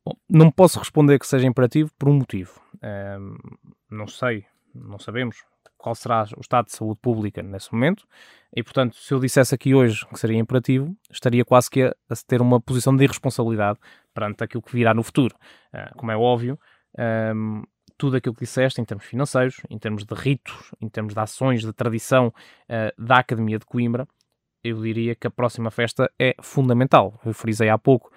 Bom, 0.06 0.16
não 0.30 0.52
posso 0.52 0.80
responder 0.80 1.20
que 1.20 1.28
seja 1.28 1.48
imperativo 1.48 1.92
por 1.98 2.10
um 2.10 2.14
motivo. 2.14 2.60
não 3.90 4.08
sei, 4.08 4.46
não 4.74 4.98
sabemos 4.98 5.38
qual 5.78 5.96
será 5.96 6.26
o 6.38 6.42
estado 6.42 6.68
de 6.68 6.74
saúde 6.74 7.00
pública 7.02 7.42
nesse 7.42 7.74
momento, 7.74 8.06
e 8.56 8.62
portanto, 8.62 8.96
se 8.96 9.14
eu 9.14 9.20
dissesse 9.20 9.56
aqui 9.56 9.74
hoje 9.74 10.06
que 10.08 10.20
seria 10.20 10.38
imperativo, 10.38 10.96
estaria 11.10 11.44
quase 11.44 11.70
que 11.70 11.82
a, 11.82 11.96
a 12.10 12.16
ter 12.28 12.42
uma 12.42 12.62
posição 12.62 12.96
de 12.96 13.04
irresponsabilidade 13.04 13.80
perante 14.14 14.44
aquilo 14.44 14.62
que 14.62 14.74
virá 14.74 14.94
no 14.94 15.02
futuro. 15.04 15.36
Uh, 15.74 15.98
como 15.98 16.12
é 16.12 16.18
óbvio, 16.18 16.60
um, 16.98 17.64
tudo 17.98 18.18
aquilo 18.18 18.34
que 18.34 18.42
disseste 18.42 18.82
em 18.82 18.86
termos 18.86 19.06
financeiros, 19.06 19.62
em 19.70 19.78
termos 19.78 20.04
de 20.04 20.16
ritos, 20.16 20.72
em 20.82 20.90
termos 20.90 21.14
de 21.14 21.20
ações, 21.20 21.62
de 21.62 21.72
tradição 21.72 22.28
uh, 22.28 23.04
da 23.04 23.18
Academia 23.18 23.60
de 23.60 23.66
Coimbra, 23.66 24.08
eu 24.64 24.82
diria 24.82 25.16
que 25.16 25.28
a 25.28 25.32
próxima 25.32 25.72
festa 25.72 26.12
é 26.20 26.36
fundamental. 26.42 27.20
Eu 27.26 27.34
frisei 27.34 27.70
há 27.70 27.78
pouco, 27.78 28.12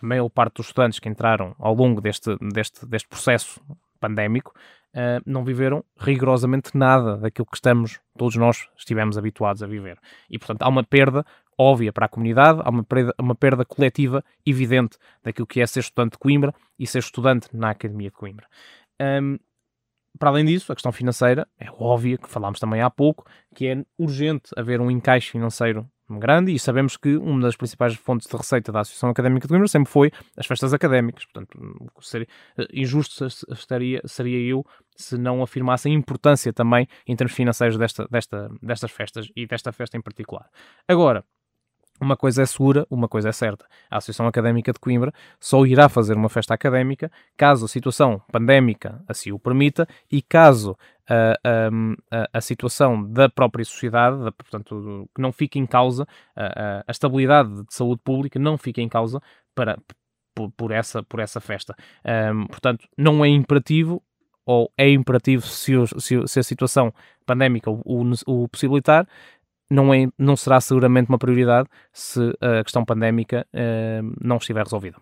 a 0.00 0.06
maior 0.06 0.28
parte 0.28 0.56
dos 0.56 0.66
estudantes 0.66 0.98
que 0.98 1.08
entraram 1.08 1.54
ao 1.58 1.74
longo 1.74 2.00
deste, 2.00 2.36
deste, 2.52 2.86
deste 2.86 3.08
processo 3.08 3.60
pandémico 3.98 4.52
uh, 4.94 5.22
não 5.26 5.44
viveram 5.44 5.84
rigorosamente 5.98 6.76
nada 6.76 7.16
daquilo 7.16 7.46
que 7.46 7.56
estamos, 7.56 8.00
todos 8.16 8.36
nós 8.36 8.68
estivemos 8.76 9.18
habituados 9.18 9.62
a 9.62 9.66
viver. 9.66 9.98
E, 10.28 10.38
portanto, 10.38 10.62
há 10.62 10.68
uma 10.68 10.84
perda 10.84 11.24
óbvia 11.60 11.92
para 11.92 12.06
a 12.06 12.08
comunidade, 12.08 12.60
há 12.64 12.70
uma 12.70 12.82
perda, 12.82 13.14
uma 13.20 13.34
perda 13.34 13.64
coletiva 13.64 14.24
evidente 14.46 14.96
daquilo 15.22 15.46
que 15.46 15.60
é 15.60 15.66
ser 15.66 15.80
estudante 15.80 16.12
de 16.12 16.18
Coimbra 16.18 16.54
e 16.78 16.86
ser 16.86 17.00
estudante 17.00 17.48
na 17.52 17.70
Academia 17.70 18.08
de 18.08 18.16
Coimbra. 18.16 18.46
Um, 19.00 19.38
para 20.18 20.30
além 20.30 20.44
disso, 20.44 20.72
a 20.72 20.74
questão 20.74 20.90
financeira 20.90 21.46
é 21.58 21.70
óbvia, 21.70 22.18
que 22.18 22.28
falámos 22.28 22.58
também 22.58 22.80
há 22.80 22.90
pouco, 22.90 23.24
que 23.54 23.66
é 23.66 23.84
urgente 23.98 24.50
haver 24.56 24.80
um 24.80 24.90
encaixe 24.90 25.30
financeiro 25.30 25.88
grande 26.18 26.52
e 26.52 26.58
sabemos 26.58 26.96
que 26.96 27.16
uma 27.16 27.42
das 27.42 27.56
principais 27.56 27.94
fontes 27.94 28.28
de 28.28 28.36
receita 28.36 28.72
da 28.72 28.80
Associação 28.80 29.10
Académica 29.10 29.46
de 29.46 29.48
Coimbra 29.48 29.68
sempre 29.68 29.92
foi 29.92 30.10
as 30.36 30.46
festas 30.46 30.74
académicas. 30.74 31.24
Portanto, 31.26 31.56
seria, 32.00 32.26
eh, 32.58 32.66
injusto 32.72 33.26
estaria, 33.52 34.00
seria 34.04 34.38
eu 34.50 34.64
se 34.96 35.16
não 35.16 35.42
afirmasse 35.42 35.88
a 35.88 35.92
importância 35.92 36.52
também 36.52 36.88
em 37.06 37.14
termos 37.14 37.34
financeiros 37.34 37.76
desta, 37.76 38.08
desta, 38.10 38.50
destas 38.60 38.90
festas 38.90 39.28
e 39.36 39.46
desta 39.46 39.72
festa 39.72 39.96
em 39.96 40.02
particular. 40.02 40.48
Agora, 40.88 41.24
uma 42.00 42.16
coisa 42.16 42.42
é 42.42 42.46
segura, 42.46 42.86
uma 42.90 43.08
coisa 43.08 43.28
é 43.28 43.32
certa. 43.32 43.66
A 43.90 43.98
Associação 43.98 44.26
Académica 44.26 44.72
de 44.72 44.78
Coimbra 44.78 45.12
só 45.38 45.64
irá 45.66 45.88
fazer 45.88 46.16
uma 46.16 46.28
festa 46.28 46.54
académica 46.54 47.10
caso 47.36 47.64
a 47.64 47.68
situação 47.68 48.22
pandémica 48.32 49.02
assim 49.06 49.32
o 49.32 49.38
permita 49.38 49.86
e 50.10 50.22
caso 50.22 50.76
a, 51.08 51.36
a, 52.10 52.28
a 52.32 52.40
situação 52.40 53.02
da 53.02 53.28
própria 53.28 53.64
sociedade, 53.64 54.16
portanto, 54.32 55.08
que 55.14 55.20
não 55.20 55.32
fique 55.32 55.58
em 55.58 55.66
causa, 55.66 56.06
a, 56.36 56.84
a, 56.86 56.90
estabilidade 56.90 57.64
de 57.64 57.74
saúde 57.74 58.00
pública 58.04 58.38
não 58.38 58.56
fique 58.56 58.80
em 58.80 58.88
causa 58.88 59.20
para, 59.54 59.76
por, 60.34 60.50
por 60.52 60.70
essa, 60.70 61.02
por 61.02 61.18
essa 61.18 61.40
festa. 61.40 61.74
Um, 62.32 62.46
portanto, 62.46 62.86
não 62.96 63.24
é 63.24 63.28
imperativo 63.28 64.02
ou 64.46 64.72
é 64.76 64.88
imperativo 64.90 65.46
se, 65.46 65.72
se, 65.98 66.26
se 66.26 66.40
a 66.40 66.42
situação 66.42 66.94
pandémica 67.26 67.70
o, 67.70 67.82
o, 67.84 68.12
o 68.26 68.48
possibilitar, 68.48 69.06
não, 69.70 69.94
é, 69.94 70.08
não 70.18 70.36
será 70.36 70.60
seguramente 70.60 71.08
uma 71.08 71.18
prioridade 71.18 71.68
se 71.92 72.20
a 72.40 72.62
questão 72.62 72.84
pandémica 72.84 73.46
uh, 73.54 74.14
não 74.20 74.36
estiver 74.36 74.64
resolvida. 74.64 74.96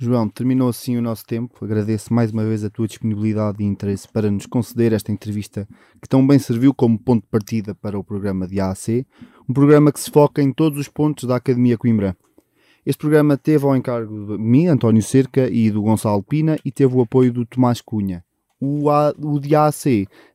João, 0.00 0.28
terminou 0.28 0.68
assim 0.68 0.96
o 0.96 1.02
nosso 1.02 1.26
tempo. 1.26 1.64
Agradeço 1.64 2.14
mais 2.14 2.30
uma 2.30 2.44
vez 2.44 2.62
a 2.62 2.70
tua 2.70 2.86
disponibilidade 2.86 3.60
e 3.60 3.66
interesse 3.66 4.06
para 4.06 4.30
nos 4.30 4.46
conceder 4.46 4.92
esta 4.92 5.10
entrevista 5.10 5.66
que 6.00 6.08
tão 6.08 6.24
bem 6.24 6.38
serviu 6.38 6.72
como 6.72 6.96
ponto 6.96 7.22
de 7.22 7.28
partida 7.28 7.74
para 7.74 7.98
o 7.98 8.04
programa 8.04 8.46
de 8.46 8.60
AAC, 8.60 9.04
um 9.48 9.52
programa 9.52 9.90
que 9.90 9.98
se 9.98 10.08
foca 10.08 10.40
em 10.40 10.52
todos 10.52 10.78
os 10.78 10.86
pontos 10.86 11.24
da 11.24 11.34
Academia 11.34 11.76
Coimbra. 11.76 12.16
Este 12.86 13.00
programa 13.00 13.36
teve 13.36 13.64
ao 13.64 13.76
encargo 13.76 14.36
de 14.36 14.38
mim, 14.38 14.68
António 14.68 15.02
Cerca, 15.02 15.50
e 15.50 15.68
do 15.68 15.82
Gonçalo 15.82 16.22
Pina, 16.22 16.56
e 16.64 16.70
teve 16.70 16.94
o 16.94 17.00
apoio 17.00 17.32
do 17.32 17.44
Tomás 17.44 17.80
Cunha. 17.80 18.24
O, 18.60 18.90
A, 18.90 19.14
o 19.18 19.40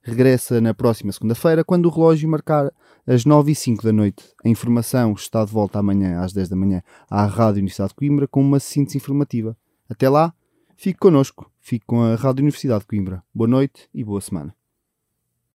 regressa 0.01 0.61
na 0.61 0.74
próxima 0.74 1.11
segunda-feira, 1.11 1.63
quando 1.63 1.88
o 1.88 1.89
relógio 1.89 2.30
marcar 2.30 2.71
às 3.05 3.26
9 3.26 3.51
e 3.51 3.55
05 3.55 3.84
da 3.84 3.91
noite. 3.91 4.24
A 4.43 4.49
informação 4.49 5.13
está 5.13 5.43
de 5.43 5.51
volta 5.51 5.80
amanhã, 5.80 6.21
às 6.21 6.34
10 6.34 6.49
da 6.49 6.55
manhã, 6.55 6.82
à 7.09 7.26
Rádio 7.26 7.59
Universidade 7.59 7.89
de 7.89 7.95
Coimbra, 7.95 8.28
com 8.28 8.41
uma 8.41 8.59
síntese 8.59 8.97
informativa. 8.97 9.57
Até 9.89 10.09
lá, 10.09 10.34
fique 10.76 10.99
connosco, 10.99 11.51
fique 11.59 11.86
com 11.86 12.01
a 12.01 12.15
Rádio 12.15 12.41
Universidade 12.41 12.82
de 12.82 12.88
Coimbra. 12.88 13.24
Boa 13.34 13.47
noite 13.47 13.89
e 13.93 14.03
boa 14.03 14.21
semana. 14.21 14.55